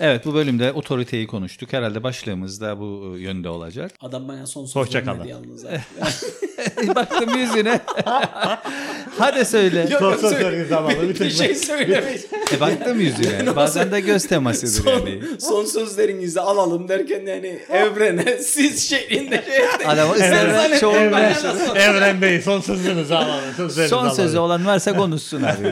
Evet 0.00 0.26
bu 0.26 0.34
bölümde 0.34 0.72
otoriteyi 0.72 1.26
konuştuk. 1.26 1.72
Herhalde 1.72 2.02
başlığımız 2.02 2.60
da 2.60 2.80
bu 2.80 3.14
e, 3.16 3.20
yönde 3.20 3.48
olacak. 3.48 3.92
Adam 4.00 4.28
bana 4.28 4.46
son 4.46 4.66
söz 4.66 4.76
Hoşça 4.76 4.98
vermedi 4.98 5.16
kalın. 5.18 5.28
yalnız. 5.28 5.64
Baktım 6.94 7.38
yüzüne. 7.38 7.80
Hadi 9.18 9.44
söyle. 9.44 9.80
Yok, 9.90 10.00
Son 10.00 10.10
yok, 10.10 10.20
söz 10.20 10.30
söyle- 10.32 10.66
bir 11.02 11.08
bitirme. 11.08 11.30
şey 11.30 11.54
söylemeyiz. 11.54 12.26
E 12.56 12.60
baktım 12.60 13.00
yüzüne. 13.00 13.56
Bazen 13.56 13.92
de 13.92 14.00
göz 14.00 14.26
temasıdır 14.26 14.82
son, 14.82 14.90
yani. 15.06 15.20
son 15.40 15.64
sözlerinizi 15.64 16.40
alalım 16.40 16.88
derken 16.88 17.26
yani 17.26 17.58
evrene 17.70 18.38
siz 18.38 18.90
şeklinde 18.90 19.44
şey 19.46 20.28
zannettin 20.28 20.78
çoğul 20.80 20.94
ben 20.94 21.12
başladı. 21.12 21.58
nasıl- 21.58 21.76
Evren 21.76 22.22
Bey 22.22 22.42
son 22.42 22.60
sözünüzü 22.60 23.14
alalım. 23.14 23.70
Son 23.88 23.98
alalım. 23.98 24.16
sözü 24.16 24.38
olan 24.38 24.66
varsa 24.66 24.96
konuşsun 24.96 25.42
abi. 25.42 25.66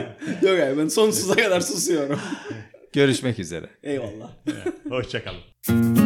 Yok 0.47 0.61
abi 0.61 0.79
ben 0.79 0.89
sonsuza 0.89 1.35
kadar 1.35 1.61
susuyorum. 1.61 2.21
Görüşmek 2.93 3.39
üzere. 3.39 3.67
Eyvallah. 3.83 4.29
Hoşçakalın. 4.91 6.02